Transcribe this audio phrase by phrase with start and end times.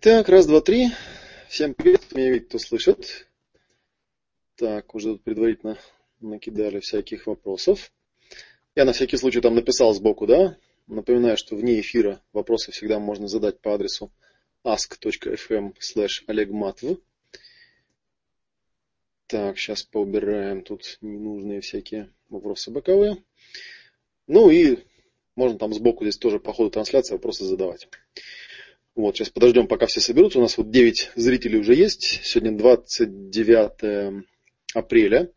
[0.00, 0.88] Так, раз, два, три.
[1.50, 3.28] Всем привет, меня видит, кто слышит.
[4.56, 5.76] Так, уже тут предварительно
[6.20, 7.92] накидали всяких вопросов.
[8.74, 10.56] Я на всякий случай там написал сбоку, да?
[10.86, 14.10] Напоминаю, что вне эфира вопросы всегда можно задать по адресу
[14.64, 16.98] ask.fm slash olegmatv.
[19.26, 23.22] Так, сейчас поубираем тут ненужные всякие вопросы боковые.
[24.26, 24.78] Ну и
[25.36, 27.86] можно там сбоку здесь тоже по ходу трансляции вопросы задавать.
[29.00, 30.40] Вот, сейчас подождем, пока все соберутся.
[30.40, 32.20] У нас вот 9 зрителей уже есть.
[32.22, 34.26] Сегодня 29
[34.74, 35.32] апреля.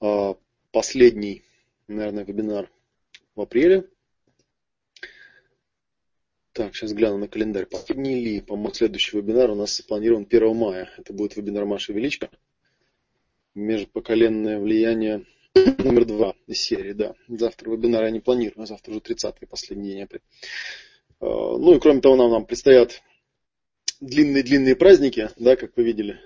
[0.00, 0.36] А,
[0.70, 1.44] последний,
[1.86, 2.70] наверное, вебинар
[3.34, 3.88] в апреле.
[6.52, 7.64] Так, сейчас гляну на календарь.
[7.64, 10.90] Последний ли, по-моему, следующий вебинар у нас запланирован 1 мая.
[10.98, 12.28] Это будет вебинар Маши Величко.
[13.54, 17.14] Межпоколенное влияние номер два из серии, да.
[17.28, 20.22] Завтра вебинар я не планирую, а завтра уже 30-й, последний день апреля.
[21.20, 23.02] А, ну и кроме того, нам, нам предстоят
[24.00, 26.20] длинные-длинные праздники, да, как вы видели.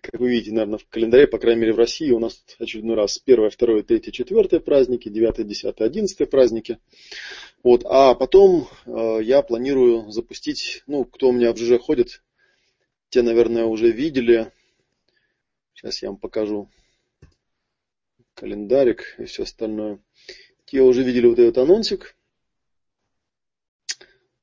[0.00, 3.18] Как вы видите, наверное, в календаре, по крайней мере, в России у нас очередной раз
[3.18, 6.78] первое, второе, третье, четвертое праздники, девятое, десятое, одиннадцатое праздники.
[7.64, 7.84] Вот.
[7.84, 12.22] А потом э, я планирую запустить, ну, кто у меня в ЖЖ ходит,
[13.08, 14.52] те, наверное, уже видели.
[15.74, 16.68] Сейчас я вам покажу
[18.34, 19.98] календарик и все остальное.
[20.66, 22.14] Те уже видели вот этот анонсик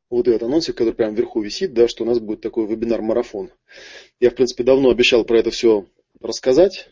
[0.09, 3.52] вот этот анонсик, который прямо вверху висит, да, что у нас будет такой вебинар-марафон.
[4.20, 5.86] Я, в принципе, давно обещал про это все
[6.22, 6.89] рассказать.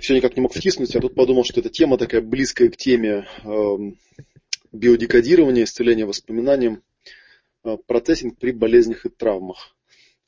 [0.00, 3.26] Все никак не мог втиснуть, а тут подумал, что эта тема такая близкая к теме
[3.44, 3.76] э,
[4.72, 6.82] биодекодирования, исцеления воспоминаниям,
[7.62, 9.76] э, процессинг при болезнях и травмах.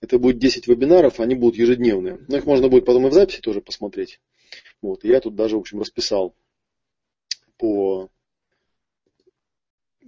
[0.00, 2.21] Это будет 10 вебинаров, они будут ежедневные.
[2.28, 4.21] Но их можно будет потом и в записи тоже посмотреть.
[4.83, 6.37] Вот, я тут даже, в общем, расписал
[7.56, 8.09] по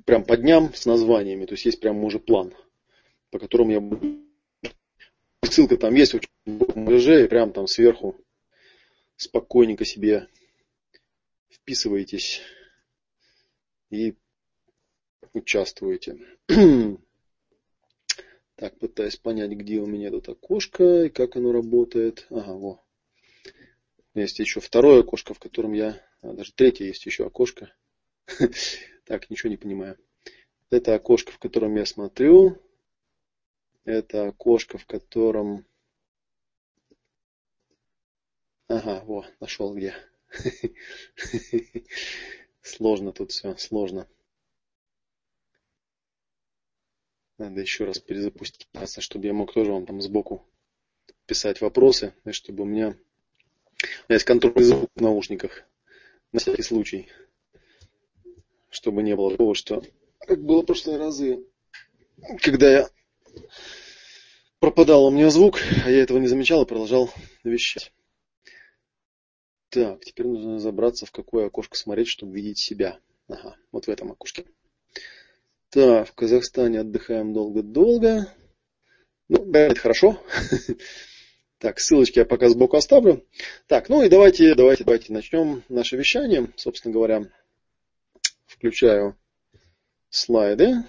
[0.08, 1.44] прям по дням с названиями.
[1.44, 2.54] То есть есть прям уже план,
[3.30, 4.24] по которому я буду...
[5.42, 8.16] Ссылка там есть в МРЖ, и прям там сверху
[9.16, 10.26] спокойненько себе
[11.50, 12.41] вписываетесь
[13.91, 14.14] и
[15.34, 16.16] участвуете.
[18.56, 22.26] так, пытаюсь понять, где у меня тут окошко и как оно работает.
[22.30, 22.84] Ага, во.
[24.14, 26.02] Есть еще второе окошко, в котором я...
[26.22, 27.74] А, даже третье есть еще окошко.
[29.08, 29.96] Так, ничего не понимаю.
[30.69, 32.60] Это окошко, в котором я смотрю.
[33.84, 35.64] Это окошко, в котором...
[38.68, 39.94] Ага, во, нашел где.
[42.60, 44.06] Сложно тут все, сложно.
[47.38, 48.68] Надо еще раз перезапустить,
[48.98, 50.47] чтобы я мог тоже вам там сбоку
[51.24, 52.88] писать вопросы, чтобы у меня...
[52.88, 55.62] У меня есть контрольный звук в наушниках,
[56.32, 57.08] на всякий случай
[58.70, 59.82] чтобы не было такого, что
[60.20, 61.44] как было в прошлые разы,
[62.42, 62.90] когда я
[64.60, 67.10] пропадал у меня звук, а я этого не замечал и продолжал
[67.44, 67.92] вещать.
[69.70, 72.98] Так, теперь нужно забраться в какое окошко смотреть, чтобы видеть себя.
[73.28, 74.46] Ага, вот в этом окошке.
[75.70, 78.32] Так, в Казахстане отдыхаем долго-долго.
[79.28, 80.22] Ну, да, это хорошо.
[81.60, 83.26] Так, ссылочки я пока сбоку оставлю.
[83.66, 86.52] Так, ну и давайте, давайте, давайте начнем наше вещание.
[86.54, 87.32] Собственно говоря,
[88.58, 89.16] Включаю
[90.10, 90.82] слайды.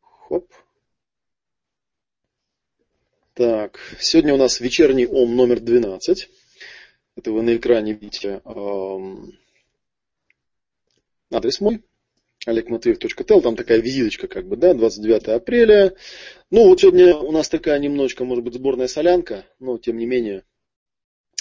[0.00, 0.50] Хоп.
[3.34, 6.30] Так, сегодня у нас вечерний ом номер 12.
[7.16, 9.38] Это вы на экране видите эм,
[11.30, 11.84] адрес мой
[12.46, 15.94] олегматвеев.тл, там такая визиточка как бы, да, 29 апреля.
[16.50, 20.42] Ну, вот сегодня у нас такая немножечко, может быть, сборная солянка, но тем не менее,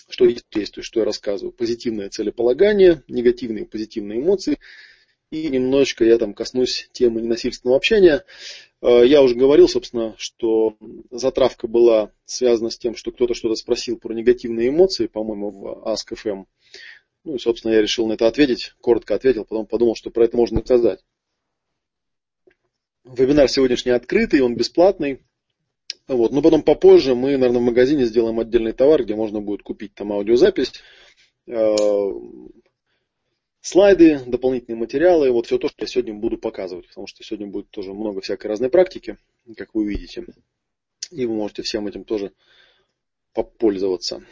[0.09, 1.53] что есть действие, что я рассказываю.
[1.53, 4.59] Позитивное целеполагание, негативные и позитивные эмоции.
[5.31, 8.25] И немножечко я там коснусь темы ненасильственного общения.
[8.81, 10.75] Э, я уже говорил, собственно, что
[11.11, 16.45] затравка была связана с тем, что кто-то что-то спросил про негативные эмоции, по-моему, в Ask.fm.
[17.25, 20.35] Ну и, собственно, я решил на это ответить, коротко ответил, потом подумал, что про это
[20.35, 20.99] можно сказать.
[23.03, 25.21] Вебинар сегодняшний открытый, он бесплатный.
[26.07, 26.31] Вот.
[26.31, 30.11] Но потом попозже мы, наверное, в магазине сделаем отдельный товар, где можно будет купить там
[30.11, 30.73] аудиозапись,
[31.47, 31.75] э,
[33.61, 37.69] слайды, дополнительные материалы, вот все то, что я сегодня буду показывать, потому что сегодня будет
[37.69, 39.17] тоже много всякой разной практики,
[39.55, 40.25] как вы увидите.
[41.11, 42.31] И вы можете всем этим тоже
[43.33, 44.23] попользоваться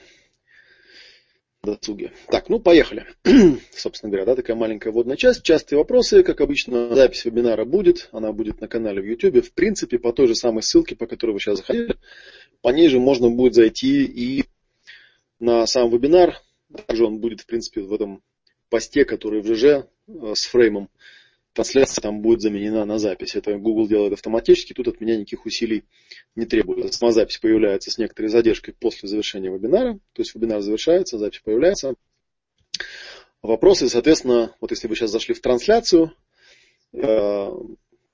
[1.75, 2.11] досуге.
[2.29, 3.05] Так, ну поехали.
[3.71, 5.43] Собственно говоря, да, такая маленькая вводная часть.
[5.43, 8.09] Частые вопросы, как обычно, запись вебинара будет.
[8.11, 9.45] Она будет на канале в YouTube.
[9.45, 11.95] В принципе, по той же самой ссылке, по которой вы сейчас заходили,
[12.61, 14.45] по ней же можно будет зайти и
[15.39, 16.35] на сам вебинар.
[16.85, 18.21] Также он будет, в принципе, в этом
[18.69, 20.89] посте, который в ЖЖ э, с фреймом.
[21.57, 23.35] Трансляция там будет заменена на запись.
[23.35, 25.85] Это Google делает автоматически, тут от меня никаких усилий
[26.35, 26.99] не требуется.
[26.99, 31.95] Сама запись появляется с некоторой задержкой после завершения вебинара, то есть вебинар завершается, запись появляется.
[33.41, 36.13] Вопросы, соответственно, вот если вы сейчас зашли в трансляцию,
[36.93, 37.49] э,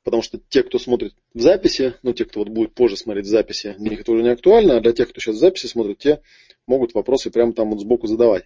[0.04, 3.30] потому что те, кто смотрит в записи, ну, те, кто вот будет позже смотреть в
[3.30, 5.98] записи, для них это уже не актуально, а для тех, кто сейчас в записи смотрит,
[5.98, 6.22] те
[6.66, 8.46] могут вопросы прямо там вот сбоку задавать.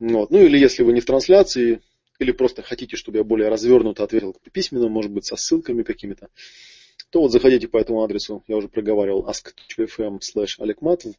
[0.00, 0.30] Вот.
[0.30, 1.80] Ну, или если вы не в трансляции,
[2.20, 6.28] или просто хотите, чтобы я более развернуто ответил письменно, может быть, со ссылками какими-то,
[7.10, 11.14] то вот заходите по этому адресу, я уже проговаривал, ask.fm slash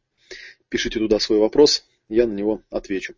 [0.70, 3.16] пишите туда свой вопрос, я на него отвечу.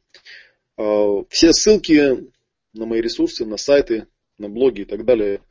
[0.78, 2.32] А, все ссылки
[2.74, 4.08] на мои ресурсы, на сайты,
[4.38, 5.42] на блоги и так далее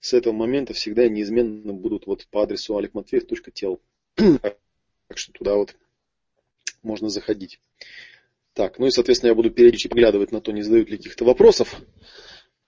[0.00, 3.80] с этого момента всегда неизменно будут вот по адресу olegmatveев.tel.
[5.08, 5.76] Так что туда вот
[6.82, 7.60] можно заходить.
[8.56, 11.78] Так, ну и, соответственно, я буду периодически поглядывать на то, не задают ли каких-то вопросов.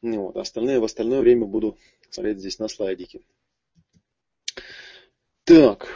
[0.03, 1.79] Ну, вот, остальное, в остальное время буду
[2.11, 3.23] смотреть здесь на слайдике.
[5.45, 5.89] Так,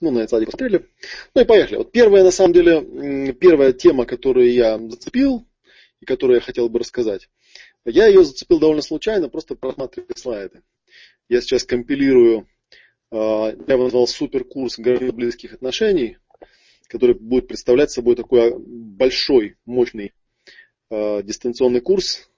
[0.00, 0.88] ну, на этот слайдик посмотрели.
[1.36, 1.76] Ну и поехали.
[1.76, 5.46] Вот первая, на самом деле, первая тема, которую я зацепил,
[6.00, 7.30] и которую я хотел бы рассказать.
[7.84, 10.62] Я ее зацепил довольно случайно, просто просматривая слайды.
[11.28, 12.48] Я сейчас компилирую,
[13.12, 16.18] а, я его назвал суперкурс близких отношений
[16.92, 20.12] который будет представлять собой такой большой, мощный
[20.90, 22.28] э, дистанционный курс,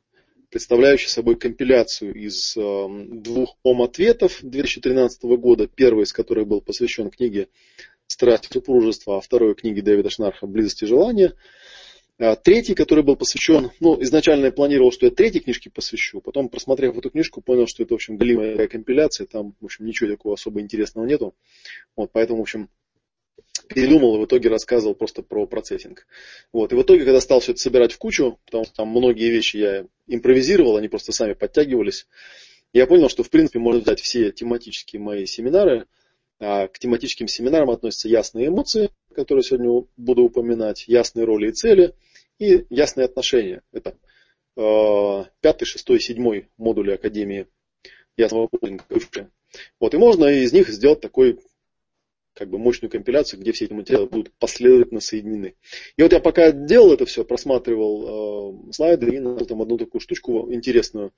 [0.49, 7.49] представляющий собой компиляцию из э, двух ом-ответов 2013 года, первый из которых был посвящен книге
[8.07, 11.33] «Страсть супружества», а второй книге Дэвида Шнарха «Близость и желание».
[12.21, 16.49] А третий, который был посвящен, ну, изначально я планировал, что я третьей книжке посвящу, потом,
[16.49, 20.35] просмотрев эту книжку, понял, что это, в общем, галимая компиляция, там, в общем, ничего такого
[20.35, 21.35] особо интересного нету.
[21.97, 22.69] Вот, поэтому, в общем,
[23.69, 26.07] передумал и в итоге рассказывал просто про процессинг.
[26.53, 26.73] Вот.
[26.73, 29.57] И в итоге, когда стал все это собирать в кучу, потому что там многие вещи
[29.57, 32.07] я импровизировал, они просто сами подтягивались,
[32.73, 35.87] я понял, что в принципе можно взять все тематические мои семинары,
[36.41, 41.95] а к тематическим семинарам относятся ясные эмоции, которые сегодня буду упоминать, ясные роли и цели,
[42.39, 43.63] и ясные отношения.
[43.73, 43.97] Это
[44.57, 47.47] э, пятый, шестой, седьмой модули Академии
[48.17, 48.85] ясного пулинга.
[49.79, 51.39] Вот, и можно из них сделать такой
[52.35, 55.55] как бы мощную компиляцию, где все эти материалы будут последовательно соединены.
[55.97, 60.01] И вот я пока делал это все, просматривал э, слайды и нашел там одну такую
[60.01, 61.13] штучку интересную,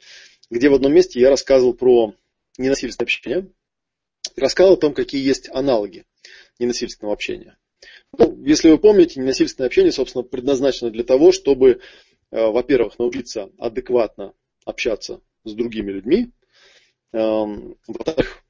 [0.51, 2.15] где в одном месте я рассказывал про
[2.59, 3.49] ненасильственное общение,
[4.37, 6.05] рассказывал о том, какие есть аналоги
[6.59, 7.57] ненасильственного общения.
[8.17, 11.81] Ну, если вы помните, ненасильственное общение, собственно, предназначено для того, чтобы,
[12.31, 14.35] э, во-первых, научиться адекватно
[14.65, 16.31] общаться с другими людьми,
[17.13, 18.43] э, во-вторых,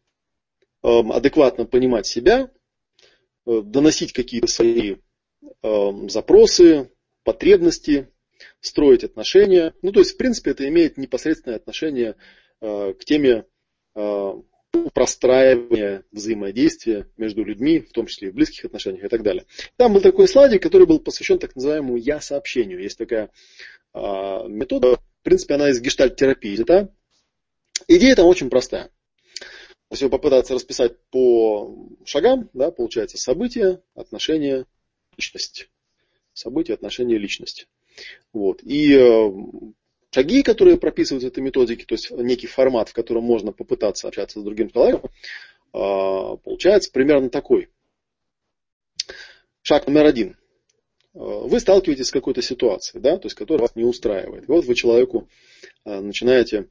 [0.87, 2.49] Эм, адекватно понимать себя,
[3.47, 4.97] доносить какие-то свои
[5.63, 6.91] эм, запросы,
[7.25, 8.09] потребности,
[8.61, 9.73] строить отношения.
[9.83, 12.17] Ну, то есть, в принципе, это имеет непосредственное отношение
[12.61, 13.45] э, к теме
[13.95, 14.33] э,
[14.93, 19.47] простраивания взаимодействия между людьми, в том числе и в близких отношениях и так далее.
[19.77, 22.83] Там был такой слайдик, который был посвящен так называемому «я-сообщению».
[22.83, 23.31] Есть такая
[23.95, 26.57] метода, в принципе, она из гештальт-терапии.
[26.59, 26.91] Да?
[27.89, 28.91] Идея там очень простая.
[29.91, 34.67] Если попытаться расписать по шагам, да, получается событие, отношение,
[35.17, 35.71] личность.
[36.33, 37.69] Событие, отношение, личность.
[38.33, 38.63] Вот.
[38.65, 39.31] И э,
[40.11, 44.41] шаги, которые прописывают в этой методике, то есть некий формат, в котором можно попытаться общаться
[44.41, 45.11] с другим человеком,
[45.73, 47.69] э, получается примерно такой.
[49.63, 50.37] Шаг номер один.
[51.15, 54.45] Э, вы сталкиваетесь с какой-то ситуацией, да, то есть, которая вас не устраивает.
[54.45, 55.29] И вот вы человеку
[55.85, 56.69] начинаете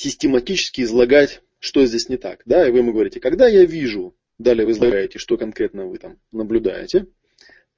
[0.00, 2.40] систематически излагать, что здесь не так.
[2.46, 2.66] Да?
[2.66, 7.06] И вы ему говорите, когда я вижу, далее вы излагаете, что конкретно вы там наблюдаете.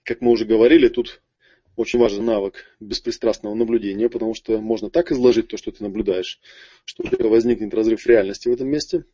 [0.05, 1.21] Как мы уже говорили, тут
[1.75, 6.41] очень важен навык беспристрастного наблюдения, потому что можно так изложить то, что ты наблюдаешь,
[6.85, 9.05] что возникнет разрыв реальности в этом месте.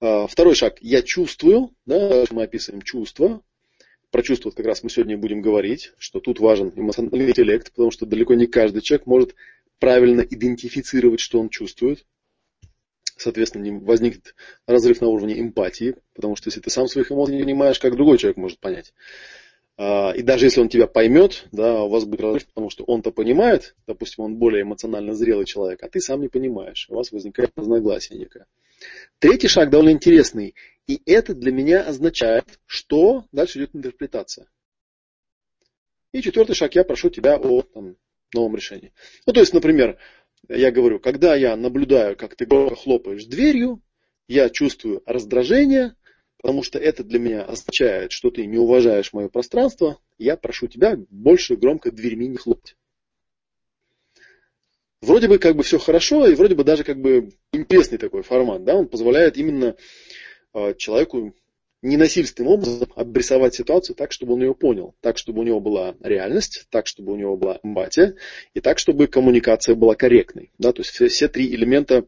[0.00, 0.78] А, второй шаг.
[0.80, 3.40] Я чувствую, да, мы описываем чувства.
[4.10, 8.04] Про чувства как раз мы сегодня будем говорить, что тут важен эмоциональный интеллект, потому что
[8.04, 9.34] далеко не каждый человек может
[9.78, 12.04] правильно идентифицировать, что он чувствует
[13.16, 14.34] соответственно, возникнет
[14.66, 18.18] разрыв на уровне эмпатии, потому что если ты сам своих эмоций не понимаешь, как другой
[18.18, 18.92] человек может понять.
[19.78, 23.10] А, и даже если он тебя поймет, да, у вас будет разрыв, потому что он-то
[23.10, 27.52] понимает, допустим, он более эмоционально зрелый человек, а ты сам не понимаешь, у вас возникает
[27.56, 28.46] разногласие некое.
[29.18, 30.54] Третий шаг довольно интересный,
[30.86, 34.48] и это для меня означает, что дальше идет интерпретация.
[36.12, 37.96] И четвертый шаг, я прошу тебя о там,
[38.32, 38.92] новом решении.
[39.26, 39.98] Ну, то есть, например,
[40.48, 43.82] я говорю, когда я наблюдаю, как ты громко хлопаешь дверью,
[44.28, 45.94] я чувствую раздражение,
[46.38, 50.96] потому что это для меня означает, что ты не уважаешь мое пространство, я прошу тебя
[51.10, 52.76] больше громко дверьми не хлопать.
[55.00, 58.64] вроде бы как бы все хорошо, и вроде бы даже как бы интересный такой формат,
[58.64, 59.76] да, он позволяет именно
[60.54, 61.34] э, человеку
[61.82, 66.66] ненасильственным образом обрисовать ситуацию так, чтобы он ее понял, так, чтобы у него была реальность,
[66.70, 68.16] так, чтобы у него была эмпатия,
[68.54, 70.52] и так, чтобы коммуникация была корректной.
[70.58, 70.72] Да?
[70.72, 72.06] То есть все, все три элемента,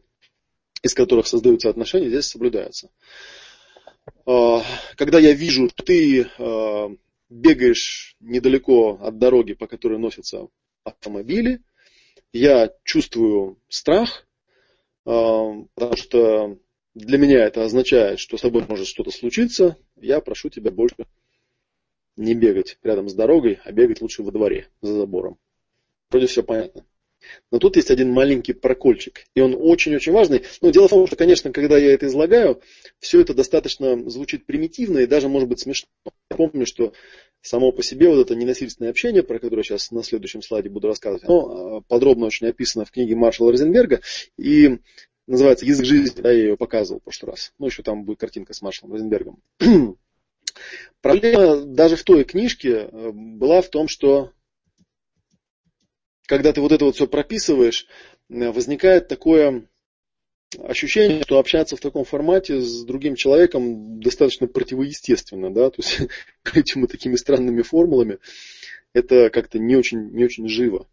[0.81, 2.89] из которых создаются отношения, здесь соблюдаются.
[4.25, 4.61] А,
[4.95, 6.89] когда я вижу, что ты а,
[7.29, 10.47] бегаешь недалеко от дороги, по которой носятся
[10.83, 11.61] автомобили,
[12.33, 14.27] я чувствую страх,
[15.05, 16.57] а, потому что
[16.99, 20.95] для меня это означает, что с тобой может что-то случиться, я прошу тебя больше
[22.17, 25.37] не бегать рядом с дорогой, а бегать лучше во дворе, за забором.
[26.09, 26.85] Вроде все понятно.
[27.51, 30.43] Но тут есть один маленький прокольчик, и он очень-очень важный.
[30.61, 32.61] Но дело в том, что, конечно, когда я это излагаю,
[32.99, 35.89] все это достаточно звучит примитивно и даже может быть смешно.
[36.29, 36.93] Я помню, что
[37.41, 41.25] само по себе вот это ненасильственное общение, про которое сейчас на следующем слайде буду рассказывать,
[41.25, 44.01] оно а, подробно очень описано в книге Маршала Розенберга.
[44.37, 44.79] И
[45.29, 47.53] называется «Язык жизни», да, я ее показывал в прошлый раз.
[47.59, 49.41] Ну, еще там будет картинка с Маршалом Розенбергом.
[51.01, 54.31] Проблема даже в той книжке э, была в том, что
[56.25, 57.87] когда ты вот это вот все прописываешь,
[58.29, 59.67] э, возникает такое
[60.57, 66.01] ощущение, что общаться в таком формате с другим человеком достаточно противоестественно, да, то есть
[66.53, 68.19] этими такими странными формулами
[68.93, 70.87] это как-то не очень, не очень живо.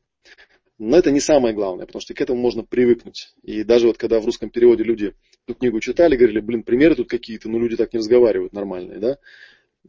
[0.78, 3.32] Но это не самое главное, потому что к этому можно привыкнуть.
[3.42, 5.14] И даже вот когда в русском переводе люди
[5.46, 9.18] эту книгу читали, говорили, блин, примеры тут какие-то, ну люди так не разговаривают нормальные, да.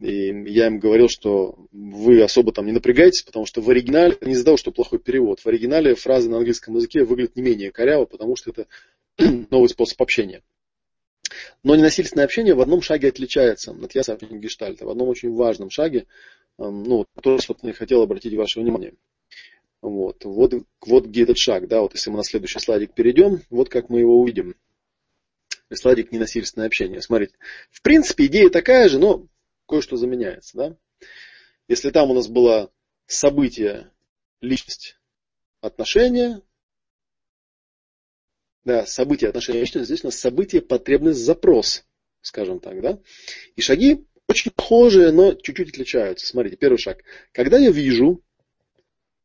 [0.00, 4.32] И я им говорил, что вы особо там не напрягайтесь, потому что в оригинале, не
[4.32, 8.06] из-за того, что плохой перевод, в оригинале фразы на английском языке выглядят не менее коряво,
[8.06, 8.66] потому что это
[9.50, 10.42] новый способ общения.
[11.62, 16.06] Но ненасильственное общение в одном шаге отличается от яса гештальта, в одном очень важном шаге,
[16.56, 18.94] ну, который, собственно, я хотел обратить ваше внимание.
[19.80, 23.68] Вот, вот, вот где этот шаг, да, вот если мы на следующий слайдик перейдем, вот
[23.68, 24.56] как мы его увидим.
[25.72, 27.00] Слайдик ненасильственное общение.
[27.00, 27.36] Смотрите,
[27.70, 29.28] в принципе идея такая же, но
[29.68, 30.76] кое-что заменяется, да.
[31.68, 32.72] Если там у нас было
[33.06, 33.92] событие,
[34.40, 34.98] личность,
[35.60, 36.42] отношения,
[38.64, 41.84] да, событие, отношения, личность, здесь у нас событие, потребность, запрос,
[42.20, 42.98] скажем так, да.
[43.54, 46.26] И шаги очень похожие, но чуть-чуть отличаются.
[46.26, 47.02] Смотрите, первый шаг.
[47.32, 48.22] Когда я вижу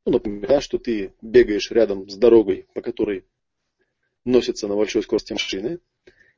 [0.05, 3.25] ну, например, да, что ты бегаешь рядом с дорогой, по которой
[4.25, 5.79] носятся на большой скорости машины.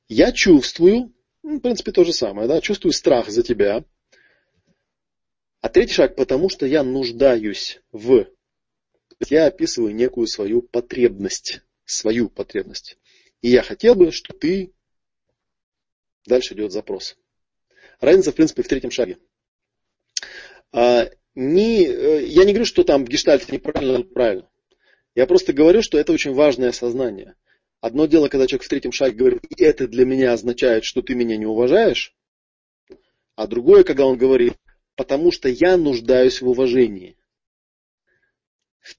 [0.07, 3.83] Я чувствую, ну, в принципе, то же самое, да, чувствую страх за тебя.
[5.61, 8.27] А третий шаг, потому что я нуждаюсь в...
[9.29, 12.97] Я описываю некую свою потребность, свою потребность.
[13.41, 14.73] И я хотел бы, что ты...
[16.25, 17.17] Дальше идет запрос.
[17.99, 19.17] Разница, в принципе, в третьем шаге.
[21.35, 24.49] Не, э, я не говорю, что там гештальт неправильно правильно.
[25.15, 27.35] Я просто говорю, что это очень важное осознание.
[27.81, 31.37] Одно дело, когда человек в третьем шаге говорит, это для меня означает, что ты меня
[31.37, 32.15] не уважаешь.
[33.35, 34.53] А другое, когда он говорит,
[34.95, 37.17] потому что я нуждаюсь в уважении.
[38.79, 38.95] В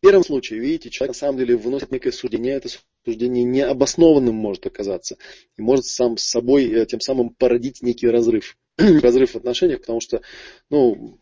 [0.00, 2.68] первом случае, видите, человек на самом деле выносит некое суждение, это
[3.04, 5.16] суждение необоснованным может оказаться.
[5.56, 8.56] И может сам с собой э, тем самым породить некий разрыв.
[8.78, 10.22] разрыв в отношениях, потому что,
[10.70, 11.18] ну,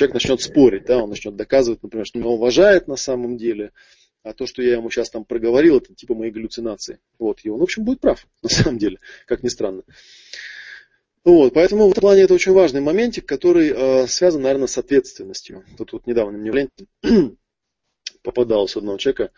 [0.00, 3.72] человек начнет спорить, да, он начнет доказывать, например, что меня уважает на самом деле,
[4.22, 7.00] а то, что я ему сейчас там проговорил, это типа мои галлюцинации.
[7.18, 9.82] Вот, и он, в общем, будет прав, на самом деле, как ни странно.
[11.22, 15.64] Вот, поэтому в этом плане это очень важный моментик, который э, связан, наверное, с ответственностью.
[15.76, 16.86] Тут вот недавно мне в ленте
[18.22, 19.30] попадалось одного человека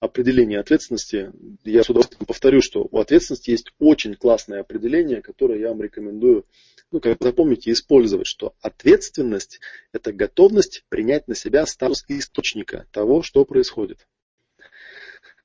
[0.00, 1.30] определение ответственности.
[1.64, 6.44] Я с удовольствием повторю, что у ответственности есть очень классное определение, которое я вам рекомендую
[6.90, 9.60] ну, как запомните, использовать, что ответственность–
[9.92, 14.06] это готовность принять на себя статус источника того, что происходит.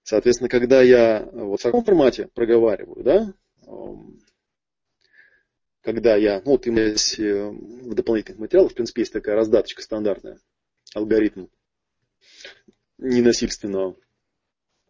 [0.03, 3.33] Соответственно, когда я вот в таком формате проговариваю, да,
[5.81, 10.39] когда я, ну вот у э, в дополнительных материалах, в принципе, есть такая раздаточка стандартная,
[10.93, 11.47] алгоритм
[12.97, 13.97] ненасильственного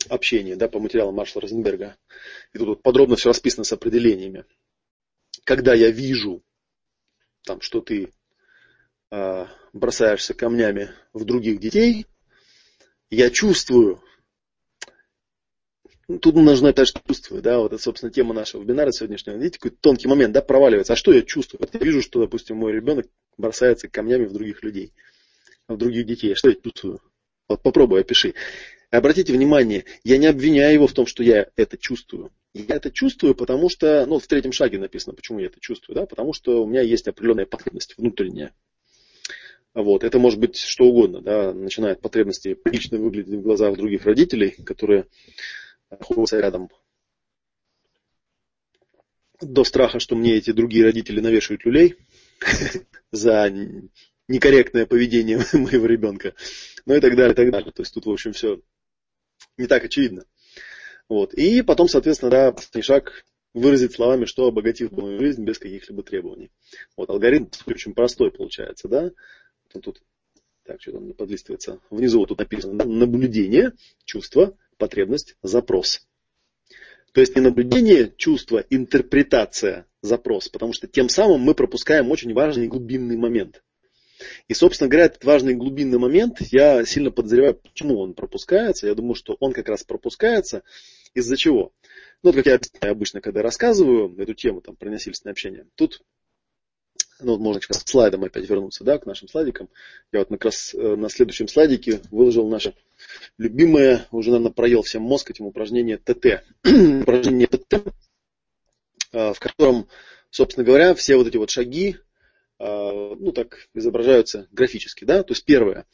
[0.09, 1.97] общения, да, по материалам Маршала Розенберга.
[2.53, 4.45] И тут вот подробно все расписано с определениями
[5.43, 6.43] когда я вижу,
[7.43, 8.11] там, что ты
[9.11, 12.05] э, бросаешься камнями в других детей,
[13.09, 14.01] я чувствую,
[16.07, 19.35] ну, тут нужно это чувствую, да, вот это, собственно, тема нашего вебинара сегодняшнего.
[19.35, 20.93] Видите, какой тонкий момент, да, проваливается.
[20.93, 21.61] А что я чувствую?
[21.61, 23.07] Вот я вижу, что, допустим, мой ребенок
[23.37, 24.93] бросается камнями в других людей,
[25.67, 26.35] в других детей.
[26.35, 27.01] Что я чувствую?
[27.47, 28.33] Вот попробуй, опиши.
[28.89, 32.31] Обратите внимание, я не обвиняю его в том, что я это чувствую.
[32.53, 36.05] Я это чувствую, потому что, ну, в третьем шаге написано, почему я это чувствую, да,
[36.05, 38.53] потому что у меня есть определенная потребность внутренняя.
[39.73, 40.03] Вот.
[40.03, 44.51] Это может быть что угодно, да, начиная от потребности лично выглядеть в глазах других родителей,
[44.51, 45.07] которые
[45.89, 46.69] находятся рядом,
[49.41, 51.95] до страха, что мне эти другие родители навешивают люлей
[53.11, 53.51] за
[54.27, 56.35] некорректное поведение моего ребенка,
[56.85, 57.71] ну и так далее, и так далее.
[57.71, 58.61] То есть тут, в общем, все
[59.57, 60.25] не так очевидно.
[61.09, 61.33] Вот.
[61.33, 66.51] И потом, соответственно, да, последний шаг выразить словами, что обогатит мою жизнь без каких-либо требований.
[66.97, 69.11] Вот алгоритм очень простой получается, да.
[69.71, 70.01] Тут,
[70.63, 71.79] так, что там подлистывается.
[71.89, 73.73] Внизу вот тут написано, да, наблюдение,
[74.05, 76.05] чувство, потребность, запрос.
[77.13, 80.49] То есть не наблюдение, чувство, интерпретация, запрос.
[80.49, 83.63] Потому что тем самым мы пропускаем очень важный глубинный момент.
[84.47, 88.87] И, собственно говоря, этот важный глубинный момент, я сильно подозреваю, почему он пропускается.
[88.87, 90.63] Я думаю, что он как раз пропускается
[91.13, 91.73] из-за чего.
[92.21, 96.01] Ну, вот как я обычно, когда рассказываю эту тему там, про насильственное общение, тут
[97.19, 99.69] ну, можно к слайдам опять вернуться, да, к нашим слайдикам.
[100.11, 102.73] Я вот как раз э, на следующем слайдике выложил наше
[103.37, 106.43] любимое, уже, наверное, проел всем мозг этим упражнение ТТ.
[106.63, 107.73] упражнение ТТ,
[109.11, 109.87] э, в котором,
[110.29, 111.97] собственно говоря, все вот эти вот шаги,
[112.59, 115.23] э, ну, так изображаются графически, да.
[115.23, 115.85] То есть первое,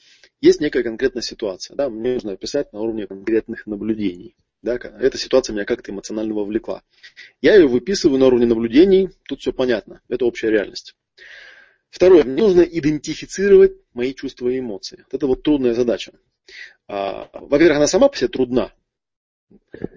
[0.41, 4.35] есть некая конкретная ситуация, да, мне нужно описать на уровне конкретных наблюдений.
[4.61, 6.83] Да, эта ситуация меня как-то эмоционально вовлекла.
[7.41, 10.95] Я ее выписываю на уровне наблюдений, тут все понятно, это общая реальность.
[11.89, 15.05] Второе, мне нужно идентифицировать мои чувства и эмоции.
[15.11, 16.11] Это вот трудная задача.
[16.87, 18.73] А, во-первых, она сама по себе трудна.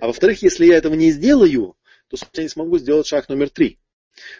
[0.00, 1.76] А во-вторых, если я этого не сделаю,
[2.08, 3.78] то, собственно, я не смогу сделать шаг номер три.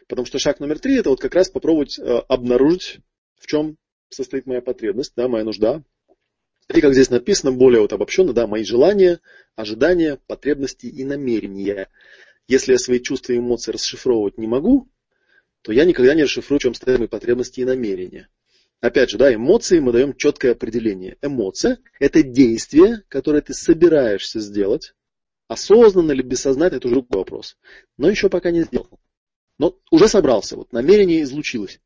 [0.07, 3.01] Потому что шаг номер три это вот как раз попробовать э, обнаружить,
[3.39, 3.77] в чем
[4.09, 5.83] состоит моя потребность, да, моя нужда.
[6.73, 9.21] И как здесь написано, более вот обобщенно, да, мои желания,
[9.57, 11.89] ожидания, потребности и намерения.
[12.49, 14.89] Если я свои чувства и эмоции расшифровывать не могу,
[15.63, 18.29] то я никогда не расшифрую, в чем стоят мои потребности и намерения.
[18.81, 21.19] Опять же, да, эмоции мы даем четкое определение.
[21.21, 24.95] Эмоция– это действие, которое ты собираешься сделать,
[25.49, 27.57] осознанно или бессознательно, это уже другой вопрос.
[27.99, 28.99] Но еще пока не сделал.
[29.59, 31.81] Но уже собрался, вот намерение излучилось.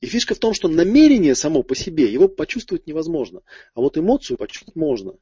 [0.00, 3.42] И фишка в том, что намерение само по себе, его почувствовать невозможно.
[3.74, 5.14] А вот эмоцию почувствовать можно.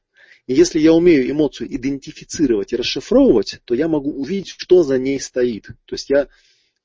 [0.45, 5.19] И если я умею эмоцию идентифицировать и расшифровывать, то я могу увидеть, что за ней
[5.19, 5.67] стоит.
[5.85, 6.27] То есть я,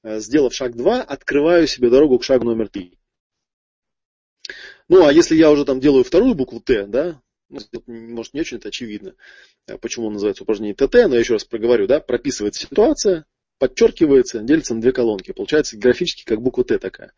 [0.04, 2.98] э, сделав шаг 2, открываю себе дорогу к шагу номер 3.
[4.88, 8.58] Ну, а если я уже там делаю вторую букву Т, да, ну, может, не очень
[8.58, 9.14] это очевидно,
[9.66, 13.26] э, почему он называется упражнение ТТ, но я еще раз проговорю, да, прописывается ситуация,
[13.58, 15.32] подчеркивается, делится на две колонки.
[15.32, 17.12] Получается графически как буква Т такая.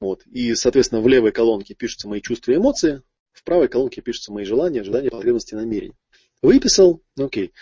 [0.00, 0.26] Вот.
[0.26, 4.44] И, соответственно, в левой колонке пишутся мои чувства и эмоции, в правой колонке пишутся мои
[4.44, 5.96] желания, ожидания, потребности, намерения.
[6.42, 7.52] Выписал, окей.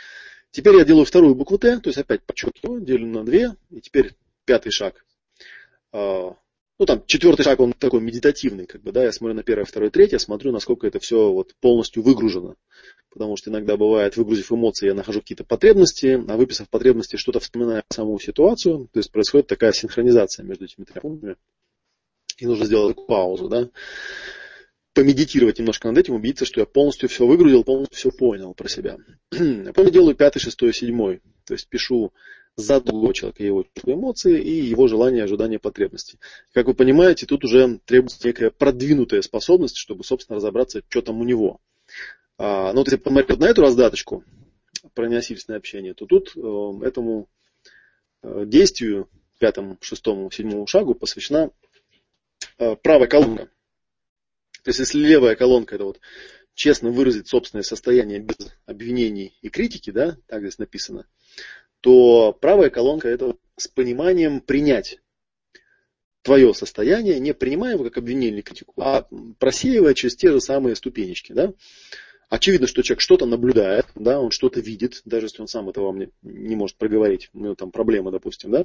[0.50, 4.14] Теперь я делаю вторую букву Т, то есть опять подчеркиваю, делю на две, и теперь
[4.44, 5.04] пятый шаг.
[5.92, 6.36] А,
[6.78, 9.90] ну там четвертый шаг, он такой медитативный, как бы, да, я смотрю на первое, второе,
[9.90, 12.54] третье, смотрю, насколько это все вот полностью выгружено.
[13.10, 17.82] Потому что иногда бывает, выгрузив эмоции, я нахожу какие-то потребности, а выписав потребности, что-то вспоминаю
[17.90, 18.88] саму ситуацию.
[18.92, 21.36] То есть происходит такая синхронизация между этими тремя пунктами
[22.38, 23.68] и нужно сделать паузу, да,
[24.94, 28.96] помедитировать немножко над этим, убедиться, что я полностью все выгрузил, полностью все понял про себя.
[29.32, 31.20] Я помню, делаю пятый, шестой, седьмой.
[31.44, 32.12] То есть пишу
[32.56, 36.18] за другого человека его эмоции и его желания, ожидания, потребности.
[36.52, 41.24] Как вы понимаете, тут уже требуется некая продвинутая способность, чтобы, собственно, разобраться, что там у
[41.24, 41.60] него.
[42.36, 44.24] А, ну, вот если посмотреть на эту раздаточку
[44.94, 46.40] про ненасильственное общение, то тут э,
[46.84, 47.28] этому
[48.22, 51.52] э, действию, пятому, шестому, седьмому шагу посвящена
[52.82, 53.50] правая колонка.
[54.64, 56.00] То есть, если левая колонка это вот
[56.54, 61.06] честно выразить собственное состояние без обвинений и критики, да, так здесь написано,
[61.80, 64.98] то правая колонка это с пониманием принять
[66.22, 69.06] твое состояние, не принимая его как обвинение или критику, а
[69.38, 71.32] просеивая через те же самые ступенечки.
[71.32, 71.54] Да?
[72.28, 75.98] Очевидно, что человек что-то наблюдает, да, он что-то видит, даже если он сам этого вам
[76.00, 78.64] не, не может проговорить, у него там проблема, допустим, да,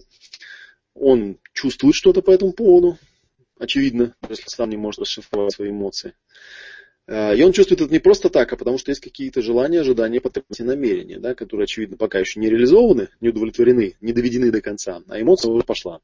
[0.93, 2.97] он чувствует что-то по этому поводу,
[3.63, 6.13] очевидно, если сам не может расшифровать свои эмоции.
[7.08, 10.21] А, и он чувствует это не просто так, а потому что есть какие-то желания, ожидания,
[10.21, 15.02] потребности, намерения, да, которые, очевидно, пока еще не реализованы, не удовлетворены, не доведены до конца,
[15.08, 16.02] а эмоция уже пошла.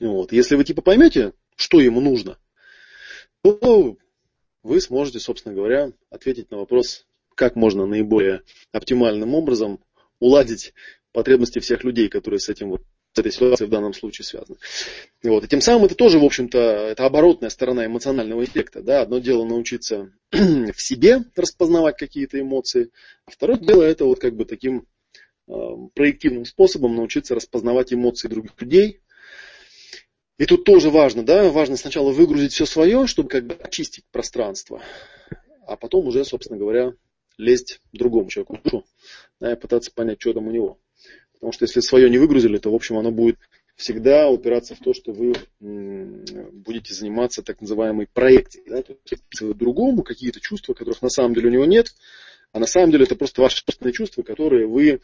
[0.00, 0.32] Вот.
[0.32, 2.38] Если вы типа поймете, что ему нужно,
[3.42, 3.96] то
[4.62, 9.80] вы сможете, собственно говоря, ответить на вопрос, как можно наиболее оптимальным образом
[10.20, 10.72] уладить
[11.12, 12.82] потребности всех людей, которые с этим вот
[13.14, 14.58] с этой ситуацией в данном случае связаны.
[15.22, 15.44] Вот.
[15.44, 18.82] И тем самым это тоже, в общем-то, это оборотная сторона эмоционального эффекта.
[18.82, 19.02] Да?
[19.02, 22.90] Одно дело научиться в себе распознавать какие-то эмоции,
[23.24, 24.86] а второе дело это вот как бы таким
[25.46, 25.52] э,
[25.94, 29.00] проективным способом научиться распознавать эмоции других людей.
[30.36, 34.82] И тут тоже важно, да, важно сначала выгрузить все свое, чтобы как бы очистить пространство,
[35.68, 36.94] а потом уже, собственно говоря,
[37.38, 38.84] лезть другому человеку в душу,
[39.38, 40.80] да, и пытаться понять, что там у него.
[41.44, 43.36] Потому что если свое не выгрузили, то, в общем, оно будет
[43.76, 48.66] всегда упираться в то, что вы будете заниматься так называемой проекцией.
[48.66, 48.80] Да?
[48.80, 49.22] То есть
[49.54, 51.94] другому какие-то чувства, которых на самом деле у него нет,
[52.52, 55.02] а на самом деле это просто ваши собственные чувства, которые вы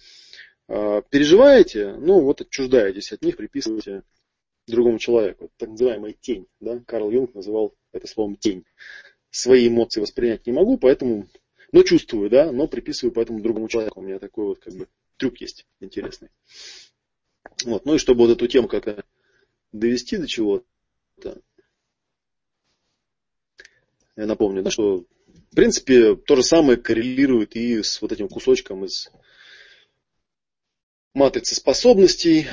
[0.68, 4.02] э, переживаете, ну вот отчуждаетесь от них, приписываете
[4.66, 5.44] другому человеку.
[5.44, 6.46] Это так называемая тень.
[6.58, 6.80] Да?
[6.86, 8.64] Карл Юнг называл это словом тень.
[9.30, 11.28] Свои эмоции воспринять не могу, поэтому,
[11.70, 14.00] но чувствую, да, но приписываю поэтому другому человеку.
[14.00, 14.88] У меня такой вот как бы
[15.20, 16.30] трюк есть интересный.
[17.64, 17.84] Вот.
[17.84, 19.04] Ну и чтобы вот эту тему как-то
[19.70, 21.38] довести до чего-то,
[24.16, 25.04] я напомню, да, что
[25.50, 29.10] в принципе то же самое коррелирует и с вот этим кусочком из
[31.14, 32.48] матрицы способностей.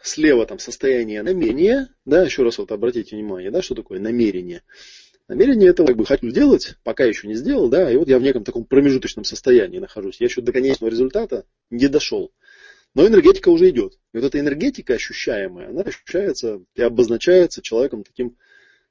[0.00, 4.62] Слева там состояние намерения, да, еще раз вот обратите внимание, да, что такое намерение.
[5.28, 8.22] Намерение это как бы хочу сделать, пока еще не сделал, да, и вот я в
[8.22, 10.20] неком таком промежуточном состоянии нахожусь.
[10.20, 12.32] Я еще до конечного результата не дошел.
[12.94, 13.98] Но энергетика уже идет.
[14.14, 18.38] И вот эта энергетика ощущаемая, она ощущается и обозначается человеком таким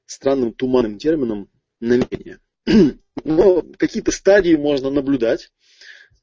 [0.06, 2.38] странным туманным термином намерение.
[3.24, 5.50] Но какие-то стадии можно наблюдать.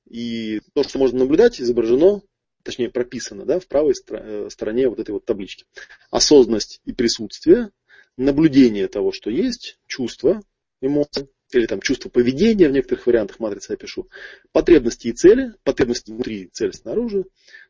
[0.09, 2.21] И то, что можно наблюдать, изображено,
[2.63, 5.65] точнее прописано да, в правой э, стороне вот этой вот таблички.
[6.09, 7.71] Осознанность и присутствие,
[8.17, 10.41] наблюдение того, что есть, чувства,
[10.81, 14.09] эмоции, или там чувство поведения в некоторых вариантах матрицы я пишу,
[14.51, 17.25] потребности и цели, потребности внутри, цель снаружи,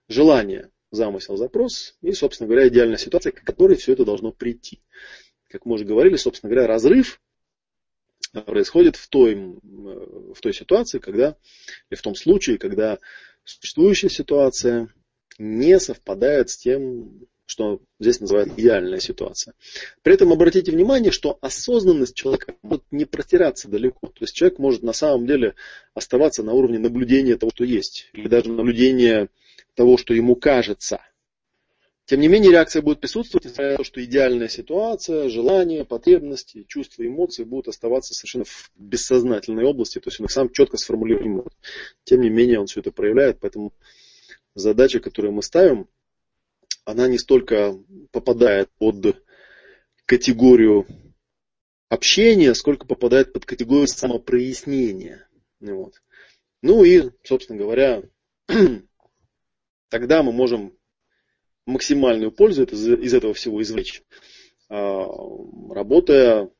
[0.07, 4.81] желание, замысел, запрос и, собственно говоря, идеальная ситуация, к которой все это должно прийти.
[5.49, 7.21] Как мы уже говорили, собственно говоря, разрыв
[8.45, 11.37] происходит в той, в той ситуации, когда,
[11.89, 12.99] или в том случае, когда
[13.43, 14.93] существующая ситуация
[15.37, 19.53] не совпадает с тем, что здесь называют идеальная ситуация.
[20.01, 24.07] При этом обратите внимание, что осознанность человека может не протираться далеко.
[24.07, 25.55] То есть человек может на самом деле
[25.93, 29.29] оставаться на уровне наблюдения того, что есть, или даже наблюдения
[29.75, 31.01] того, что ему кажется.
[32.05, 37.05] Тем не менее, реакция будет присутствовать, несмотря на то, что идеальная ситуация, желания, потребности, чувства,
[37.05, 41.31] эмоции будут оставаться совершенно в бессознательной области, то есть он их сам четко сформулировать не
[41.31, 41.53] может.
[42.03, 43.73] Тем не менее, он все это проявляет, поэтому
[44.53, 45.87] задача, которую мы ставим,
[46.85, 47.77] она не столько
[48.11, 49.23] попадает под
[50.05, 50.87] категорию
[51.89, 55.27] общения, сколько попадает под категорию самопрояснения.
[55.59, 56.01] Вот.
[56.61, 58.03] Ну и, собственно говоря,
[59.89, 60.77] тогда мы можем
[61.65, 64.03] максимальную пользу из этого всего извлечь,
[64.69, 65.07] а,
[65.69, 66.51] работая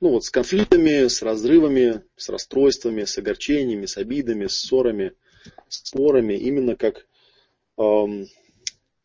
[0.00, 5.12] ну вот, с конфликтами, с разрывами, с расстройствами, с огорчениями, с обидами, с ссорами,
[5.68, 7.06] с спорами, именно как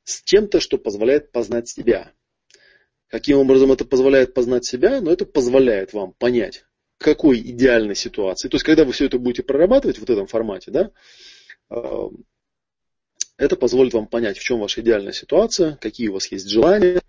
[0.08, 2.14] с чем-то, что позволяет познать себя.
[3.10, 5.02] Каким образом это позволяет познать себя?
[5.02, 6.64] Ну, это позволяет вам понять,
[6.98, 8.48] какой идеальной ситуации.
[8.48, 10.92] То есть, когда вы все это будете прорабатывать в вот этом формате, да,
[11.70, 12.26] эм,
[13.38, 17.02] это позволит вам понять, в чем ваша идеальная ситуация, какие у вас есть желания,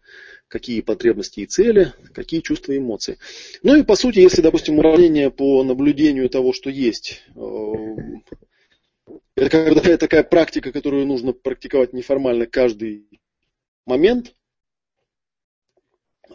[0.48, 3.18] какие потребности и цели, какие чувства и эмоции.
[3.62, 8.24] Ну и по сути, если, допустим, уравнение по наблюдению того, что есть, эм,
[9.34, 13.08] это когда такая практика, которую нужно практиковать неформально каждый
[13.86, 14.34] момент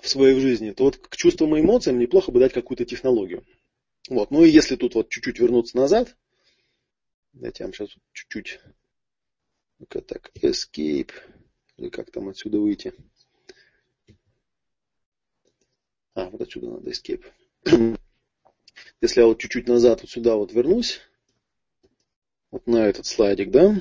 [0.01, 3.45] в своей жизни, то вот к чувствам и эмоциям неплохо бы дать какую-то технологию.
[4.09, 4.31] Вот.
[4.31, 6.15] Ну и если тут вот чуть-чуть вернуться назад,
[7.33, 8.59] дайте я вам сейчас чуть-чуть
[9.79, 11.11] ну-ка так, escape,
[11.77, 12.93] или как там отсюда выйти.
[16.15, 17.25] А, вот отсюда надо escape.
[19.01, 21.01] Если я вот чуть-чуть назад вот сюда вот вернусь,
[22.53, 23.75] вот на этот слайдик, да,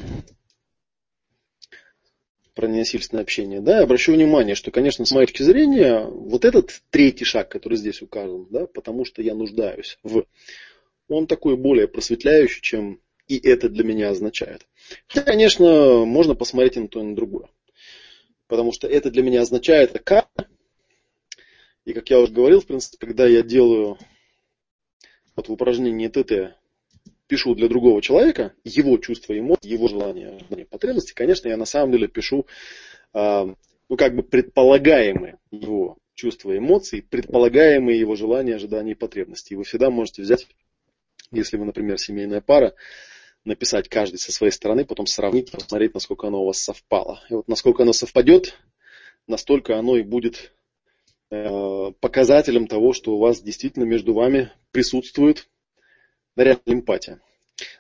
[2.55, 7.27] про ненасильственное общение, да, обращу внимание, что, конечно, с моей точки зрения, вот этот третий
[7.27, 10.25] шаг, который здесь указан, да, потому что я нуждаюсь в,
[11.09, 14.67] он такой более просветляющий, чем и это для меня означает.
[15.07, 17.51] Хотя, конечно, можно посмотреть и на то, и на другое.
[18.47, 20.31] Потому что это для меня означает как,
[21.85, 23.99] и как я уже говорил, в принципе, когда я делаю
[25.37, 26.57] вот в упражнении ТТ,
[27.33, 32.07] пишу для другого человека, его чувства, эмоции, его желания, потребности, конечно, я на самом деле
[32.07, 32.45] пишу,
[33.15, 33.45] э,
[33.89, 39.55] ну, как бы предполагаемые его чувства, эмоции, предполагаемые его желания, ожидания и потребности.
[39.55, 40.47] И вы всегда можете взять,
[41.31, 42.75] если вы, например, семейная пара,
[43.47, 47.23] написать каждый со своей стороны, потом сравнить, посмотреть, насколько оно у вас совпало.
[47.31, 48.59] И вот насколько оно совпадет,
[49.27, 50.53] настолько оно и будет
[51.31, 55.49] э, показателем того, что у вас действительно между вами присутствует
[56.37, 57.21] реальная эмпатия.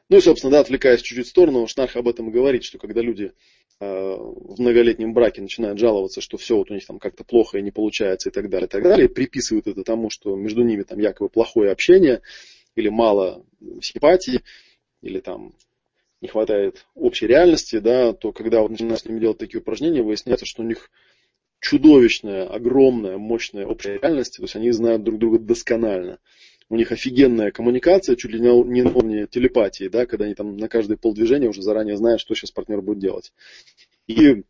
[0.08, 3.32] Ну и, собственно, да, отвлекаясь чуть-чуть в сторону, Шнарх об этом говорит, что когда люди
[3.80, 7.62] э, в многолетнем браке начинают жаловаться, что все вот у них там как-то плохо и
[7.62, 10.98] не получается и так далее, и так далее, приписывают это тому, что между ними там
[10.98, 12.20] якобы плохое общение
[12.74, 13.44] или мало
[13.80, 14.42] симпатии,
[15.00, 15.54] или там
[16.20, 20.46] не хватает общей реальности, да, то когда вот начинаешь с ними делать такие упражнения, выясняется,
[20.46, 20.90] что у них
[21.58, 26.18] чудовищная, огромная, мощная общая реальность, то есть они знают друг друга досконально
[26.68, 30.68] у них офигенная коммуникация, чуть ли не на уровне телепатии, да, когда они там на
[30.68, 33.32] каждое полдвижения уже заранее знают, что сейчас партнер будет делать.
[34.06, 34.44] И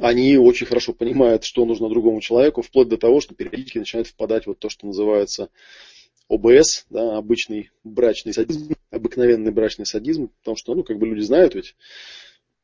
[0.00, 4.46] они очень хорошо понимают, что нужно другому человеку, вплоть до того, что периодически начинают впадать
[4.46, 5.50] вот то, что называется
[6.28, 11.54] ОБС, да, обычный брачный садизм, обыкновенный брачный садизм, потому что, ну, как бы люди знают
[11.54, 11.76] ведь,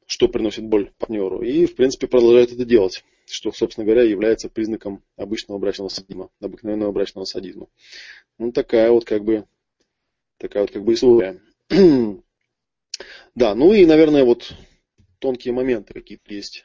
[0.06, 5.02] что приносит боль партнеру, и, в принципе, продолжают это делать что, собственно говоря, является признаком
[5.16, 7.68] обычного брачного садизма, обыкновенного брачного садизма.
[8.38, 9.46] Ну, такая вот как бы,
[10.38, 11.40] такая вот как бы история.
[13.34, 14.52] да, ну и, наверное, вот
[15.18, 16.64] тонкие моменты какие-то есть.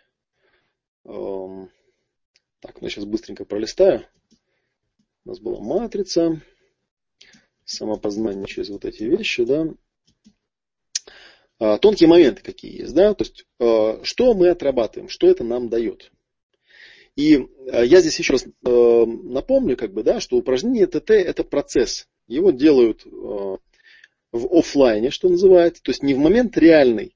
[1.05, 1.69] Эм,
[2.59, 4.05] так, ну я сейчас быстренько пролистаю.
[5.25, 6.41] У нас была матрица,
[7.65, 9.67] самопознание через вот эти вещи, да.
[11.59, 15.67] А, тонкие моменты какие есть, да, то есть э, что мы отрабатываем, что это нам
[15.67, 16.12] дает.
[17.15, 21.43] И э, я здесь еще раз э, напомню, как бы, да, что упражнение ТТ это
[21.43, 22.07] процесс.
[22.27, 23.09] Его делают э,
[24.31, 27.15] в офлайне, что называется, то есть не в момент реальной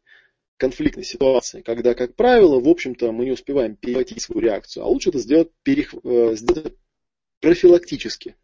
[0.57, 5.09] конфликтной ситуации, когда, как правило, в общем-то, мы не успеваем перехватить свою реакцию, а лучше
[5.09, 5.93] это сделать, перех...
[5.93, 6.73] сделать
[7.39, 8.35] профилактически.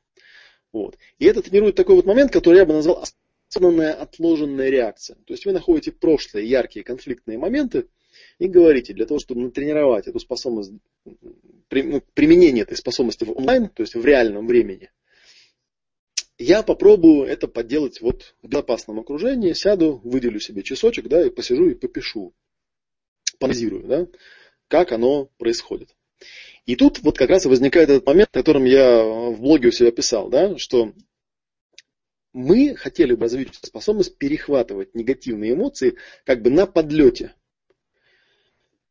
[0.72, 0.98] Вот.
[1.20, 3.04] И это тренирует такой вот момент, который я бы назвал
[3.50, 5.18] осознанная отложенная реакция.
[5.26, 7.88] То есть вы находите прошлые яркие конфликтные моменты,
[8.40, 10.72] и говорите, для того, чтобы натренировать эту способность,
[11.06, 14.92] ну, применение этой способности в онлайн, то есть в реальном времени,
[16.38, 21.70] я попробую это поделать вот в безопасном окружении, сяду, выделю себе часочек, да, и посижу
[21.70, 22.34] и попишу,
[23.40, 24.08] поанализирую, да,
[24.68, 25.96] как оно происходит.
[26.66, 29.72] И тут вот как раз и возникает этот момент, о котором я в блоге у
[29.72, 30.94] себя писал, да, что
[32.32, 37.36] мы хотели бы развить способность перехватывать негативные эмоции как бы на подлете.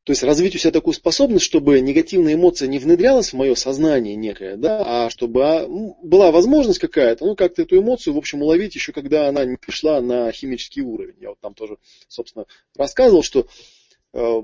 [0.05, 4.17] То есть развить у себя такую способность, чтобы негативная эмоция не внедрялась в мое сознание
[4.17, 8.75] некое, да, а чтобы а, была возможность какая-то, ну, как-то эту эмоцию, в общем, уловить
[8.75, 11.15] еще когда она не пришла на химический уровень.
[11.21, 11.77] Я вот там тоже,
[12.09, 13.47] собственно, рассказывал, что
[14.13, 14.43] э,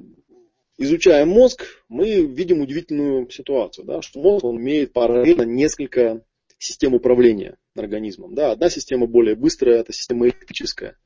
[0.79, 6.23] изучая мозг, мы видим удивительную ситуацию, да, что мозг он имеет параллельно несколько
[6.59, 8.35] систем управления организмом.
[8.35, 8.53] Да.
[8.53, 10.97] Одна система более быстрая, это система электрическая.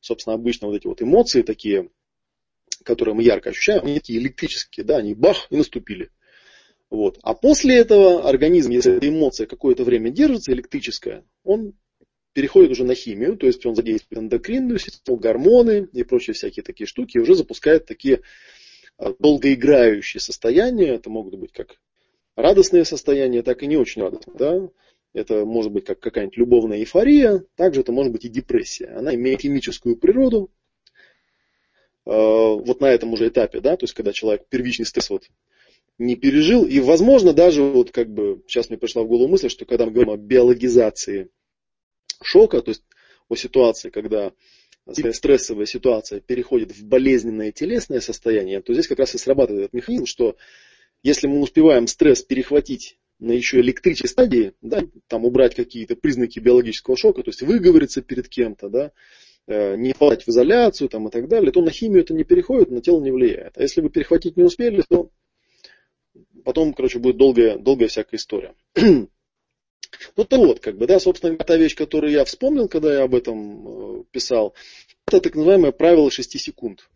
[0.00, 1.90] Собственно, обычно вот эти вот эмоции такие
[2.86, 6.10] которые мы ярко ощущаем, они такие электрические, да, они бах и наступили.
[6.88, 7.18] Вот.
[7.22, 11.74] А после этого организм, если эта эмоция какое-то время держится, электрическая, он
[12.32, 16.86] переходит уже на химию, то есть он задействует эндокринную систему, гормоны и прочие всякие такие
[16.86, 18.20] штуки, и уже запускает такие
[18.98, 20.94] а, долгоиграющие состояния.
[20.94, 21.80] Это могут быть как
[22.36, 24.36] радостные состояния, так и не очень радостные.
[24.38, 24.68] Да?
[25.12, 28.88] Это может быть как какая-нибудь любовная эйфория, также это может быть и депрессия.
[28.96, 30.50] Она имеет химическую природу,
[32.06, 35.24] вот на этом уже этапе, да, то есть когда человек первичный стресс вот
[35.98, 39.64] не пережил, и возможно даже вот как бы сейчас мне пришла в голову мысль, что
[39.64, 41.30] когда мы говорим о биологизации
[42.22, 42.84] шока, то есть
[43.28, 44.32] о ситуации, когда
[44.92, 50.06] стрессовая ситуация переходит в болезненное телесное состояние, то здесь как раз и срабатывает этот механизм,
[50.06, 50.36] что
[51.02, 56.96] если мы успеваем стресс перехватить на еще электрической стадии, да, там убрать какие-то признаки биологического
[56.96, 58.92] шока, то есть выговориться перед кем-то, да, Э,
[59.48, 62.80] не попадать в изоляцию там, и так далее, то на химию это не переходит, на
[62.80, 63.56] тело не влияет.
[63.56, 65.10] А если вы перехватить не успели, то
[66.44, 68.54] потом, короче, будет долгая, долгая всякая история.
[70.16, 73.14] Ну, то вот, как бы, да, собственно, та вещь, которую я вспомнил, когда я об
[73.14, 74.54] этом э, писал,
[75.06, 76.90] это так называемое правило 6 секунд.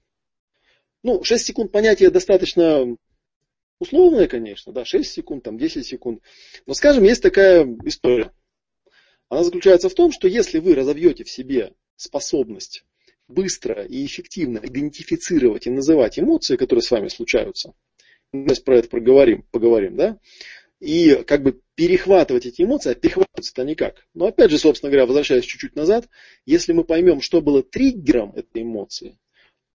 [1.03, 2.97] Ну, 6 секунд понятие достаточно
[3.79, 6.21] условное, конечно, да, 6 секунд, там, 10 секунд.
[6.67, 8.33] Но, скажем, есть такая история.
[9.29, 12.85] Она заключается в том, что если вы разовьете в себе способность
[13.29, 17.75] быстро и эффективно идентифицировать и называть эмоции, которые с вами случаются,
[18.33, 20.19] мы про это проговорим, поговорим, да,
[20.81, 24.07] и как бы перехватывать эти эмоции, а перехватываться-то никак.
[24.15, 26.09] Но опять же, собственно говоря, возвращаясь чуть-чуть назад,
[26.47, 29.19] если мы поймем, что было триггером этой эмоции,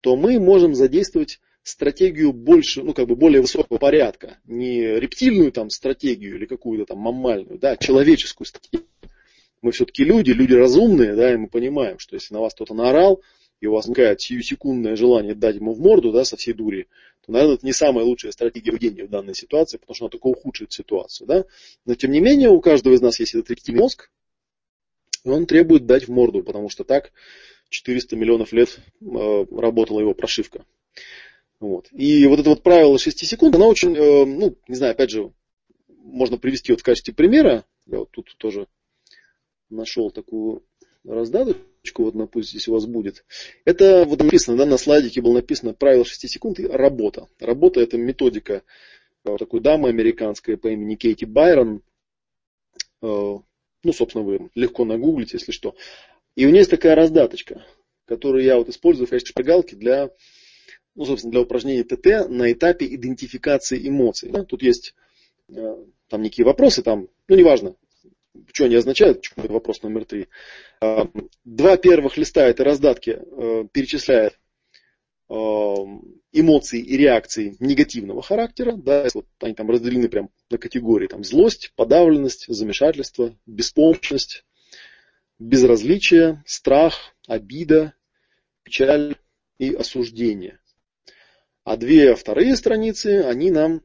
[0.02, 5.70] то мы можем задействовать стратегию больше, ну как бы более высокого порядка, не рептильную там
[5.70, 8.88] стратегию или какую-то там маммальную, да, а человеческую стратегию
[9.66, 13.24] мы все-таки люди, люди разумные, да, и мы понимаем, что если на вас кто-то наорал,
[13.60, 16.88] и у вас возникает сиюсекундное желание дать ему в морду, да, со всей дури,
[17.26, 20.28] то, наверное, это не самая лучшая стратегия ведения в данной ситуации, потому что она только
[20.28, 21.46] ухудшит ситуацию, да.
[21.84, 24.12] Но, тем не менее, у каждого из нас есть этот рептильный мозг,
[25.24, 27.12] и он требует дать в морду, потому что так
[27.70, 30.64] 400 миллионов лет э, работала его прошивка.
[31.60, 31.88] Вот.
[31.92, 35.32] И вот это вот правило 6 секунд, оно очень, э, ну, не знаю, опять же,
[35.88, 37.66] можно привести вот в качестве примера.
[37.88, 38.68] Я вот тут тоже
[39.70, 40.64] нашел такую
[41.08, 43.26] раздаточку, вот на пусть здесь у вас будет.
[43.64, 47.28] Это вот написано, да, на слайдике было написано правило 6 секунд и работа.
[47.40, 48.64] Работа это методика
[49.24, 51.82] э, такой дамы американской по имени Кейти Байрон.
[53.02, 53.38] Э,
[53.84, 55.76] ну, собственно, вы легко нагуглите, если что.
[56.36, 57.64] И у нее есть такая раздаточка,
[58.06, 60.10] которую я вот использую в качестве шпаргалки для,
[60.96, 64.32] ну, собственно, для упражнения ТТ на этапе идентификации эмоций.
[64.48, 64.96] Тут есть
[65.50, 67.76] э, там некие вопросы, там, ну, неважно,
[68.54, 70.28] что они означают, это вопрос номер три.
[70.82, 71.08] А,
[71.44, 74.40] два первых листа этой раздатки э, перечисляют
[75.30, 81.24] э, эмоции и реакции негативного характера, да, вот они там разделены прям на категории, там
[81.24, 84.44] злость, подавленность, замешательство, беспомощность,
[85.40, 87.94] безразличие, страх, обида,
[88.64, 89.16] печаль
[89.58, 90.60] и осуждение.
[91.64, 93.82] А две вторые страницы, они нам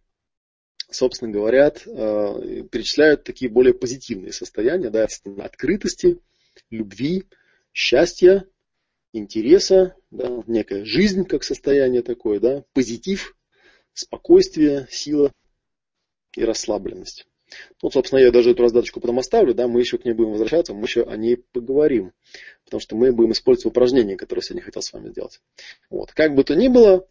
[0.90, 5.06] собственно говорят, э, перечисляют такие более позитивные состояния, да,
[5.38, 6.18] открытости,
[6.70, 7.24] любви,
[7.72, 8.46] счастья,
[9.12, 13.36] интереса, да, некая жизнь как состояние такое, да, позитив,
[13.92, 15.32] спокойствие, сила
[16.36, 17.26] и расслабленность.
[17.82, 20.72] Ну, собственно, я даже эту раздаточку потом оставлю, да, мы еще к ней будем возвращаться,
[20.72, 22.12] мы еще о ней поговорим,
[22.64, 25.40] потому что мы будем использовать упражнение, которое сегодня хотел с вами сделать.
[25.88, 26.12] Вот.
[26.12, 27.08] Как бы то ни было,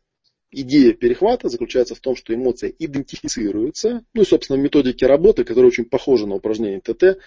[0.51, 4.03] идея перехвата заключается в том, что эмоция идентифицируется.
[4.13, 7.19] Ну и, собственно, в методике работы, которая очень похожа на упражнение ТТ,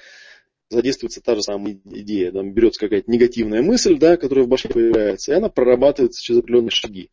[0.68, 2.32] задействуется та же самая идея.
[2.32, 6.70] Там берется какая-то негативная мысль, да, которая в башке появляется, и она прорабатывается через определенные
[6.70, 7.10] шаги.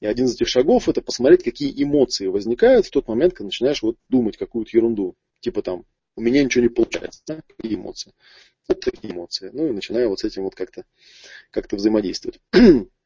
[0.00, 3.82] И один из этих шагов это посмотреть, какие эмоции возникают в тот момент, когда начинаешь
[3.82, 5.14] вот думать какую-то ерунду.
[5.40, 5.84] Типа там,
[6.16, 7.22] у меня ничего не получается.
[7.26, 7.40] Да?
[7.46, 8.12] Какие эмоции?
[8.68, 9.50] Вот такие эмоции.
[9.52, 10.84] Ну и начинаю вот с этим вот как-то
[11.50, 12.40] как взаимодействовать.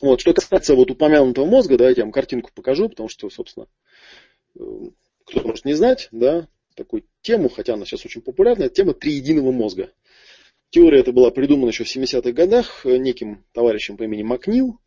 [0.00, 3.66] Вот, что касается вот упомянутого мозга, давайте я вам картинку покажу, потому что, собственно,
[4.58, 4.60] э,
[5.26, 9.92] кто может не знать, да, такую тему, хотя она сейчас очень популярная, тема триединого мозга.
[10.70, 14.78] Теория эта была придумана еще в 70-х годах э, неким товарищем по имени Макнил.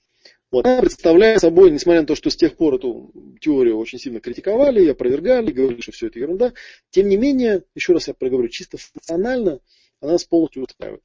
[0.50, 0.66] Вот.
[0.66, 4.88] Она представляет собой, несмотря на то, что с тех пор эту теорию очень сильно критиковали,
[4.88, 6.54] опровергали, говорили, что все это ерунда,
[6.90, 9.60] тем не менее, еще раз я проговорю, чисто функционально
[10.00, 11.04] она нас полностью устраивает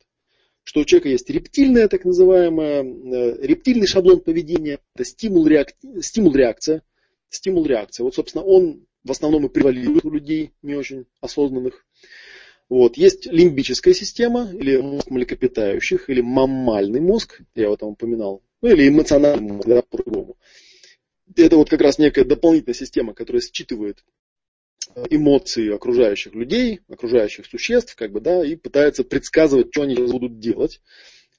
[0.68, 5.72] что у человека есть рептильная, так называемая, э, рептильный шаблон поведения, это стимул, реак...
[6.02, 6.82] стимул реакция.
[7.30, 8.04] Стимул реакция.
[8.04, 11.86] Вот, собственно, он в основном и превалирует у людей не очень осознанных.
[12.68, 12.98] Вот.
[12.98, 18.90] Есть лимбическая система, или мозг млекопитающих, или маммальный мозг, я его там упоминал, ну или
[18.90, 20.36] эмоциональный мозг, да, по-другому.
[21.34, 24.04] Это вот как раз некая дополнительная система, которая считывает
[25.10, 30.80] эмоции окружающих людей, окружающих существ, как бы, да, и пытается предсказывать, что они будут делать.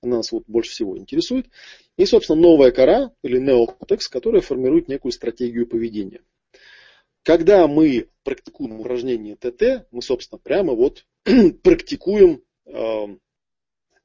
[0.02, 1.48] Нас вот больше всего интересует.
[1.98, 6.22] И, собственно, новая кора или неокортекс, которая формирует некую стратегию поведения.
[7.24, 11.06] Когда мы практикуем упражнение ТТ, мы, собственно, прямо вот
[11.64, 13.08] практикуем э,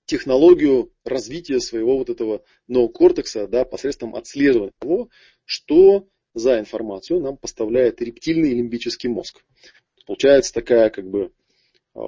[0.07, 5.09] технологию развития своего вот этого неокортекса да, посредством отслеживания того,
[5.45, 9.45] что за информацию нам поставляет рептильный и лимбический мозг.
[10.07, 11.33] Получается такая как бы
[11.95, 12.01] э,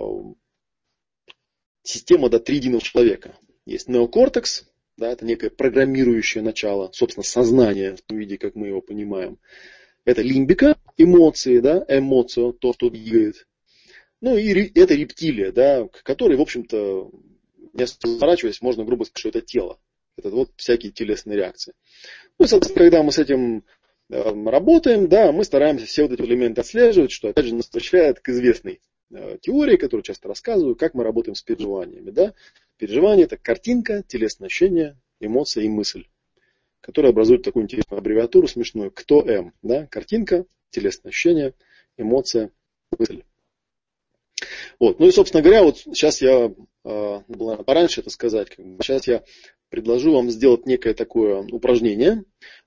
[1.83, 3.37] система до триединого человека.
[3.65, 8.81] Есть неокортекс, да, это некое программирующее начало, собственно, сознание в том виде, как мы его
[8.81, 9.39] понимаем.
[10.05, 13.47] Это лимбика, эмоции, да, эмоция, то, что двигает.
[14.21, 17.11] Ну и это рептилия, да, к которой, в общем-то,
[17.75, 19.79] не сворачиваясь, можно грубо сказать, что это тело.
[20.17, 21.75] Это вот всякие телесные реакции.
[22.39, 23.65] Ну, соответственно, когда мы с этим
[24.09, 28.29] работаем, да, мы стараемся все вот эти элементы отслеживать, что опять же нас возвращает к
[28.29, 32.11] известной э, теории, которую часто рассказываю, как мы работаем с переживаниями.
[32.11, 32.35] Да?
[32.77, 36.07] Переживание это картинка, телесное ощущение, эмоция и мысль,
[36.81, 38.91] которая образует такую интересную аббревиатуру смешную.
[38.93, 39.53] Кто М?
[39.63, 39.87] Да?
[39.87, 41.55] Картинка, телесное ощущение,
[41.97, 42.51] эмоция,
[42.97, 43.23] мысль.
[44.79, 45.01] Вот.
[45.01, 46.53] Ну и, собственно говоря, вот сейчас я,
[46.85, 49.25] э, было пораньше это сказать, как бы, сейчас я
[49.69, 52.25] предложу вам сделать некое такое упражнение,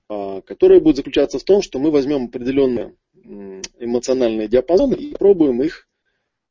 [0.08, 2.94] а, которая будет заключаться в том, что мы возьмем определенные
[3.78, 5.88] эмоциональные диапазоны и пробуем их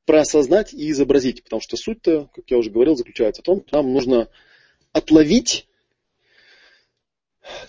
[0.06, 1.44] проосознать и изобразить.
[1.44, 4.30] Потому что суть-то, как я уже говорил, заключается в том, что нам нужно
[4.92, 5.68] отловить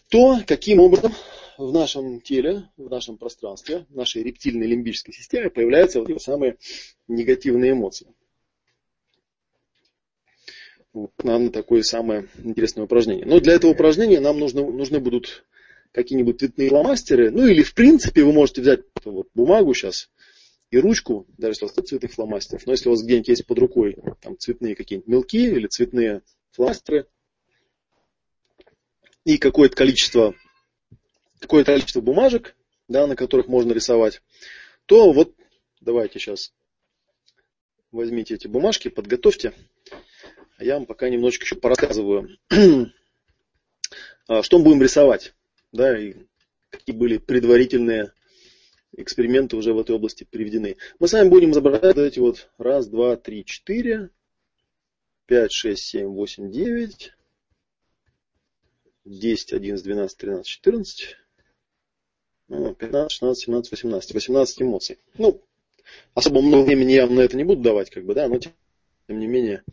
[0.09, 1.13] то, каким образом
[1.59, 6.57] в нашем теле, в нашем пространстве, в нашей рептильной лимбической системе появляются вот эти самые
[7.09, 8.07] негативные эмоции.
[10.93, 13.25] Вот, нам такое самое интересное упражнение.
[13.25, 15.45] Но для этого упражнения нам нужно, нужны будут
[15.93, 20.11] какие-нибудь цветные фломастеры, ну или в принципе вы можете взять вот бумагу сейчас
[20.71, 23.47] и ручку, даже если у вас нет цветных фломастеров, но если у вас где-нибудь есть
[23.47, 26.23] под рукой там цветные какие-нибудь мелки или цветные
[26.53, 27.07] фломастеры,
[29.25, 30.35] и какое-то количество,
[31.41, 32.57] какое-то количество бумажек,
[32.89, 34.23] да, на которых можно рисовать,
[34.87, 35.35] то вот
[35.81, 36.53] давайте сейчас
[37.93, 39.53] возьмите эти бумажки, подготовьте.
[40.61, 42.37] А я вам пока немножечко еще порассказываю,
[44.29, 45.33] а, что мы будем рисовать,
[45.73, 46.17] да, и
[46.69, 48.13] какие были предварительные
[48.93, 50.77] эксперименты уже в этой области приведены.
[50.99, 54.11] Мы с вами будем изображать эти вот раз, два, три, четыре,
[55.25, 57.15] пять, шесть, семь, восемь, девять,
[59.07, 61.17] десять, одиннадцать, двенадцать, тринадцать, четырнадцать,
[62.49, 64.13] ну, пятнадцать, шестнадцать, семнадцать, восемнадцать.
[64.13, 64.99] Восемнадцать эмоций.
[65.17, 65.43] Ну,
[66.13, 68.53] особо много времени я на это не буду давать, как бы, да, но тем
[69.09, 69.65] не менее,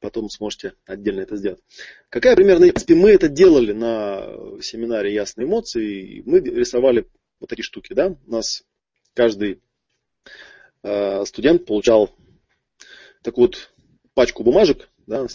[0.00, 1.60] потом сможете отдельно это сделать.
[2.08, 7.06] Какая примерно, в принципе, мы это делали на семинаре «Ясные эмоции», мы рисовали
[7.38, 8.64] вот такие штуки, да, у нас
[9.14, 9.60] каждый
[10.82, 12.10] э, студент получал
[13.22, 13.70] такую вот
[14.14, 15.26] пачку бумажек, да,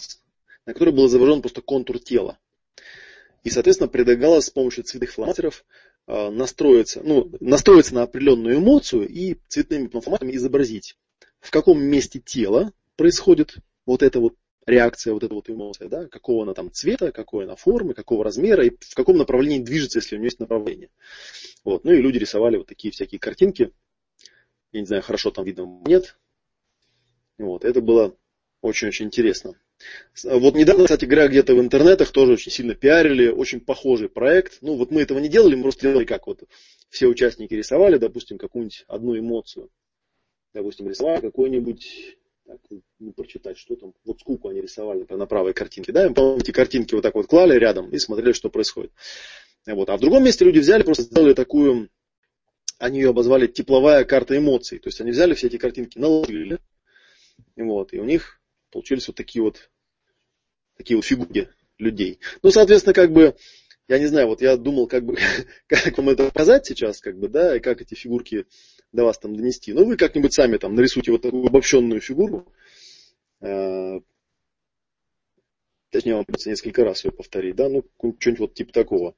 [0.66, 2.38] на которой был изображен просто контур тела.
[3.44, 5.64] И, соответственно, предлагалось с помощью цветных фломастеров
[6.08, 10.96] э, настроиться, ну, настроиться на определенную эмоцию и цветными фломастерами изобразить,
[11.40, 14.34] в каком месте тела происходит вот эта вот
[14.66, 18.64] реакция, вот эта вот эмоция, да, какого она там цвета, какой она формы, какого размера
[18.66, 20.90] и в каком направлении движется, если у нее есть направление.
[21.64, 21.84] Вот.
[21.84, 23.72] Ну и люди рисовали вот такие всякие картинки.
[24.72, 26.18] Я не знаю, хорошо там видно, нет.
[27.38, 27.64] Вот.
[27.64, 28.16] Это было
[28.60, 29.54] очень-очень интересно.
[30.24, 34.58] Вот недавно, кстати говоря, где-то в интернетах тоже очень сильно пиарили, очень похожий проект.
[34.62, 36.42] Ну, вот мы этого не делали, мы просто делали как вот
[36.88, 39.70] все участники рисовали, допустим, какую-нибудь одну эмоцию.
[40.54, 42.60] Допустим, рисовали какой-нибудь так,
[42.98, 43.92] не прочитать, что там.
[44.04, 45.92] Вот скуку они рисовали на правой картинке.
[45.92, 48.92] Да, и потом эти картинки вот так вот клали рядом и смотрели, что происходит.
[49.66, 49.90] Вот.
[49.90, 51.90] А в другом месте люди взяли, просто сделали такую,
[52.78, 54.78] они ее обозвали тепловая карта эмоций.
[54.78, 56.58] То есть они взяли все эти картинки, наложили.
[57.56, 58.40] Вот, и у них
[58.70, 59.70] получились вот такие вот,
[60.76, 62.20] такие вот фигурки людей.
[62.42, 63.34] Ну, соответственно, как бы,
[63.88, 65.16] я не знаю, вот я думал, как бы,
[65.66, 68.46] как вам это показать сейчас, как бы, да, и как эти фигурки
[68.96, 69.72] до вас там донести.
[69.72, 72.46] Ну, вы как-нибудь сами там нарисуйте вот такую обобщенную фигуру.
[73.40, 74.00] Э,
[75.90, 77.84] точнее, вам придется несколько раз ее повторить, да, ну,
[78.18, 79.14] что-нибудь вот типа такого.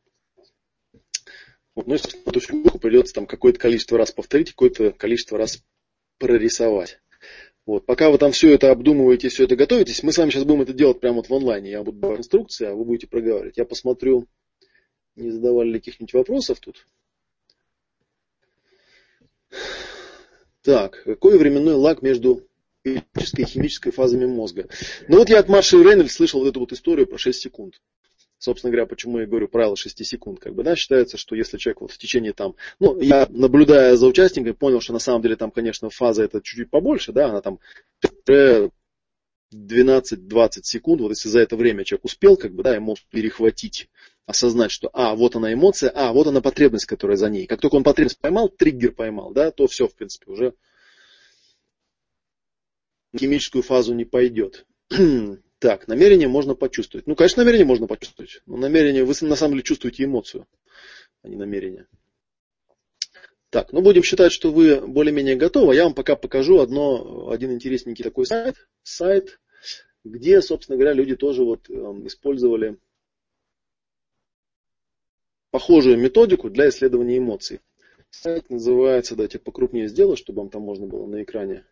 [1.75, 5.63] Вот, ну, естественно, эту фигуру придется там какое-то количество раз повторить, какое-то количество раз
[6.19, 7.01] прорисовать.
[7.65, 7.87] Вот.
[7.87, 10.73] Пока вы там все это обдумываете, все это готовитесь, мы с вами сейчас будем это
[10.73, 11.71] делать прямо вот в онлайне.
[11.71, 13.59] Я буду давать инструкции, а вы будете проговаривать.
[13.59, 14.27] Я посмотрю,
[15.17, 16.87] не задавали ли каких-нибудь вопросов тут.
[20.63, 22.47] Так, какой временной лаг между
[22.85, 24.69] физической и химической фазами мозга?
[25.09, 27.81] Ну вот я от Марши Рейнольдс слышал вот эту вот историю про 6 секунд.
[28.39, 30.39] Собственно говоря, почему я говорю правило 6 секунд.
[30.41, 32.55] Как бы, да, считается, что если человек вот в течение там...
[32.79, 36.71] Ну, я, наблюдая за участниками, понял, что на самом деле там, конечно, фаза это чуть-чуть
[36.71, 37.59] побольше, да, она там
[39.53, 43.89] 12-20 секунд, вот если за это время человек успел, как бы, да, мог перехватить
[44.29, 47.47] осознать, что, а, вот она эмоция, а, вот она потребность, которая за ней.
[47.47, 50.55] Как только он потребность поймал, триггер поймал, да, то все, в принципе, уже
[53.15, 54.67] в химическую фазу не пойдет.
[55.59, 57.07] так, намерение можно почувствовать.
[57.07, 58.43] Ну, конечно, намерение можно почувствовать.
[58.45, 60.47] Но намерение, вы на самом деле чувствуете эмоцию,
[61.23, 61.87] а не намерение.
[63.49, 65.75] Так, ну будем считать, что вы более-менее готовы.
[65.75, 69.41] Я вам пока покажу одно, один интересненький такой сайт, сайт,
[70.05, 71.73] где, собственно говоря, люди тоже вот э,
[72.05, 72.77] использовали
[75.51, 77.61] похожую методику для исследования эмоций.
[78.11, 81.65] Сайт называется, давайте покрупнее сделаю, чтобы вам там можно было на экране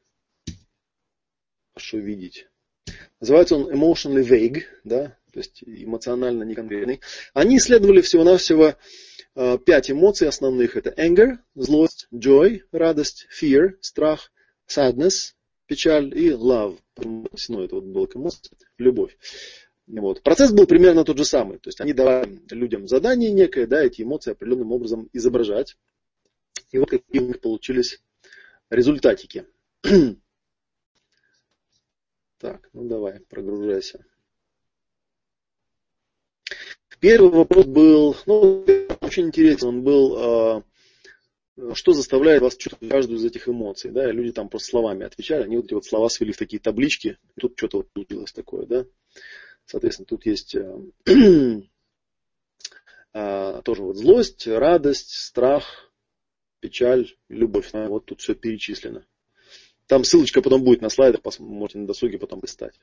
[1.74, 2.46] хорошо видеть.
[3.20, 7.00] Называется он emotionally vague, да, то есть эмоционально неконкретный.
[7.34, 8.74] Они исследовали всего-навсего
[9.34, 10.76] э, пять эмоций основных.
[10.76, 14.32] Это anger, злость, joy, радость, fear, страх,
[14.68, 15.34] sadness,
[15.66, 16.78] печаль и love.
[16.98, 19.16] Ну, это вот было к эмоции, любовь.
[19.86, 20.22] Вот.
[20.22, 21.58] Процесс был примерно тот же самый.
[21.58, 25.76] То есть они давали людям задание некое, да, эти эмоции определенным образом изображать.
[26.72, 28.02] И вот какие у них получились
[28.68, 29.46] результатики.
[32.38, 34.04] так, ну давай, прогружайся.
[36.98, 38.64] Первый вопрос был, ну,
[39.00, 40.62] очень интересный, он был,
[41.58, 45.42] э, что заставляет вас чувствовать каждую из этих эмоций, да, люди там просто словами отвечали,
[45.44, 48.86] они вот эти вот слова свели в такие таблички, тут что-то вот получилось такое, да.
[49.66, 50.80] Соответственно, тут есть э,
[53.12, 55.92] а, тоже вот злость, радость, страх,
[56.60, 57.70] печаль, любовь.
[57.72, 59.04] Вот тут все перечислено.
[59.86, 62.78] Там ссылочка потом будет на слайдах, можете на досуге потом листать.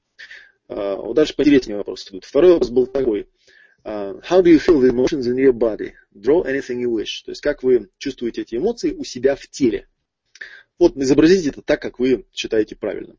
[0.67, 2.25] А, вот дальше поинтереснее вопрос идут.
[2.25, 3.29] Второй вопрос был такой.
[3.85, 5.93] А, how do you feel the emotions in your body?
[6.13, 7.23] Draw anything you wish.
[7.23, 9.87] То есть, как вы чувствуете эти эмоции у себя в теле?
[10.79, 13.15] Вот изобразите это так, как вы считаете правильно.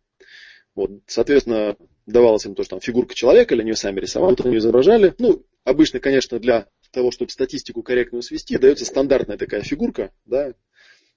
[0.74, 4.56] Вот, соответственно, давалось им то, что там фигурка человека, или они ее сами рисовали, они
[4.56, 5.14] изображали.
[5.18, 10.54] Ну, обычно, конечно, для того, чтобы статистику корректную свести, дается стандартная такая фигурка, да,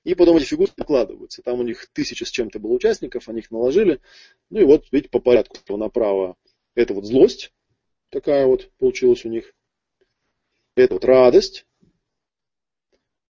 [0.04, 1.42] и потом эти фигуры накладываются.
[1.42, 4.00] Там у них тысяча с чем-то было участников, они их наложили.
[4.50, 6.38] Ну и вот, видите, по порядку направо
[6.76, 7.52] это вот злость
[8.10, 9.54] такая вот получилась у них.
[10.76, 11.66] Это вот радость.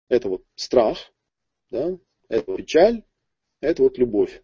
[0.10, 1.12] Это вот страх.
[1.72, 1.98] Да?
[2.30, 3.04] Это печаль.
[3.60, 4.44] Это вот любовь.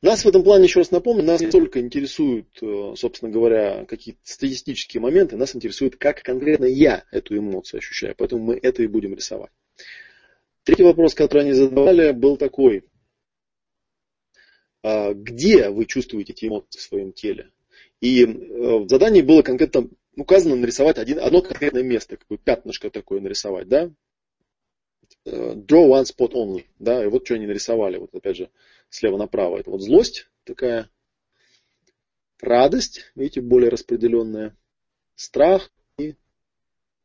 [0.00, 4.20] Нас в этом плане, еще раз напомню, нас не только интересуют, э, собственно говоря, какие-то
[4.22, 8.14] статистические моменты, нас интересует, как конкретно я эту эмоцию ощущаю.
[8.16, 9.50] Поэтому мы это и будем рисовать.
[10.62, 12.84] Третий вопрос, который они задавали, был такой.
[14.84, 17.50] А где вы чувствуете эти эмоции в своем теле?
[18.00, 23.20] И э, в задании было конкретно указано нарисовать один, одно конкретное место, какое пятнышко такое
[23.20, 23.90] нарисовать, да?
[25.24, 28.50] Э, draw one spot only, да, и вот что они нарисовали, вот опять же,
[28.90, 29.58] слева направо.
[29.58, 30.90] Это вот злость такая,
[32.40, 34.56] радость, видите, более распределенная,
[35.14, 36.16] страх и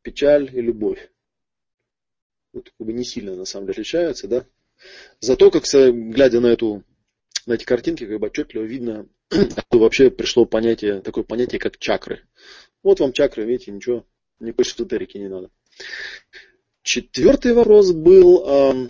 [0.02, 1.10] печаль и любовь.
[2.52, 4.46] Вот как бы не сильно на самом деле отличаются, да.
[5.20, 6.84] Зато, как глядя на эту
[7.46, 12.22] на эти картинки, как бы отчетливо видно, что вообще пришло понятие, такое понятие, как чакры.
[12.82, 14.06] Вот вам чакры, видите, ничего,
[14.40, 15.50] никакой эзотерики не надо.
[16.82, 18.88] Четвертый вопрос был,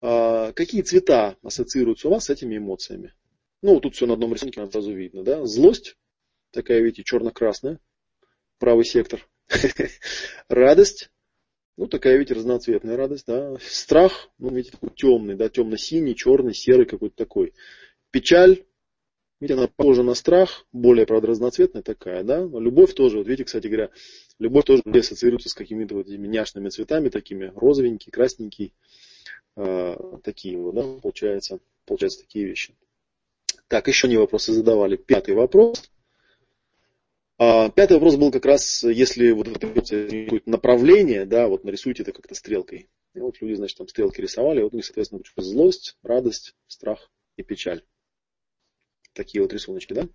[0.00, 3.14] какие цвета ассоциируются у вас с этими эмоциями?
[3.62, 5.44] Ну, тут все на одном рисунке сразу видно, да?
[5.44, 5.96] Злость,
[6.50, 7.78] такая, видите, черно-красная,
[8.58, 9.28] правый сектор.
[10.48, 11.10] Радость,
[11.76, 13.56] ну, такая, видите, разноцветная радость, да.
[13.60, 17.54] Страх, ну, видите, такой темный, да, темно-синий, черный, серый какой-то такой.
[18.10, 18.64] Печаль,
[19.40, 22.40] видите, она похожа на страх, более, правда, разноцветная такая, да.
[22.40, 23.90] Любовь тоже, вот видите, кстати говоря,
[24.38, 28.74] любовь тоже ассоциируется с какими-то вот этими няшными цветами, такими розовенький, красненький,
[30.22, 32.74] такие вот, да, получается, получается такие вещи.
[33.68, 34.96] Так, еще не вопросы задавали.
[34.96, 35.90] Пятый вопрос.
[37.38, 39.66] А, пятый вопрос был как раз, если вот это
[40.44, 42.88] направление, да, вот нарисуйте это как-то стрелкой.
[43.14, 47.42] И вот люди, значит, там стрелки рисовали, вот у них, соответственно, злость, радость, страх и
[47.42, 47.82] печаль.
[49.12, 50.08] Такие вот рисуночки, да?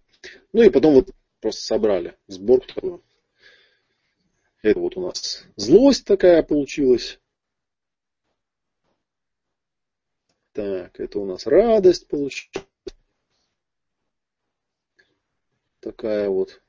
[0.54, 1.10] Ну и потом вот
[1.42, 3.02] просто собрали сбор такой.
[4.62, 7.20] Это вот у нас злость такая получилась.
[10.56, 12.66] Так, это у нас радость получилась.
[15.82, 16.62] Такая вот.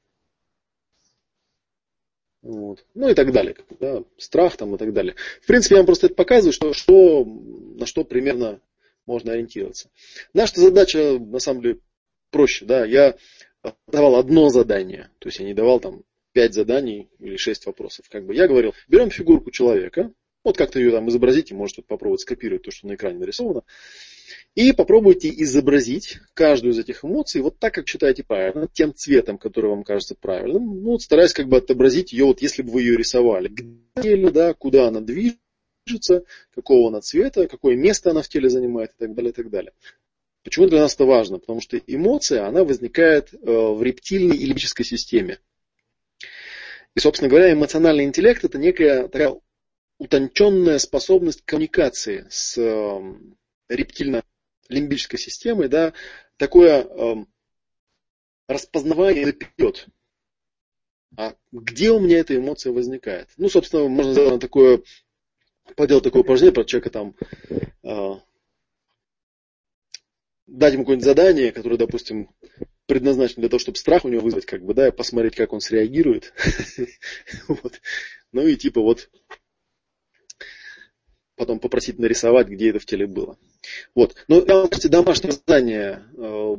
[2.42, 2.84] Вот.
[2.94, 3.54] Ну и так далее.
[3.78, 5.14] Да, страх там и так далее.
[5.40, 8.60] В принципе, я вам просто это показываю, что, что, на что примерно
[9.06, 9.88] можно ориентироваться.
[10.34, 11.78] Наша задача, на самом деле,
[12.30, 12.64] проще.
[12.64, 12.84] Да?
[12.84, 13.16] Я
[13.86, 15.10] давал одно задание.
[15.20, 18.08] То есть я не давал там пять заданий или шесть вопросов.
[18.08, 20.12] Как бы я говорил, берем фигурку человека,
[20.46, 23.62] вот как-то ее там изобразите, можете попробовать скопировать то, что на экране нарисовано.
[24.54, 29.70] И попробуйте изобразить каждую из этих эмоций вот так, как считаете правильно, тем цветом, который
[29.70, 30.82] вам кажется правильным.
[30.84, 33.48] Ну, вот стараясь как бы отобразить ее, вот если бы вы ее рисовали.
[33.48, 36.22] Где, да, куда она движется,
[36.54, 39.72] какого она цвета, какое место она в теле занимает и так далее, и так далее.
[40.44, 41.40] Почему для нас это важно?
[41.40, 45.38] Потому что эмоция, она возникает э, в рептильной и системе.
[46.94, 49.34] И, собственно говоря, эмоциональный интеллект это некая такая
[49.98, 53.14] утонченная способность коммуникации с э,
[53.68, 54.22] рептильно
[54.68, 55.94] лимбической системой, да,
[56.36, 57.14] такое э,
[58.48, 59.86] распознавание наперед.
[61.16, 63.30] А где у меня эта эмоция возникает?
[63.36, 64.82] Ну, собственно, можно сделать такое,
[65.76, 67.14] поделать такое упражнение про человека там,
[67.82, 68.20] э,
[70.46, 72.30] дать ему какое-нибудь задание, которое, допустим,
[72.86, 75.60] предназначено для того, чтобы страх у него вызвать, как бы, да, и посмотреть, как он
[75.60, 76.32] среагирует.
[78.32, 79.08] Ну и типа вот
[81.36, 83.38] потом попросить нарисовать, где это в теле было.
[83.94, 84.16] Вот.
[84.28, 86.56] Но я вам, кстати, домашнее задание, э,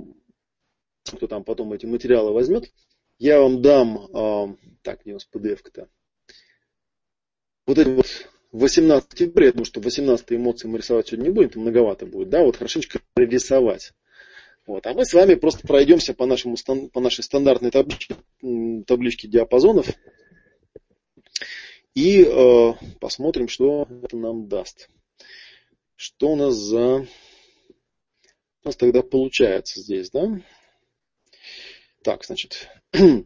[1.16, 2.72] кто там потом эти материалы возьмет,
[3.20, 5.90] я вам дам, э, так, где у нас PDF-то,
[7.66, 8.08] вот эти вот
[8.52, 12.44] 18 октября, потому что 18 эмоции мы рисовать сегодня не будем, это многовато будет, да,
[12.44, 13.94] вот хорошенечко рисовать.
[14.66, 14.86] Вот.
[14.86, 16.58] А мы с вами просто пройдемся по, нашему,
[16.92, 18.16] по нашей стандартной табличке,
[18.86, 19.88] табличке диапазонов
[21.98, 24.88] и э, посмотрим, что это нам даст.
[25.96, 27.08] Что у нас за...
[28.64, 30.40] У нас тогда получается здесь, да?
[32.04, 33.26] Так, значит, ну,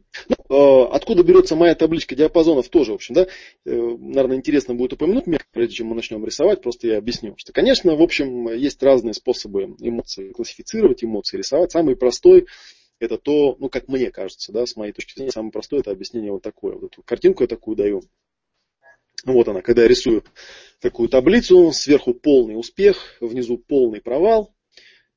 [0.50, 3.28] э, откуда берется моя табличка диапазонов тоже, в общем, да, э,
[3.66, 7.98] наверное, интересно будет упомянуть мне, прежде чем мы начнем рисовать, просто я объясню, что, конечно,
[7.98, 11.74] в общем, есть разные способы эмоции классифицировать, эмоции рисовать.
[11.74, 12.48] Самый простой
[13.00, 16.32] это то, ну, как мне кажется, да, с моей точки зрения, самое простое это объяснение
[16.32, 16.76] вот такое.
[16.76, 18.04] Вот эту картинку я такую даю.
[19.26, 20.24] Вот она, когда я рисую
[20.80, 24.54] такую таблицу, сверху полный успех, внизу полный провал.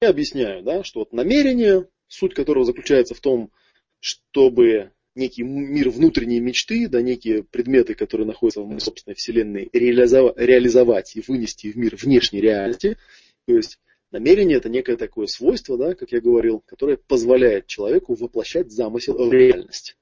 [0.00, 3.50] я объясняю, да, что вот намерение, суть которого заключается в том,
[4.00, 11.16] чтобы некий мир внутренней мечты, да, некие предметы, которые находятся в моей собственной вселенной, реализовать
[11.16, 12.98] и вынести в мир внешней реальности.
[13.46, 13.78] То есть
[14.10, 19.32] намерение это некое такое свойство, да, как я говорил, которое позволяет человеку воплощать замысел в
[19.32, 19.96] реальность.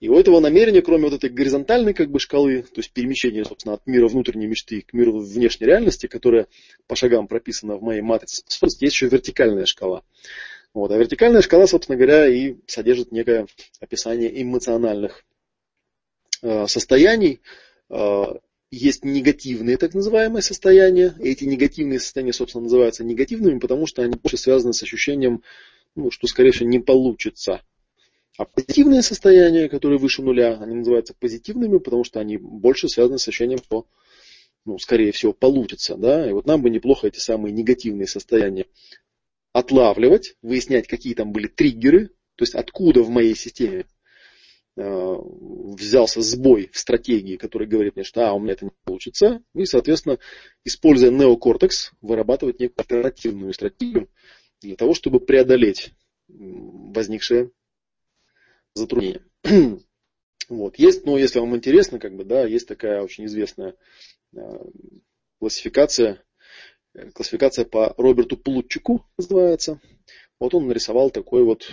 [0.00, 3.74] И у этого намерения, кроме вот этой горизонтальной как бы шкалы, то есть перемещения, собственно,
[3.74, 6.46] от мира внутренней мечты к миру внешней реальности, которая
[6.86, 10.04] по шагам прописана в моей матрице есть еще вертикальная шкала.
[10.72, 10.92] Вот.
[10.92, 13.48] А вертикальная шкала, собственно говоря, и содержит некое
[13.80, 15.24] описание эмоциональных
[16.42, 17.40] э, состояний.
[17.90, 18.26] Э,
[18.70, 21.14] есть негативные так называемые состояния.
[21.18, 25.42] И эти негативные состояния, собственно, называются негативными, потому что они больше связаны с ощущением,
[25.96, 27.62] ну, что, скорее всего, не получится.
[28.38, 33.26] А позитивные состояния, которые выше нуля, они называются позитивными, потому что они больше связаны с
[33.26, 33.88] ощущением, что,
[34.64, 35.96] ну, скорее всего, получится.
[35.96, 36.30] Да?
[36.30, 38.66] И вот нам бы неплохо эти самые негативные состояния
[39.52, 43.86] отлавливать, выяснять, какие там были триггеры, то есть откуда в моей системе
[44.76, 45.16] э,
[45.74, 49.64] взялся сбой в стратегии, который говорит мне, что а, у меня это не получится, и,
[49.64, 50.20] соответственно,
[50.64, 54.08] используя неокортекс, вырабатывать некую альтернативную стратегию
[54.60, 55.92] для того, чтобы преодолеть
[56.28, 57.50] возникшее
[58.74, 59.24] затруднение.
[60.48, 60.78] Вот.
[60.78, 63.74] Есть, но если вам интересно, как бы, да, есть такая очень известная
[64.34, 64.40] э,
[65.38, 66.24] классификация,
[66.94, 69.78] э, классификация по Роберту Плутчику называется.
[70.40, 71.70] Вот он нарисовал такой вот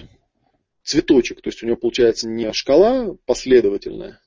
[0.83, 4.21] цветочек, то есть у него получается не шкала последовательная,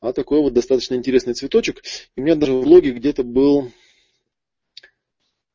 [0.00, 1.82] а такой вот достаточно интересный цветочек.
[2.16, 3.70] И у меня даже в блоге где-то был,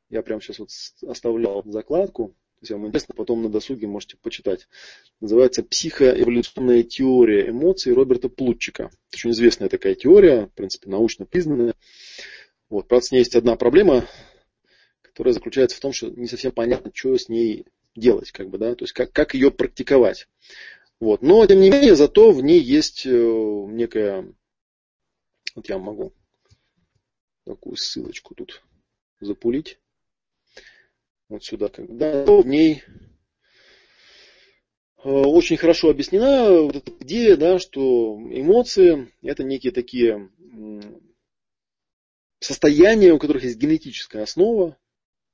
[0.10, 0.70] я прямо сейчас вот
[1.08, 4.68] оставлял закладку, если вам интересно, потом на досуге можете почитать.
[5.20, 8.84] Называется «Психоэволюционная теория эмоций» Роберта Плутчика.
[8.84, 11.76] Это очень известная такая теория, в принципе, научно признанная.
[12.70, 12.88] Вот.
[12.88, 14.08] Правда, с ней есть одна проблема,
[15.02, 18.74] которая заключается в том, что не совсем понятно, что с ней делать, как бы, да,
[18.76, 20.30] то есть как, как ее практиковать.
[21.02, 21.22] Вот.
[21.22, 24.34] Но, тем не менее, зато в ней есть э, некая,
[25.54, 26.14] вот я могу
[27.46, 28.64] такую ссылочку тут
[29.20, 29.80] запулить
[31.34, 32.84] вот сюда, когда в ней
[35.04, 40.30] э, очень хорошо объяснена вот эта идея, да, что эмоции это некие такие
[42.40, 44.78] состояния, у которых есть генетическая основа.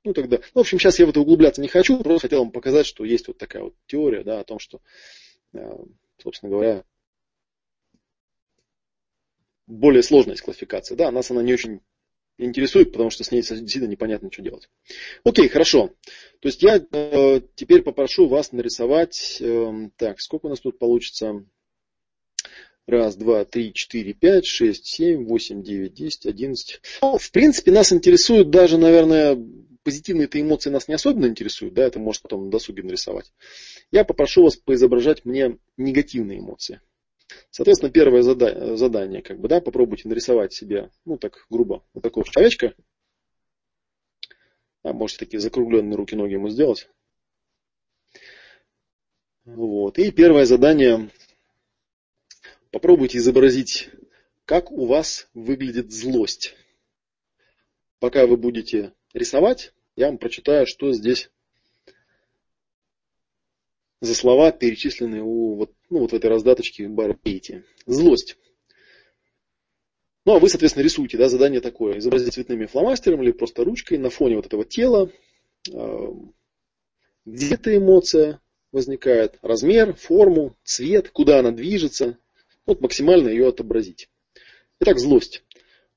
[0.06, 2.52] Ну, тогда, ну, в общем, сейчас я в это углубляться не хочу, просто хотел вам
[2.52, 4.80] показать, что есть вот такая вот теория, да, о том, что,
[5.52, 5.78] э,
[6.18, 6.86] собственно говоря,
[9.68, 11.82] более сложная классификация, да, нас она не очень
[12.40, 14.70] интересует, потому что с ней действительно непонятно, что делать.
[15.24, 15.92] Окей, хорошо.
[16.40, 21.46] То есть я э, теперь попрошу вас нарисовать, э, так, сколько у нас тут получится?
[22.88, 26.82] Раз, два, три, четыре, пять, шесть, семь, восемь, девять, десять, одиннадцать.
[27.02, 29.38] Ну, в принципе, нас интересуют даже, наверное,
[29.84, 33.32] позитивные-то эмоции нас не особенно интересуют, да, это может потом на досуге нарисовать.
[33.92, 36.82] Я попрошу вас поизображать мне негативные эмоции.
[37.52, 42.26] Соответственно, первое зада- задание, как бы, да, попробуйте нарисовать себе, ну так грубо, вот такого
[42.26, 42.74] человечка.
[44.84, 46.90] А можете такие закругленные руки-ноги ему сделать.
[49.46, 49.98] Вот.
[49.98, 51.10] И первое задание.
[52.72, 53.90] Попробуйте изобразить,
[54.46, 56.56] как у вас выглядит злость.
[58.00, 61.32] Пока вы будете рисовать, я вам прочитаю, что здесь
[64.02, 66.90] за слова, перечисленные у, вот, ну, вот в этой раздаточке
[67.22, 67.64] Пейти.
[67.86, 68.38] Злость.
[70.26, 71.98] Ну, а вы, соответственно, рисуете, да, задание такое.
[71.98, 75.12] Изобразить цветными фломастером или просто ручкой на фоне вот этого тела.
[75.74, 76.14] А,
[77.26, 78.42] где-то эмоция
[78.72, 82.18] возникает, размер, форму, цвет, куда она движется.
[82.66, 84.10] Вот максимально ее отобразить.
[84.80, 85.44] Итак, злость.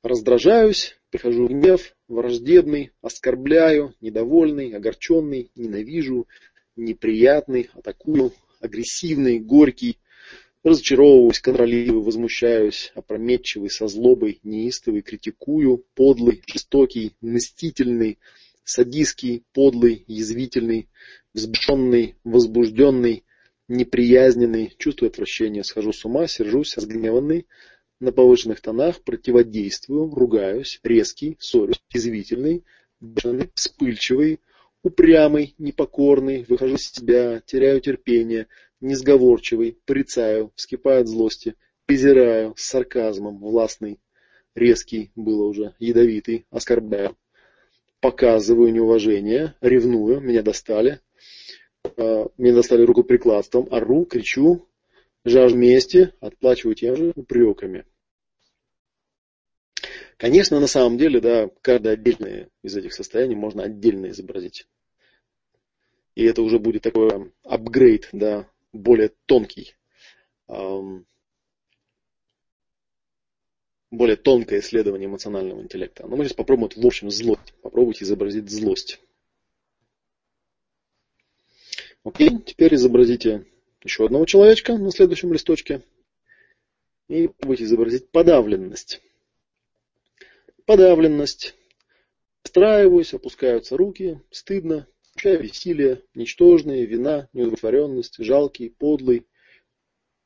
[0.02, 6.26] Раздражаюсь, прихожу в гнев, враждебный, оскорбляю, недовольный, огорченный, ненавижу,
[6.76, 9.98] неприятный, атакую, агрессивный, горький,
[10.62, 18.18] разочаровываюсь, контролирую, возмущаюсь, опрометчивый, со злобой, неистовый, критикую, подлый, жестокий, мстительный,
[18.64, 20.88] садистский, подлый, язвительный,
[21.34, 23.24] взбешенный, возбужденный,
[23.68, 27.46] неприязненный, чувствую отвращение, схожу с ума, сержусь, разгневанный,
[27.98, 32.64] на повышенных тонах, противодействую, ругаюсь, резкий, ссорюсь, язвительный,
[33.00, 34.40] бешеный, вспыльчивый,
[34.82, 38.48] упрямый, непокорный, выхожу из себя, теряю терпение,
[38.80, 41.54] несговорчивый, порицаю, вскипаю от злости,
[41.86, 44.00] презираю, с сарказмом, властный,
[44.54, 47.16] резкий, было уже, ядовитый, оскорбляю,
[48.00, 51.00] показываю неуважение, ревную, меня достали,
[51.96, 54.68] э, меня достали рукоприкладством, ору, кричу,
[55.24, 57.84] жажду мести, отплачиваю тем же упреками.
[60.22, 64.68] Конечно, на самом деле, да, каждое отдельное из этих состояний можно отдельно изобразить.
[66.14, 69.74] И это уже будет такой апгрейд, да, более тонкий.
[73.90, 76.06] более тонкое исследование эмоционального интеллекта.
[76.06, 77.52] Но мы сейчас попробуем, в общем, злость.
[77.60, 79.00] Попробуйте изобразить злость.
[82.04, 83.44] Окей, теперь изобразите
[83.82, 85.82] еще одного человечка на следующем листочке.
[87.08, 89.02] И попробуйте изобразить подавленность.
[90.72, 91.54] Подавленность.
[92.42, 99.26] Встраиваюсь, опускаются руки, стыдно, включая бессилие, ничтожные, вина, неудовлетворенность, жалкий, подлый,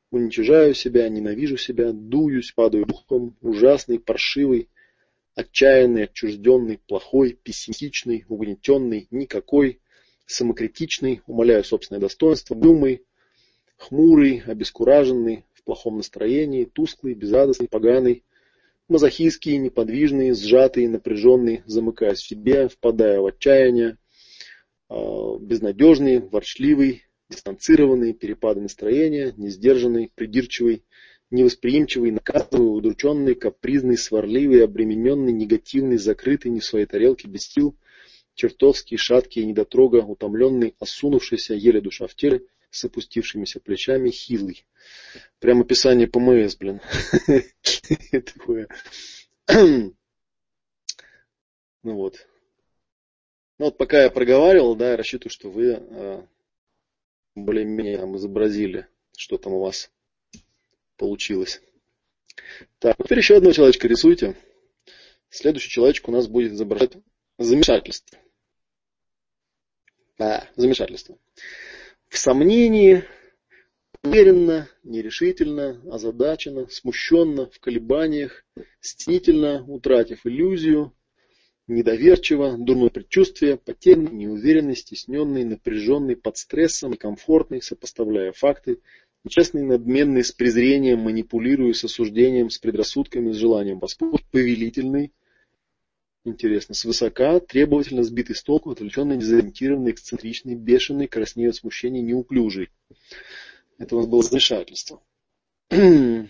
[0.09, 4.69] уничижаю себя, ненавижу себя, дуюсь, падаю духом, ужасный, паршивый,
[5.35, 9.81] отчаянный, отчужденный, плохой, пессимистичный, угнетенный, никакой,
[10.27, 13.03] самокритичный, умоляю собственное достоинство, думай,
[13.75, 18.23] хмурый, обескураженный, в плохом настроении, тусклый, безрадостный, поганый,
[18.87, 23.97] мазохистский, неподвижный, сжатый, напряженный, замыкаясь в себе, впадая в отчаяние,
[24.89, 30.83] а, безнадежный, ворчливый, дистанцированный, перепады настроения, несдержанный, придирчивый,
[31.29, 37.75] невосприимчивый, наказывый, удрученный, капризный, сварливый, обремененный, негативный, закрытый, не в своей тарелке, без сил,
[38.33, 44.65] чертовский, шаткий, недотрога, утомленный, осунувшийся, еле душа в теле, с опустившимися плечами, хилый.
[45.39, 46.81] Прямо описание ПМС, блин.
[48.11, 48.67] Такое.
[51.83, 52.27] Ну вот.
[53.59, 56.27] Ну вот пока я проговаривал, да, я рассчитываю, что вы а,
[57.33, 59.89] более-менее изобразили, что там у вас
[60.97, 61.61] получилось.
[62.79, 64.35] Так, теперь еще одного человечка рисуйте.
[65.29, 66.93] Следующий человечек у нас будет изображать
[67.37, 68.19] замешательство.
[70.17, 71.17] Да, замешательство.
[72.09, 73.03] В сомнении,
[74.01, 78.45] уверенно, нерешительно, озадаченно, смущенно, в колебаниях,
[78.79, 80.93] стеснительно, утратив иллюзию,
[81.67, 88.79] недоверчиво, дурное предчувствие, потерянный, неуверенный, стесненный, напряженный, под стрессом, некомфортный, сопоставляя факты,
[89.25, 95.11] нечестный, надменный, с презрением, манипулируя с осуждением, с предрассудками, с желанием поспорить, повелительный,
[96.27, 102.69] интересно, свысока, требовательно, сбитый с толку, отвлеченный, дезориентированный, эксцентричный, бешеный, краснеет от неуклюжий.
[103.77, 105.01] Это у нас было замешательство.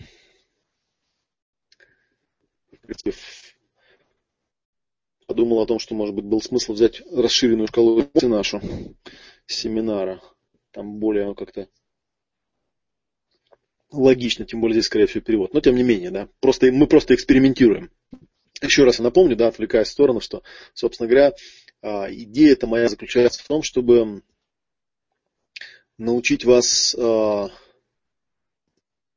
[5.28, 8.60] подумал о том, что, может быть, был смысл взять расширенную шкалу нашу
[9.46, 10.22] семинара.
[10.72, 11.68] Там более как-то
[13.92, 15.52] логично, тем более здесь, скорее всего, перевод.
[15.52, 17.90] Но, тем не менее, да, просто, мы просто экспериментируем.
[18.60, 20.42] Еще раз я напомню, да, отвлекаясь в сторону, что,
[20.74, 21.32] собственно говоря,
[21.80, 24.22] а, идея эта моя заключается в том, чтобы
[25.96, 27.50] научить вас а,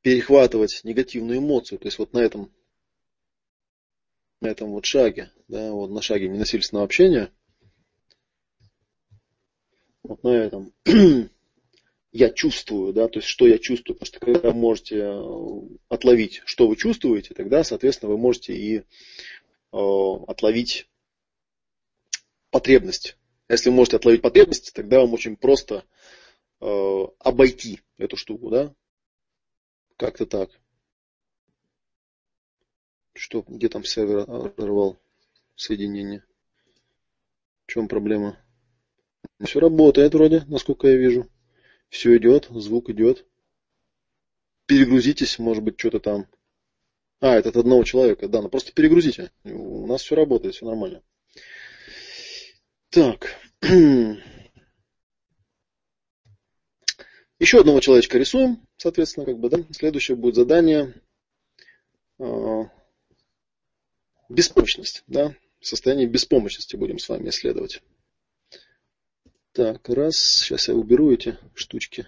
[0.01, 1.79] перехватывать негативную эмоцию.
[1.79, 2.51] То есть вот на этом
[4.41, 7.31] на этом вот шаге, да, вот на шаге ненасильственного общения,
[10.03, 10.73] вот на этом
[12.11, 16.41] я чувствую, да, то есть что я чувствую, потому что когда вы можете э, отловить,
[16.45, 18.83] что вы чувствуете, тогда, соответственно, вы можете и э,
[19.71, 20.89] отловить
[22.49, 23.17] потребность.
[23.47, 25.85] Если вы можете отловить потребность, тогда вам очень просто
[26.59, 28.75] э, обойти эту штуку, да,
[29.95, 30.49] как-то так.
[33.13, 34.99] Что, где там сервер разорвал
[35.55, 36.25] соединение?
[37.67, 38.37] В чем проблема?
[39.39, 41.30] Все работает вроде, насколько я вижу.
[41.91, 43.27] Все идет, звук идет.
[44.65, 46.25] Перегрузитесь, может быть, что-то там.
[47.19, 48.29] А, это от одного человека.
[48.29, 49.29] Да, ну просто перегрузите.
[49.43, 51.03] У нас все работает, все нормально.
[52.89, 53.37] Так.
[57.39, 59.63] Еще одного человечка рисуем, соответственно, как бы, да.
[59.71, 60.93] Следующее будет задание
[62.19, 62.69] а,
[64.29, 67.81] Беспомощность, да, состояние беспомощности будем с вами исследовать.
[69.53, 72.07] Так, раз, сейчас я уберу эти штучки.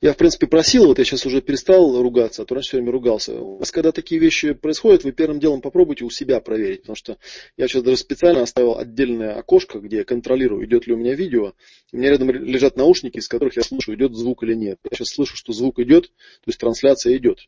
[0.00, 2.92] Я, в принципе, просил, вот я сейчас уже перестал ругаться, а то раньше все время
[2.92, 3.34] ругался.
[3.34, 7.18] У вас, когда такие вещи происходят, вы первым делом попробуйте у себя проверить, потому что
[7.58, 11.52] я сейчас даже специально оставил отдельное окошко, где я контролирую, идет ли у меня видео.
[11.92, 14.78] У меня рядом лежат наушники, из которых я слышу, идет звук или нет.
[14.84, 17.40] Я сейчас слышу, что звук идет, то есть трансляция идет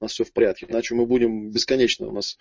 [0.00, 0.66] у нас все в порядке.
[0.68, 2.08] Иначе мы будем бесконечно.
[2.08, 2.38] У нас,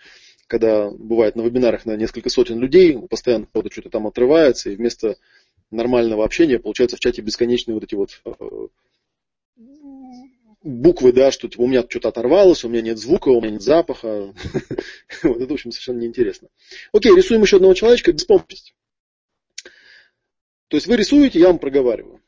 [0.47, 5.17] когда бывает на вебинарах на несколько сотен людей, постоянно кто-то что-то там отрывается, и вместо
[5.69, 8.67] нормального общения получается в чате бесконечные вот эти вот э,
[10.63, 13.61] буквы, да, что типа, у меня что-то оторвалось, у меня нет звука, у меня нет
[13.61, 14.33] запаха.
[15.23, 16.47] вот это, в общем, совершенно неинтересно.
[16.93, 18.73] Окей, рисуем еще одного человечка, беспомощность.
[20.69, 22.18] То есть вы рисуете, я вам проговариваю.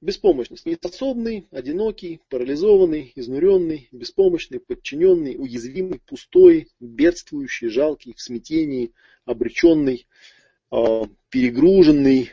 [0.00, 0.64] Беспомощность.
[0.64, 8.92] Неспособный, одинокий, парализованный, изнуренный, беспомощный, подчиненный, уязвимый, пустой, бедствующий, жалкий, в смятении,
[9.26, 10.06] обреченный,
[10.70, 12.30] а, перегруженный,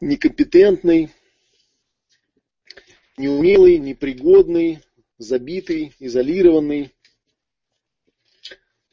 [0.00, 1.08] некомпетентный,
[3.16, 4.78] неумелый, непригодный,
[5.18, 6.92] забитый, изолированный,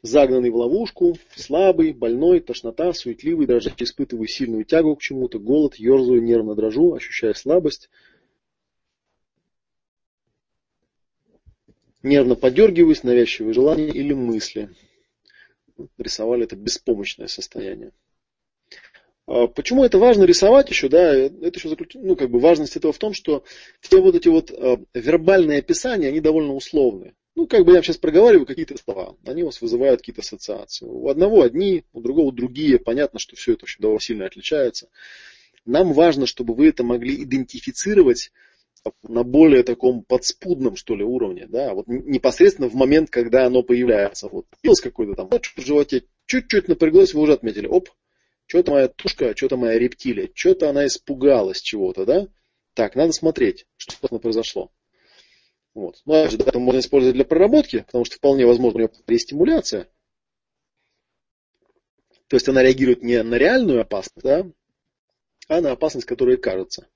[0.02, 6.22] загнанный в ловушку, слабый, больной, тошнота, суетливый, дрожащий, испытываю сильную тягу к чему-то, голод, ерзаю,
[6.22, 7.90] нервно дрожу, ощущая слабость,
[12.02, 14.70] нервно подергиваюсь, навязчивые желания или мысли.
[15.98, 17.92] Рисовали это беспомощное состояние.
[19.26, 21.94] А почему это важно рисовать еще, да, это еще заключ...
[21.94, 23.44] ну, как бы важность этого в том, что
[23.80, 27.14] все вот эти вот э, вербальные описания, они довольно условные.
[27.36, 30.84] Ну, как бы я сейчас проговариваю какие-то слова, они у вас вызывают какие-то ассоциации.
[30.84, 32.78] У одного одни, у другого другие.
[32.78, 34.88] Понятно, что все это очень довольно сильно отличается.
[35.64, 38.32] Нам важно, чтобы вы это могли идентифицировать
[39.02, 44.28] на более таком подспудном, что ли, уровне, да, вот непосредственно в момент, когда оно появляется.
[44.28, 47.90] Вот появилось какой-то там в животе, чуть-чуть напряглось, вы уже отметили, оп,
[48.46, 52.28] что-то моя тушка, что-то моя рептилия, что-то она испугалась чего-то, да?
[52.74, 54.70] Так, надо смотреть, что там произошло.
[55.74, 56.00] Вот.
[56.04, 59.88] Ну, опять же, это можно использовать для проработки, потому что вполне возможно у нее рестимуляция.
[62.28, 64.46] То есть она реагирует не на реальную опасность, да,
[65.48, 66.88] а на опасность, которая кажется.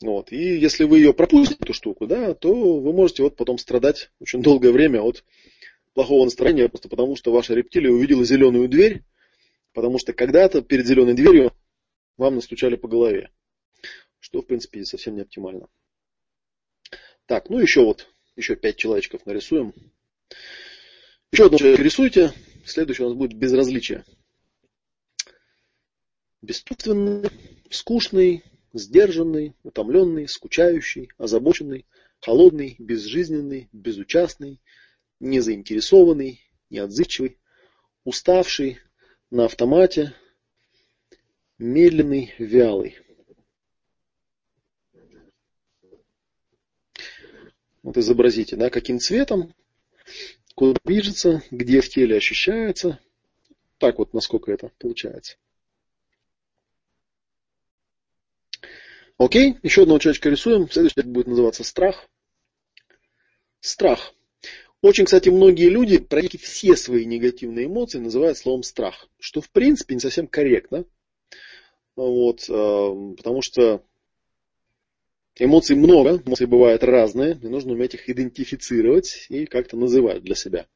[0.00, 0.32] Вот.
[0.32, 4.42] И если вы ее пропустите, эту штуку, да, то вы можете вот потом страдать очень
[4.42, 5.24] долгое время от
[5.94, 9.02] плохого настроения, просто потому что ваша рептилия увидела зеленую дверь,
[9.78, 11.52] Потому что когда-то перед зеленой дверью
[12.16, 13.30] вам настучали по голове.
[14.18, 15.68] Что, в принципе, совсем не оптимально.
[17.28, 19.74] Так, ну еще вот, еще пять человечков нарисуем.
[21.30, 22.32] Еще одного человека рисуйте.
[22.64, 24.02] Следующий у нас будет безразличие.
[26.40, 27.28] Бесчувственный,
[27.68, 31.84] скучный, сдержанный, утомленный, скучающий, озабоченный,
[32.22, 34.62] холодный, безжизненный, безучастный,
[35.20, 37.36] незаинтересованный, неотзывчивый,
[38.04, 38.78] уставший,
[39.30, 40.14] на автомате,
[41.58, 42.96] медленный, вялый.
[47.88, 49.54] Вот изобразите, да, каким цветом,
[50.54, 53.00] куда движется, где в теле ощущается.
[53.78, 55.38] Так вот, насколько это получается.
[59.16, 60.70] Окей, еще одного человечка рисуем.
[60.70, 62.06] Следующий будет называться страх.
[63.60, 64.12] Страх.
[64.82, 69.94] Очень, кстати, многие люди практически все свои негативные эмоции называют словом страх, что в принципе
[69.94, 70.84] не совсем корректно.
[71.96, 73.82] Вот, э, потому что
[75.38, 80.66] эмоций много, эмоции бывают разные, и нужно уметь их идентифицировать и как-то называть для себя.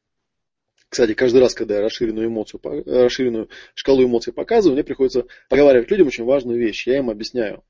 [0.88, 6.06] Кстати, каждый раз, когда я расширенную, эмоцию, расширенную шкалу эмоций показываю, мне приходится поговаривать людям
[6.06, 6.86] очень важную вещь.
[6.86, 7.64] Я им объясняю,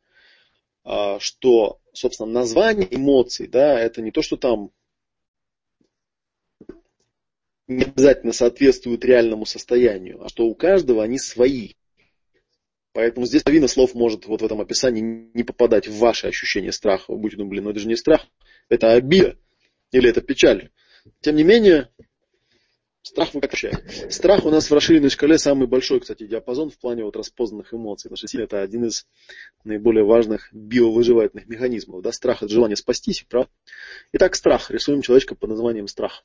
[0.83, 4.73] а, что, собственно, название эмоций, да, это не то, что там
[7.69, 11.75] не обязательно соответствуют реальному состоянию, а что у каждого они свои.
[12.93, 17.13] Поэтому здесь половина слов может вот в этом описании не попадать в ваши ощущения страха.
[17.13, 18.27] Вы будете думать, блин, ну это же не страх,
[18.69, 19.37] это обида
[19.93, 20.71] или это печаль.
[21.21, 21.89] Тем не менее,
[23.03, 24.11] страх вы как ощущаете.
[24.11, 28.11] Страх у нас в расширенной шкале самый большой, кстати, диапазон в плане вот распознанных эмоций.
[28.11, 29.07] Потому что это один из
[29.65, 32.03] наиболее важных биовыживательных механизмов.
[32.03, 32.13] Да?
[32.13, 33.51] Страх– это желание спастись, правда?
[34.13, 34.71] Итак, страх.
[34.71, 36.25] Рисуем человечка под названием страх.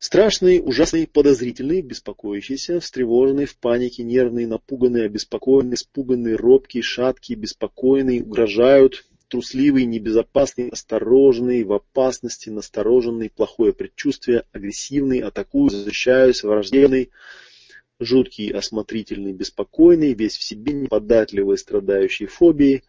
[0.00, 9.04] Страшный, ужасный, подозрительный, беспокоящийся, встревоженный, в панике, нервный, напуганный, обеспокоенный, испуганный, робкий, шаткий, беспокойный, угрожают,
[9.26, 17.10] трусливый, небезопасный, осторожный, в опасности, настороженный, плохое предчувствие, агрессивный, атакую, защищаюсь, враждебный,
[17.98, 22.84] жуткий, осмотрительный, беспокойный, весь в себе, неподатливый, страдающий фобией,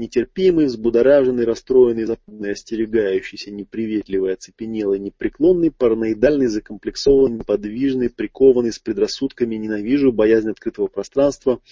[0.00, 10.12] нетерпимый, взбудораженный, расстроенный, запутанный, остерегающийся, неприветливый, оцепенелый, непреклонный, параноидальный, закомплексованный, неподвижный, прикованный, с предрассудками, ненавижу,
[10.12, 11.62] боязнь открытого пространства,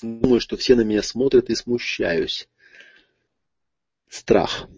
[0.00, 2.48] думаю, что все на меня смотрят и смущаюсь.
[4.08, 4.68] Страх.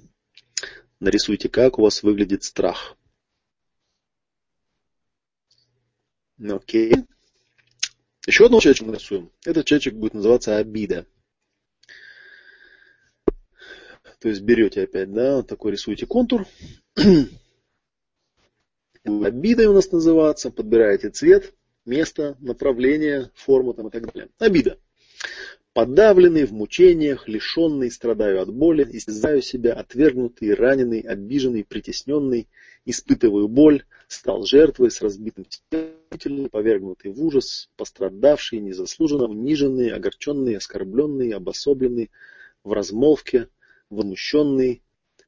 [0.98, 2.96] Нарисуйте, как у вас выглядит страх.
[6.42, 6.94] Окей.
[8.26, 9.30] Еще одного человечка нарисуем.
[9.44, 11.06] Этот человечек будет называться обида.
[14.20, 16.46] То есть берете опять, да, такой рисуете контур.
[19.04, 21.54] Обидой у нас называться, подбираете цвет,
[21.86, 24.28] место, направление, форму там и так далее.
[24.38, 24.78] Обида.
[25.72, 32.48] Подавленный, в мучениях, лишенный, страдаю от боли, истязаю себя, отвергнутый, раненый, обиженный, притесненный,
[32.84, 41.30] испытываю боль, стал жертвой с разбитым стеклом, повергнутый в ужас, пострадавший, незаслуженно униженный, огорченный, оскорбленный,
[41.30, 42.10] обособленный,
[42.64, 43.48] в размолвке,
[43.90, 44.82] возмущенный,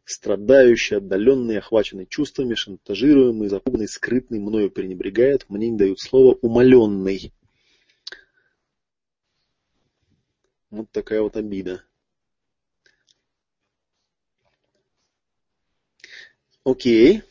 [0.05, 7.33] страдающий, отдаленный, охваченный чувствами, шантажируемый, запуганный, скрытный, мною пренебрегает, мне не дают слова, умоленный.
[10.71, 11.85] Вот такая вот обида.
[16.65, 17.23] Окей.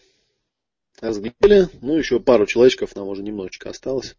[0.99, 1.67] Разглядели.
[1.81, 4.15] Ну, еще пару человечков нам уже немножечко осталось.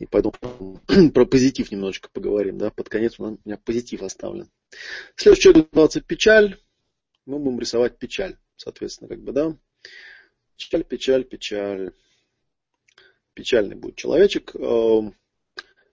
[0.00, 0.32] И пойду
[1.14, 2.58] про позитив немножечко поговорим.
[2.58, 2.70] Да?
[2.70, 4.50] Под конец у меня позитив оставлен.
[5.14, 6.58] Следующий человек называется печаль.
[7.26, 8.36] Мы будем рисовать печаль.
[8.56, 9.56] Соответственно, как бы, да.
[10.56, 11.92] Печаль, печаль, печаль.
[13.34, 14.56] Печальный будет человечек.
[14.56, 15.14] Эм,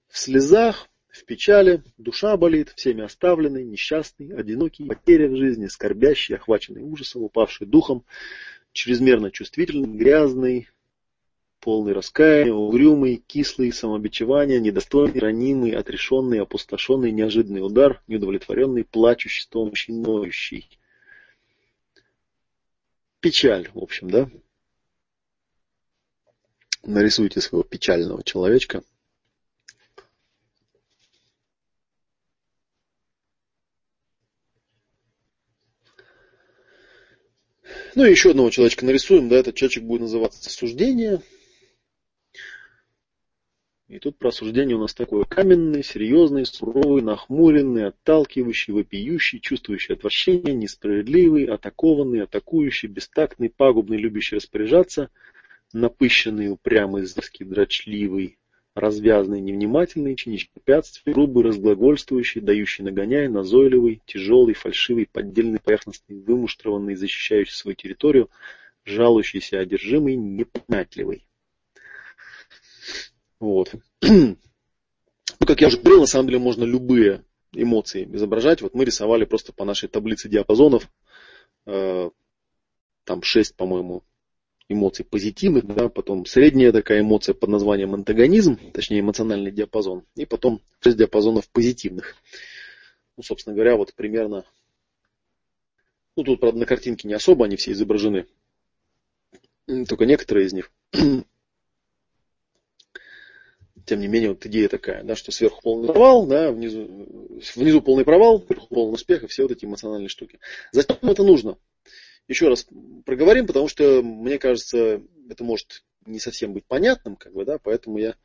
[0.08, 6.82] в слезах, в печали, душа болит, всеми оставленный, несчастный, одинокий, потеря в жизни, скорбящий, охваченный
[6.82, 8.06] ужасом, упавший духом,
[8.72, 10.70] чрезмерно чувствительный, грязный,
[11.68, 20.70] полный раскаяния, угрюмый, кислый, самобичевания, недостойный, ранимый, отрешенный, опустошенный, неожиданный удар, неудовлетворенный, плачущий, стонущий, ноющий.
[23.20, 24.30] Печаль, в общем, да?
[26.84, 28.82] Нарисуйте своего печального человечка–
[37.96, 41.20] Ну и еще одного человечка нарисуем, да, этот человечек будет называться суждение.
[43.90, 50.54] И тут про суждение у нас такое каменный, серьезный, суровый, нахмуренный, отталкивающий, вопиющий, чувствующий отвращение,
[50.54, 55.10] несправедливый, атакованный, атакующий, бестактный, пагубный, любящий распоряжаться,
[55.72, 58.38] напыщенный, упрямый, зловский, дрочливый,
[58.76, 67.54] развязный, невнимательный, чинящий препятствия, грубый, разглагольствующий, дающий нагоняй, назойливый, тяжелый, фальшивый, поддельный, поверхностный, вымуштрованный, защищающий
[67.54, 68.30] свою территорию,
[68.84, 71.27] жалующийся, одержимый, непонятливый.
[73.40, 73.74] Вот.
[75.40, 77.24] Ну, как я уже говорил, на самом деле можно любые
[77.54, 78.62] эмоции изображать.
[78.62, 80.90] Вот мы рисовали просто по нашей таблице диапазонов,
[81.66, 82.10] э,
[83.04, 84.04] там 6, по-моему,
[84.70, 90.62] эмоций позитивных, да, потом средняя такая эмоция под названием антагонизм, точнее эмоциональный диапазон, и потом
[90.82, 92.16] шесть диапазонов позитивных.
[93.16, 94.46] Ну, собственно говоря, вот примерно,
[96.16, 98.28] ну, тут, правда, на картинке не особо они все изображены,
[99.88, 100.72] только некоторые из них.
[103.88, 106.86] Тем не менее, вот идея такая, да, что сверху полный провал, да, внизу,
[107.56, 110.40] внизу полный провал, сверху полный успех и все вот эти эмоциональные штуки.
[110.72, 111.58] Зачем это нужно?
[112.28, 112.68] еще раз
[113.06, 117.98] проговорим, потому что, мне кажется, это может не совсем быть понятным, как бы, да, поэтому
[117.98, 118.16] я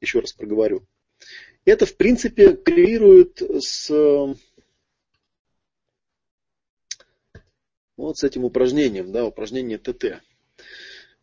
[0.00, 0.86] еще раз проговорю.
[1.64, 3.90] Это, в принципе, коррелирует с
[7.96, 10.22] вот с этим упражнением, да, упражнение ТТ.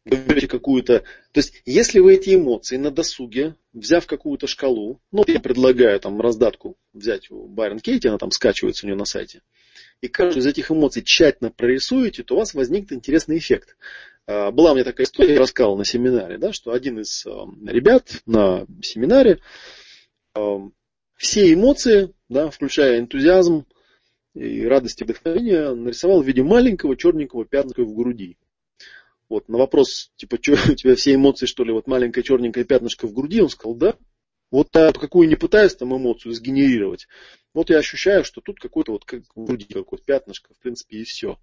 [0.05, 0.99] Берете какую-то...
[1.31, 6.21] То есть, если вы эти эмоции на досуге, взяв какую-то шкалу, ну, я предлагаю там
[6.21, 9.41] раздатку взять у Байрон Кейти, она там скачивается у нее на сайте,
[10.01, 13.77] и каждую из этих эмоций тщательно прорисуете, то у вас возникнет интересный эффект.
[14.27, 18.21] А, была у меня такая история, я рассказывал на семинаре, да, что один из ребят
[18.27, 19.39] на семинаре
[21.15, 23.65] все эмоции, да, включая энтузиазм
[24.35, 28.37] и радость и вдохновение, нарисовал в виде маленького черненького пятнышка в груди.
[29.29, 33.07] Вот, на вопрос, типа, что у тебя все эмоции, что ли, вот маленькое черненькое пятнышко
[33.07, 33.95] в груди, он сказал, да.
[34.51, 37.07] Вот а, какую не пытаюсь там эмоцию сгенерировать,
[37.53, 41.03] вот я ощущаю, что тут какой-то вот как в груди какое-то пятнышко, в принципе, и
[41.03, 41.39] все.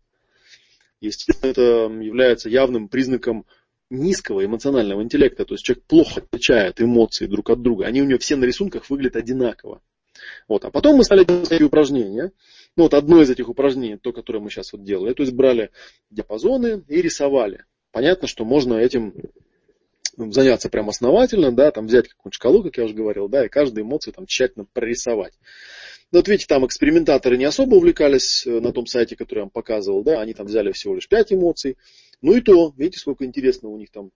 [1.01, 1.63] Естественно, это
[2.01, 3.45] является явным признаком
[3.91, 5.45] низкого эмоционального интеллекта.
[5.45, 7.87] То есть человек плохо отличает эмоции друг от друга.
[7.87, 9.83] Они у него все на рисунках выглядят одинаково.
[10.49, 10.65] Вот.
[10.65, 12.33] А потом мы стали делать такие упражнения.
[12.77, 15.71] Ну, вот одно из этих упражнений, то, которое мы сейчас вот делали, то есть брали
[16.11, 17.65] диапазоны и рисовали.
[17.93, 19.15] Понятно, что можно этим
[20.17, 23.85] заняться прям основательно, да, там взять какую-нибудь шкалу, как я уже говорил, да, и каждую
[23.85, 25.35] эмоцию там тщательно прорисовать.
[26.11, 29.51] Но вот видите, там экспериментаторы не особо увлекались э, на том сайте, который я вам
[29.51, 31.77] показывал, да, они там взяли всего лишь 5 эмоций.
[32.21, 34.11] Ну и то, видите, сколько интересного у них там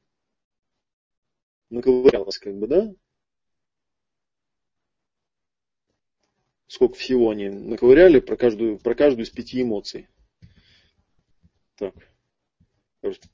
[1.71, 2.93] наковырялось, как бы, да?
[6.67, 10.09] Сколько всего они наковыряли про каждую, про каждую из пяти эмоций.
[11.77, 11.95] Так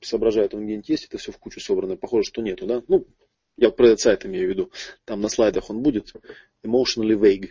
[0.01, 1.97] соображаю, там где-нибудь есть, это все в кучу собрано.
[1.97, 2.83] Похоже, что нету, да?
[2.87, 3.07] Ну,
[3.57, 4.71] я про этот сайт имею в виду.
[5.05, 6.13] Там на слайдах он будет.
[6.63, 7.49] Emotionally vague.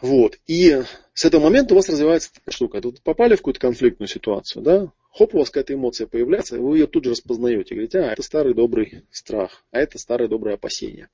[0.00, 0.38] Вот.
[0.46, 0.82] И
[1.14, 2.80] с этого момента у вас развивается такая штука.
[2.80, 4.92] Тут попали в какую-то конфликтную ситуацию, да?
[5.12, 7.74] Хоп, у вас какая-то эмоция появляется, вы ее тут же распознаете.
[7.74, 11.08] Говорите, а, это старый добрый страх, а это старое доброе опасение.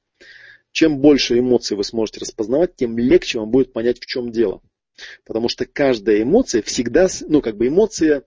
[0.73, 4.63] Чем больше эмоций вы сможете распознавать, тем легче вам будет понять, в чем дело.
[5.25, 8.23] Потому что каждая эмоция всегда, ну, как бы эмоция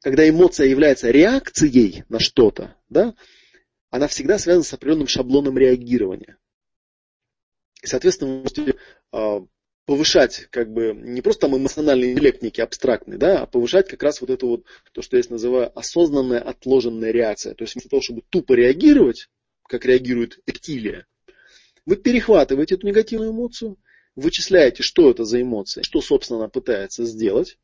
[0.00, 3.14] когда эмоция является реакцией на что-то, да,
[3.90, 6.38] она всегда связана с определенным шаблоном реагирования.
[7.82, 8.76] И, соответственно, вы можете
[9.12, 9.40] э,
[9.86, 14.20] повышать как бы не просто там эмоциональный интеллект некий абстрактный, да, а повышать как раз
[14.20, 17.54] вот это вот, то, что я называю осознанная отложенная реакция.
[17.54, 19.28] То есть вместо того, чтобы тупо реагировать,
[19.68, 21.06] как реагирует рептилия,
[21.84, 23.78] Вы перехватываете эту негативную эмоцию,
[24.14, 27.58] вычисляете, что это за эмоция, что, собственно, она пытается сделать.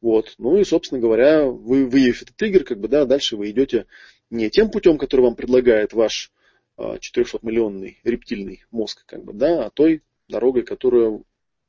[0.00, 0.34] Вот.
[0.38, 3.86] Ну и, собственно говоря, вы, выявив этот триггер, как бы, да, дальше вы идете
[4.30, 6.32] не тем путем, который вам предлагает ваш
[6.78, 11.24] 400-миллионный а, рептильный мозг, как бы, да, а той дорогой, которую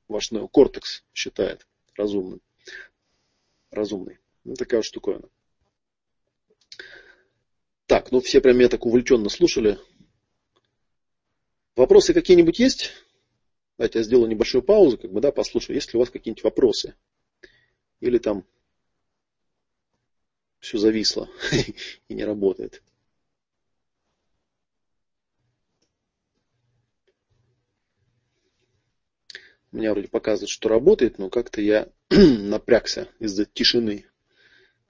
[0.08, 2.42] ваш неокортекс считает разумным.
[3.72, 4.20] Разумный.
[4.44, 5.30] Ну, такая вот штуковина.
[7.86, 9.80] Так, ну все прям меня так увлеченно слушали.
[11.76, 12.92] Вопросы какие-нибудь есть?
[13.78, 16.96] Давайте я сделаю небольшую паузу, как бы, да, послушаю, есть ли у вас какие-нибудь вопросы.
[18.00, 18.46] Или там
[20.60, 21.30] все зависло
[22.08, 22.84] и не работает.
[29.72, 34.06] У меня вроде показывает, что работает, но как-то я напрягся из-за тишины.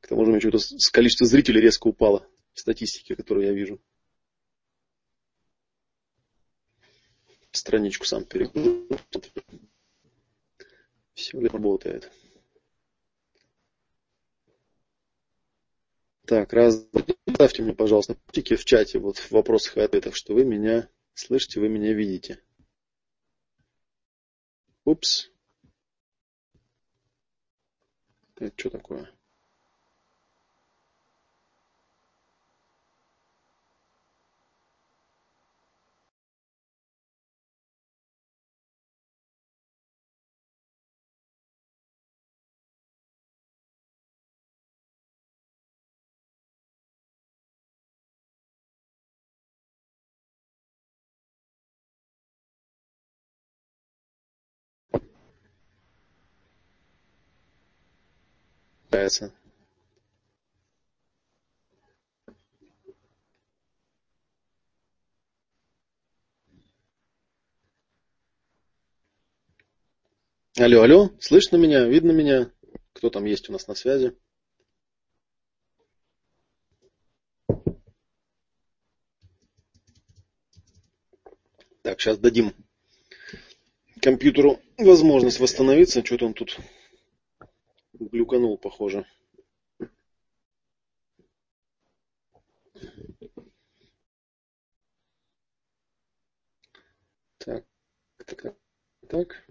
[0.02, 0.60] К тому же у меня что-то
[0.92, 3.82] количество зрителей резко упало в статистике, которую я вижу.
[7.52, 8.88] Страничку сам перекрою.
[11.14, 12.12] Все работает.
[16.28, 16.86] Так, раз,
[17.34, 21.62] ставьте мне, пожалуйста, путики в чате, вот в вопросах и ответах, что вы меня слышите,
[21.62, 22.44] вы меня видите.
[24.84, 25.32] Упс.
[28.36, 29.17] Это что такое?
[58.88, 59.34] Пытается
[70.60, 72.52] Алло, алло, слышно меня, видно меня?
[72.94, 74.18] Кто там есть у нас на связи?
[81.84, 82.56] Так, сейчас дадим
[84.02, 86.04] компьютеру возможность восстановиться.
[86.04, 86.58] Что-то он тут
[88.00, 89.06] Глюканул, похоже.
[97.38, 97.66] Так,
[98.26, 98.56] так,
[99.08, 99.48] так.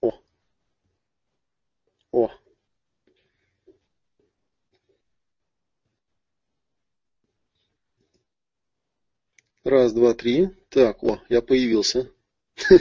[0.00, 0.12] О.
[2.12, 2.45] О.
[9.66, 10.50] Раз, два, три.
[10.68, 12.08] Так, о, я появился.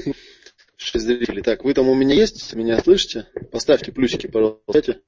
[0.78, 1.42] Шесть зрителей.
[1.42, 2.54] Так, вы там у меня есть?
[2.54, 3.28] Меня слышите?
[3.52, 5.02] Поставьте плюсики, пожалуйста,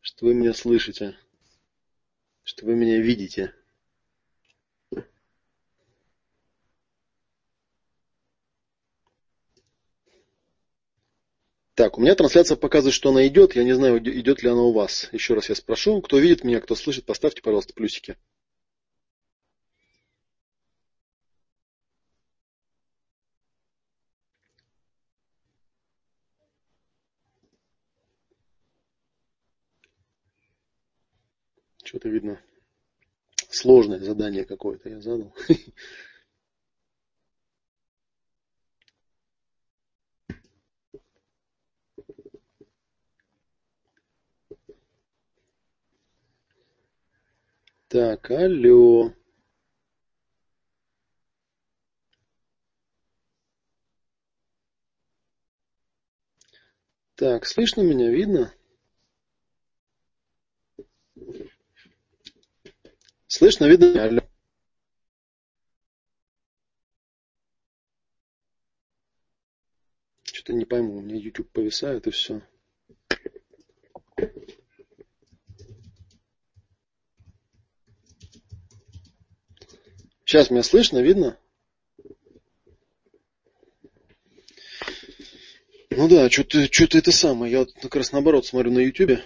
[0.00, 1.14] что вы меня слышите.
[2.42, 3.52] Что вы меня видите.
[11.74, 13.56] Так, у меня трансляция показывает, что она идет.
[13.56, 15.10] Я не знаю, идет ли она у вас.
[15.12, 16.00] Еще раз я спрошу.
[16.00, 18.16] Кто видит меня, кто слышит, поставьте, пожалуйста, плюсики.
[31.94, 32.40] Что-то видно
[33.50, 35.32] сложное задание какое-то я задал.
[47.86, 49.12] Так, алло.
[57.14, 58.52] Так, слышно меня, видно?
[63.36, 64.00] Слышно, видно?
[64.00, 64.20] Алло.
[70.22, 72.42] Что-то не пойму, у меня YouTube повисает и все.
[80.24, 81.36] Сейчас меня слышно, видно?
[85.90, 87.50] Ну да, что-то что это самое.
[87.50, 89.18] Я вот как раз наоборот смотрю на YouTube.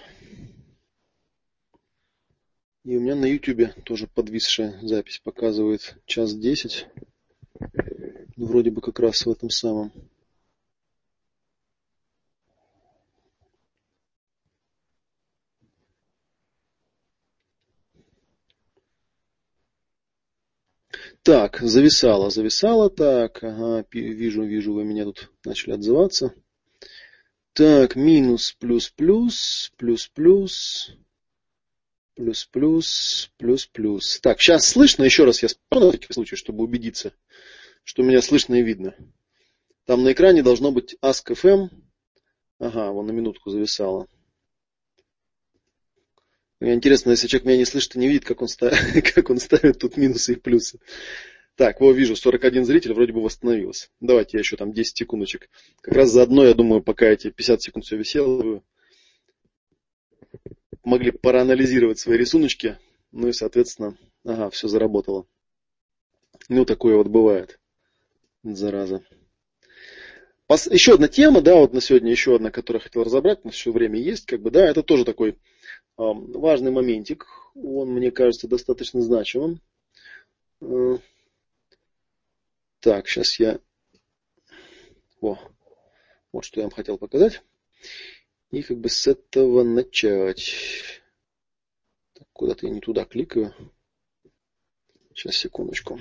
[2.89, 6.87] И у меня на YouTube тоже подвисшая запись показывает час десять.
[8.35, 9.91] Вроде бы как раз в этом самом.
[21.21, 22.89] Так, зависало, зависало.
[22.89, 26.33] Так, ага, вижу, вижу, вы меня тут начали отзываться.
[27.53, 30.97] Так, минус, плюс, плюс, плюс, плюс.
[32.19, 34.19] Плюс, плюс, плюс, плюс.
[34.19, 37.13] Так, сейчас слышно, еще раз я спорю на всякий случай, чтобы убедиться,
[37.85, 38.93] что меня слышно и видно.
[39.85, 41.69] Там на экране должно быть Ask.fm.
[42.59, 44.05] Ага, вон на минутку зависало.
[46.59, 49.39] Мне интересно, если человек меня не слышит и не видит, как он, ставит, как он
[49.39, 50.81] ставит тут минусы и плюсы.
[51.55, 53.91] Так, вот вижу, 41 зритель вроде бы восстановилось.
[54.01, 55.49] Давайте я еще там 10 секундочек.
[55.79, 58.61] Как раз заодно, я думаю, пока эти 50 секунд все висело,
[60.83, 62.77] могли проанализировать свои рисуночки.
[63.11, 65.25] Ну и, соответственно, ага, все заработало.
[66.47, 67.59] Ну, такое вот бывает.
[68.43, 69.03] Зараза.
[70.49, 73.71] Еще одна тема, да, вот на сегодня еще одна, которую я хотел разобрать, у еще
[73.71, 75.37] время есть, как бы, да, это тоже такой
[75.95, 77.27] важный моментик.
[77.55, 79.61] Он, мне кажется, достаточно значимым.
[80.61, 80.97] Э,
[82.79, 83.59] так, сейчас я...
[85.21, 85.37] О,
[86.31, 87.41] вот что я вам хотел показать.
[88.51, 90.55] И как бы с этого начать.
[92.33, 93.53] Куда-то я не туда кликаю.
[95.13, 95.99] Сейчас, секундочку.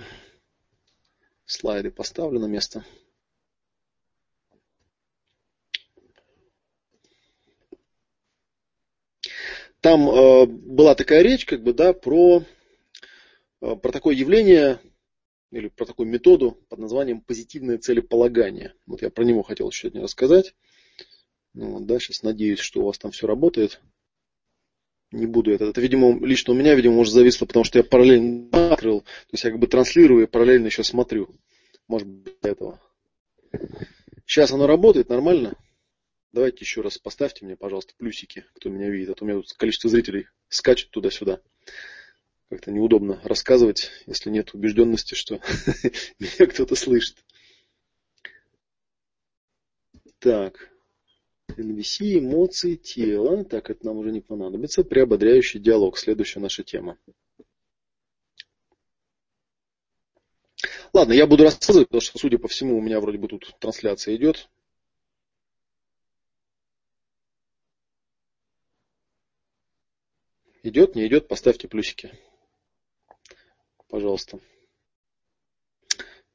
[1.45, 2.85] Слайды поставлю на место.
[9.81, 12.43] Там э, была такая речь, как бы, да, про,
[13.61, 14.81] э, про такое явление
[15.51, 18.75] или про такую методу под названием позитивное целеполагание.
[18.87, 20.55] Вот я про него хотел сегодня рассказать.
[21.55, 23.81] Ну, да, сейчас надеюсь, что у вас там все работает.
[25.11, 25.65] Не буду это.
[25.65, 29.01] Это, видимо, лично у меня, видимо, может зависло, потому что я параллельно открыл.
[29.01, 31.35] То есть я как бы транслирую и параллельно еще смотрю.
[31.87, 32.81] Может быть, этого.
[34.27, 35.57] Сейчас оно работает нормально.
[36.33, 39.11] Давайте еще раз поставьте мне, пожалуйста, плюсики, кто меня видит.
[39.11, 41.41] А то у меня тут количество зрителей скачет туда-сюда.
[42.51, 45.41] Как-то неудобно рассказывать, если нет убежденности, что
[46.19, 47.17] меня кто-то слышит.
[50.19, 50.71] Так.
[51.59, 53.45] NVC, эмоции, тело.
[53.45, 54.85] Так, это нам уже не понадобится.
[54.85, 55.99] Приободряющий диалог.
[55.99, 56.99] Следующая наша тема.
[60.93, 64.17] Ладно, я буду рассказывать, потому что, судя по всему, у меня вроде бы тут трансляция
[64.17, 64.49] идет.
[70.63, 72.13] Идет, не идет, поставьте плюсики.
[73.89, 74.41] Пожалуйста.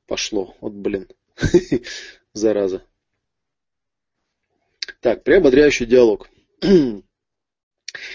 [0.07, 0.55] Пошло.
[0.61, 1.07] Вот блин.
[2.33, 2.85] Зараза.
[5.03, 6.29] Так, приободряющий диалог.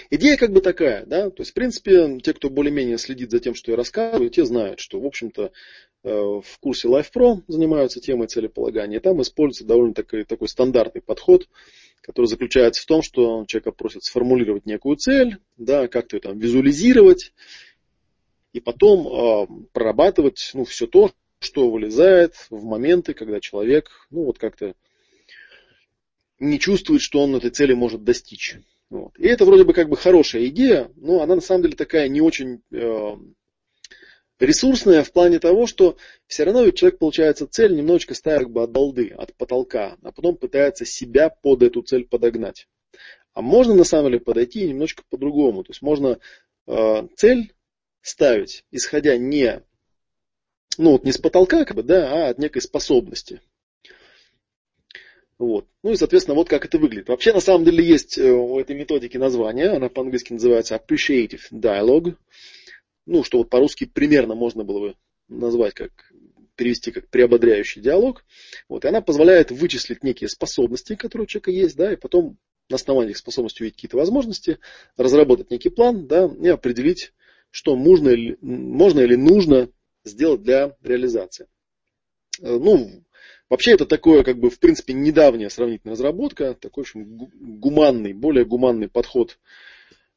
[0.09, 3.53] Идея как бы такая, да, то есть, в принципе, те, кто более-менее следит за тем,
[3.53, 5.51] что я рассказываю, те знают, что, в общем-то,
[6.03, 11.47] э, в курсе Life Pro занимаются темой целеполагания, там используется довольно такой, такой стандартный подход,
[12.01, 17.33] который заключается в том, что человека просят сформулировать некую цель, да, как-то ее там визуализировать,
[18.51, 24.39] и потом э, прорабатывать ну, все то, что вылезает в моменты, когда человек ну, вот
[24.39, 24.73] как-то
[26.39, 28.57] не чувствует, что он этой цели может достичь.
[28.89, 29.17] Вот.
[29.19, 32.21] И это вроде бы как бы хорошая идея, но она на самом деле такая не
[32.21, 33.15] очень э,
[34.39, 38.63] ресурсная в плане того, что все равно ведь человек получается цель немножечко ставит как бы
[38.63, 42.67] от балды, от потолка, а потом пытается себя под эту цель подогнать.
[43.33, 45.63] А можно на самом деле подойти немножечко по-другому.
[45.63, 46.19] То есть можно
[46.65, 47.53] э, цель
[48.01, 49.61] ставить, исходя не,
[50.77, 53.41] ну, вот не с потолка, как бы, да, а от некой способности.
[55.39, 55.67] Вот.
[55.83, 57.07] Ну и, соответственно, вот как это выглядит.
[57.07, 59.69] Вообще, на самом деле, есть э, у этой методики название.
[59.69, 62.15] Она по-английски называется Appreciative Dialogue.
[63.05, 64.95] Ну, что вот по-русски примерно можно было бы
[65.29, 66.11] назвать как
[66.55, 68.25] перевести как приободряющий диалог.
[68.67, 72.37] Вот, и она позволяет вычислить некие способности, которые у человека есть, да, и потом
[72.69, 74.59] на основании этих способностей увидеть какие-то возможности,
[74.97, 77.13] разработать некий план, да, и определить,
[77.49, 79.69] что можно или, можно или нужно
[80.03, 81.47] сделать для реализации.
[82.41, 83.03] Э, ну,
[83.49, 87.05] Вообще это такое, как бы, в принципе, недавняя сравнительная разработка, такой, в общем,
[87.59, 89.39] гуманный, более гуманный подход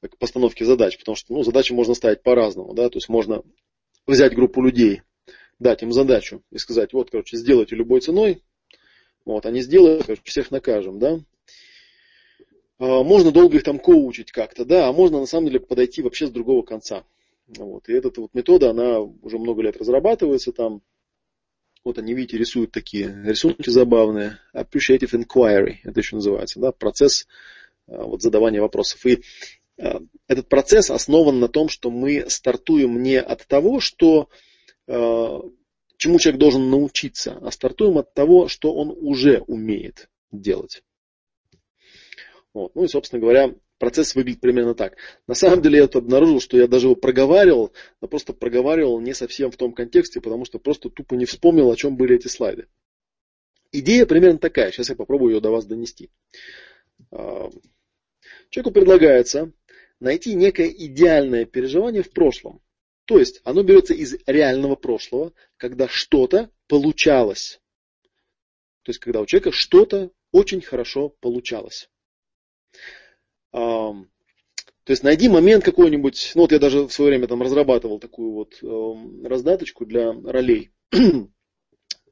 [0.03, 3.43] к постановке задач, потому что, ну, задачи можно ставить по-разному, да, то есть можно
[4.07, 5.03] взять группу людей,
[5.59, 8.43] дать им задачу и сказать, вот, короче, сделайте любой ценой,
[9.25, 11.21] вот, они сделают, короче, всех накажем, да.
[12.79, 16.27] А, можно долго их там коучить как-то, да, а можно на самом деле подойти вообще
[16.27, 17.05] с другого конца.
[17.47, 17.89] Вот.
[17.89, 20.83] И эта вот метода, она уже много лет разрабатывается там,
[21.85, 24.39] вот они, видите, рисуют такие рисунки забавные.
[24.55, 27.27] Appreciative inquiry, это еще называется, да, процесс
[27.87, 29.05] а, вот, задавания вопросов.
[29.07, 29.23] И
[29.81, 34.29] а, этот процесс основан на том, что мы стартуем не от того, что,
[34.87, 35.41] а,
[35.97, 40.83] чему человек должен научиться, а стартуем от того, что он уже умеет делать.
[42.55, 42.75] Вот.
[42.75, 44.97] Ну и, собственно говоря, процесс выглядит примерно так.
[45.27, 49.51] На самом деле я обнаружил, что я даже его проговаривал, но просто проговаривал не совсем
[49.51, 52.69] в том контексте, потому что просто тупо не вспомнил, о чем были эти слайды.
[53.73, 54.71] Идея примерно такая.
[54.71, 56.11] Сейчас я попробую ее до вас донести.
[57.11, 57.51] А,
[58.51, 59.53] человеку предлагается
[59.99, 62.63] найти некое идеальное переживание в прошлом.
[63.07, 67.61] То есть оно берется из реального прошлого, когда что-то получалось.
[68.85, 71.91] То есть когда у человека что-то очень хорошо получалось.
[73.53, 78.33] То есть найди момент какой-нибудь, ну вот я даже в свое время там разрабатывал такую
[78.33, 78.59] вот
[79.25, 80.71] раздаточку для ролей.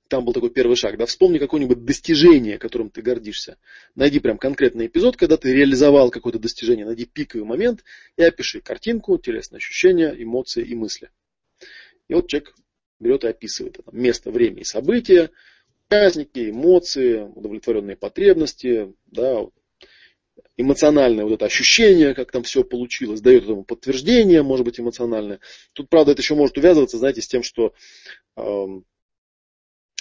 [0.08, 3.58] Там был такой первый шаг, да, вспомни какое-нибудь достижение, которым ты гордишься.
[3.94, 7.84] Найди прям конкретный эпизод, когда ты реализовал какое-то достижение, найди пиковый момент
[8.16, 11.10] и опиши картинку, телесные ощущения, эмоции и мысли.
[12.08, 12.56] И вот человек
[12.98, 15.30] берет и описывает это место, время и события,
[15.86, 19.46] праздники, эмоции, удовлетворенные потребности, да,
[20.56, 25.40] эмоциональное вот это ощущение, как там все получилось, дает этому подтверждение, может быть, эмоциональное.
[25.72, 27.74] Тут, правда, это еще может увязываться, знаете, с тем, что,
[28.36, 28.66] э,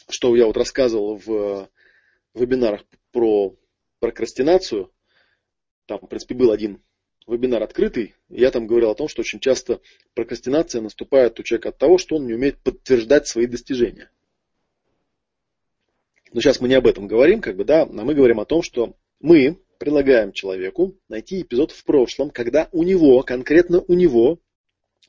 [0.10, 1.70] что я вот рассказывал в
[2.34, 3.56] вебинарах про
[4.00, 4.92] прокрастинацию.
[5.86, 6.82] Там, в принципе, был один
[7.30, 9.82] вебинар открытый, я там говорил о том, что очень часто
[10.14, 14.10] прокрастинация наступает у человека от того, что он не умеет подтверждать свои достижения.
[16.32, 18.62] Но сейчас мы не об этом говорим, как бы, да, а мы говорим о том,
[18.62, 24.40] что мы предлагаем человеку найти эпизод в прошлом, когда у него, конкретно у него,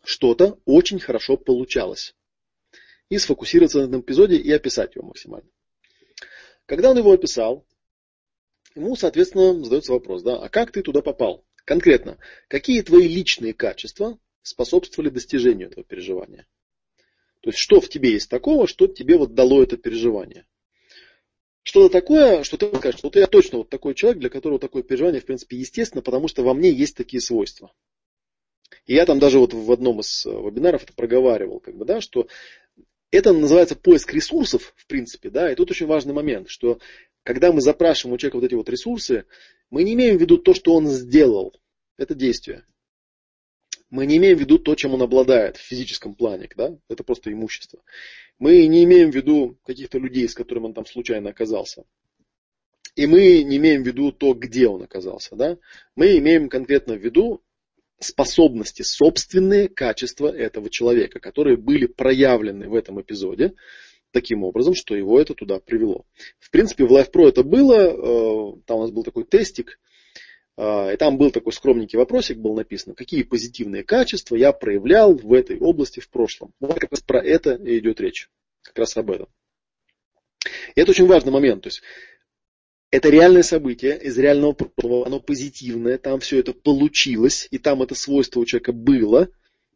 [0.04, 2.14] что-то очень хорошо получалось.
[3.10, 5.50] И сфокусироваться на этом эпизоде и описать его максимально.
[6.66, 7.66] Когда он его описал,
[8.76, 11.44] ему, соответственно, задается вопрос, да, а как ты туда попал?
[11.64, 12.18] Конкретно,
[12.48, 16.46] какие твои личные качества способствовали достижению этого переживания?
[17.40, 20.46] То есть, что в тебе есть такого, что тебе вот дало это переживание?
[21.62, 25.20] Что-то такое, что ты скажешь, вот я точно вот такой человек, для которого такое переживание,
[25.20, 27.72] в принципе, естественно, потому что во мне есть такие свойства.
[28.86, 32.00] И я там даже вот в одном из э, вебинаров это проговаривал, как бы, да,
[32.00, 32.28] что
[33.10, 36.78] это называется поиск ресурсов, в принципе, да, и тут очень важный момент, что
[37.22, 39.26] когда мы запрашиваем у человека вот эти вот ресурсы,
[39.68, 41.54] мы не имеем в виду то, что он сделал,
[41.98, 42.64] это действие.
[43.90, 47.32] Мы не имеем в виду то, чем он обладает в физическом плане, да, это просто
[47.32, 47.80] имущество.
[48.38, 51.84] Мы не имеем в виду каких-то людей, с которыми он там случайно оказался.
[52.94, 55.36] И мы не имеем в виду то, где он оказался.
[55.36, 55.58] Да?
[55.96, 57.42] Мы имеем конкретно в виду
[57.98, 63.54] способности, собственные качества этого человека, которые были проявлены в этом эпизоде
[64.10, 66.04] таким образом, что его это туда привело.
[66.38, 69.78] В принципе, в Life Pro это было, э, там у нас был такой тестик,
[70.60, 75.58] и там был такой скромненький вопросик, был написано, какие позитивные качества я проявлял в этой
[75.58, 76.52] области в прошлом.
[76.60, 78.28] Вот как раз про это и идет речь
[78.62, 79.28] как раз об этом.
[80.74, 81.62] И это очень важный момент.
[81.62, 81.82] То есть,
[82.90, 87.94] это реальное событие из реального прошлого, оно позитивное, там все это получилось, и там это
[87.94, 89.28] свойство у человека было,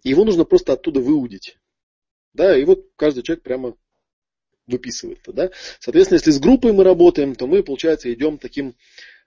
[0.03, 1.57] и его нужно просто оттуда выудить.
[2.33, 3.77] Да, и вот каждый человек прямо
[4.67, 5.33] выписывает это.
[5.33, 5.51] Да?
[5.79, 8.75] Соответственно, если с группой мы работаем, то мы, получается, идем таким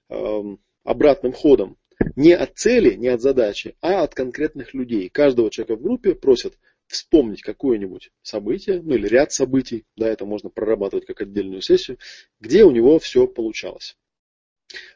[0.09, 0.41] э,
[0.87, 1.77] обратным ходом.
[2.15, 5.09] Не от цели, не от задачи, а от конкретных людей.
[5.09, 6.57] Каждого человека в группе просят
[6.87, 11.97] вспомнить какое-нибудь событие, ну или ряд событий, да, это можно прорабатывать как отдельную сессию,
[12.39, 13.97] где у него все получалось.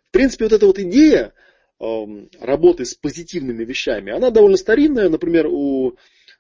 [0.08, 1.34] В принципе, вот эта вот идея
[1.80, 1.86] э,
[2.40, 5.10] работы с позитивными вещами, она довольно старинная.
[5.10, 5.98] Например, у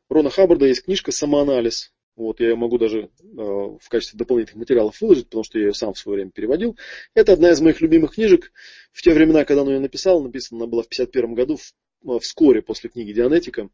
[0.07, 1.91] Рона Хаббарда есть книжка «Самоанализ».
[2.15, 5.73] Вот, я ее могу даже э, в качестве дополнительных материалов выложить, потому что я ее
[5.73, 6.77] сам в свое время переводил.
[7.13, 8.51] Это одна из моих любимых книжек.
[8.91, 12.61] В те времена, когда он ее написал, написана она была в 1951 году, в, вскоре
[12.61, 13.69] после книги «Дианетика».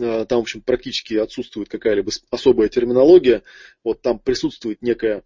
[0.00, 3.42] Э, там, в общем, практически отсутствует какая-либо особая терминология.
[3.84, 5.22] Вот там присутствует некая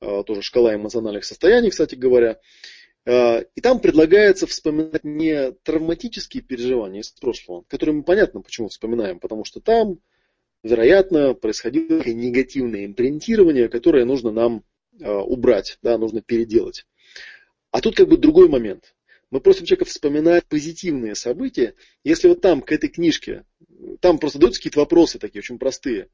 [0.00, 2.40] э, тоже шкала эмоциональных состояний, кстати говоря.
[3.06, 9.20] Э, и там предлагается вспоминать не травматические переживания из прошлого, которые мы понятно, почему вспоминаем,
[9.20, 10.00] потому что там,
[10.62, 14.64] вероятно, происходило негативное импринтирование, которое нужно нам
[14.98, 16.86] убрать, да, нужно переделать.
[17.70, 18.94] А тут как бы другой момент.
[19.30, 21.74] Мы просим человека вспоминать позитивные события.
[22.02, 23.44] Если вот там, к этой книжке,
[24.00, 26.08] там просто даются какие-то вопросы такие очень простые.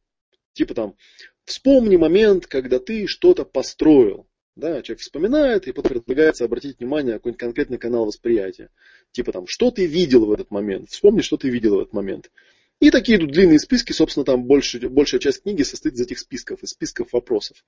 [0.53, 0.97] Типа там,
[1.45, 4.29] вспомни момент, когда ты что-то построил.
[4.55, 8.71] Да, человек вспоминает, и потом предлагается обратить внимание на какой-нибудь конкретный канал восприятия.
[9.13, 10.91] Типа там, что ты видел в этот момент?
[10.91, 12.31] Вспомни, что ты видел в этот момент.
[12.81, 16.63] И такие идут длинные списки, собственно, там больше, большая часть книги состоит из этих списков,
[16.63, 17.65] из списков вопросов.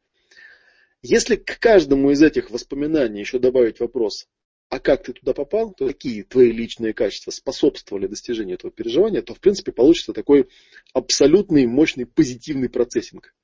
[1.01, 4.26] Если к каждому из этих воспоминаний еще добавить вопрос,
[4.68, 9.35] а как ты туда попал, то какие твои личные качества способствовали достижению этого переживания, то
[9.35, 10.48] в принципе получится такой
[10.93, 13.35] абсолютный мощный позитивный процессинг.